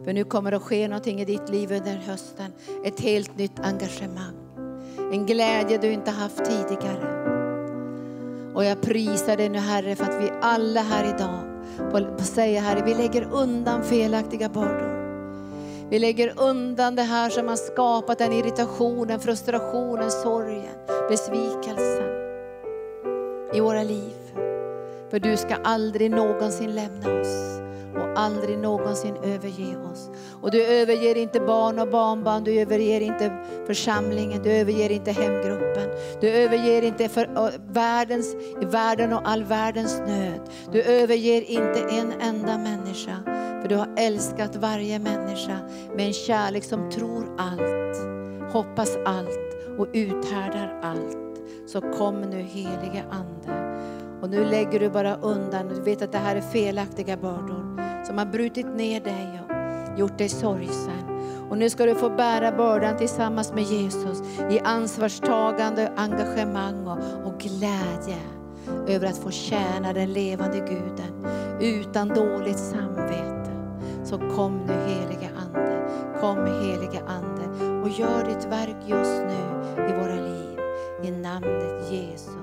För 0.03 0.13
nu 0.13 0.23
kommer 0.23 0.51
det 0.51 0.57
att 0.57 0.63
ske 0.63 0.87
någonting 0.87 1.21
i 1.21 1.25
ditt 1.25 1.49
liv 1.49 1.71
under 1.71 1.95
hösten. 1.95 2.51
Ett 2.85 2.99
helt 2.99 3.37
nytt 3.37 3.59
engagemang. 3.59 4.42
En 5.11 5.25
glädje 5.25 5.77
du 5.77 5.91
inte 5.91 6.11
haft 6.11 6.45
tidigare. 6.45 7.23
Och 8.53 8.65
jag 8.65 8.81
prisar 8.81 9.37
dig 9.37 9.49
nu 9.49 9.59
Herre 9.59 9.95
för 9.95 10.03
att 10.03 10.21
vi 10.21 10.31
alla 10.41 10.81
här 10.81 11.15
idag 11.15 11.39
får 11.91 12.23
säga 12.23 12.61
Herre, 12.61 12.83
vi 12.85 12.93
lägger 12.93 13.27
undan 13.31 13.83
felaktiga 13.83 14.49
bördor. 14.49 14.93
Vi 15.89 15.99
lägger 15.99 16.33
undan 16.37 16.95
det 16.95 17.03
här 17.03 17.29
som 17.29 17.47
har 17.47 17.55
skapat 17.55 18.17
den 18.17 18.33
irritationen, 18.33 19.19
frustrationen, 19.19 20.11
sorgen, 20.11 20.77
besvikelsen 21.09 22.03
i 23.53 23.59
våra 23.59 23.83
liv. 23.83 24.13
För 25.09 25.19
du 25.19 25.37
ska 25.37 25.55
aldrig 25.63 26.11
någonsin 26.11 26.75
lämna 26.75 27.21
oss 27.21 27.59
och 27.95 28.19
aldrig 28.19 28.57
någonsin 28.57 29.15
överge 29.23 29.77
oss. 29.91 30.09
Och 30.41 30.51
du 30.51 30.65
överger 30.65 31.17
inte 31.17 31.39
barn 31.39 31.79
och 31.79 31.87
barnbarn, 31.87 32.43
du 32.43 32.59
överger 32.59 33.01
inte 33.01 33.31
församlingen, 33.67 34.43
du 34.43 34.51
överger 34.51 34.89
inte 34.89 35.11
hemgruppen. 35.11 35.89
Du 36.21 36.29
överger 36.29 36.81
inte 36.81 37.09
för 37.09 37.51
världens, 37.73 38.35
världen 38.61 39.13
och 39.13 39.21
all 39.29 39.43
världens 39.43 39.99
nöd. 39.99 40.41
Du 40.71 40.81
överger 40.81 41.41
inte 41.41 41.79
en 41.79 42.13
enda 42.21 42.57
människa. 42.57 43.17
För 43.61 43.69
du 43.69 43.75
har 43.75 43.89
älskat 43.97 44.55
varje 44.55 44.99
människa 44.99 45.57
med 45.95 46.07
en 46.07 46.13
kärlek 46.13 46.63
som 46.63 46.91
tror 46.91 47.35
allt, 47.37 47.97
hoppas 48.53 48.97
allt 49.05 49.39
och 49.77 49.87
uthärdar 49.93 50.79
allt. 50.83 51.17
Så 51.67 51.81
kom 51.81 52.21
nu 52.21 52.41
helige 52.41 53.03
Ande. 53.11 53.63
Och 54.23 54.29
nu 54.29 54.45
lägger 54.45 54.79
du 54.79 54.89
bara 54.89 55.15
undan, 55.15 55.67
du 55.67 55.81
vet 55.81 56.01
att 56.01 56.11
det 56.11 56.17
här 56.17 56.35
är 56.35 56.41
felaktiga 56.41 57.17
bördor 57.17 57.77
som 58.05 58.17
har 58.17 58.25
brutit 58.25 58.65
ner 58.65 59.01
dig 59.01 59.41
och 59.43 59.99
gjort 59.99 60.17
dig 60.17 60.29
sorgsen. 60.29 61.19
Och 61.49 61.57
nu 61.57 61.69
ska 61.69 61.85
du 61.85 61.95
få 61.95 62.09
bära 62.09 62.51
bördan 62.51 62.97
tillsammans 62.97 63.53
med 63.53 63.63
Jesus 63.63 64.21
i 64.51 64.59
ansvarstagande, 64.59 65.91
engagemang 65.95 66.87
och, 66.87 66.97
och 67.25 67.39
glädje 67.39 68.17
över 68.87 69.07
att 69.07 69.17
få 69.17 69.31
tjäna 69.31 69.93
den 69.93 70.13
levande 70.13 70.59
guden 70.59 71.27
utan 71.59 72.07
dåligt 72.07 72.59
samvete. 72.59 73.51
Så 74.03 74.17
kom 74.17 74.57
nu 74.57 74.73
helige 74.73 75.29
Ande, 75.37 75.89
kom 76.21 76.37
helige 76.37 77.01
Ande 77.07 77.65
och 77.81 77.89
gör 77.89 78.25
ditt 78.25 78.45
verk 78.45 78.77
just 78.87 79.21
nu 79.21 79.63
i 79.89 79.93
våra 79.93 80.15
liv. 80.15 80.59
I 81.03 81.11
namnet 81.11 81.91
Jesus. 81.91 82.42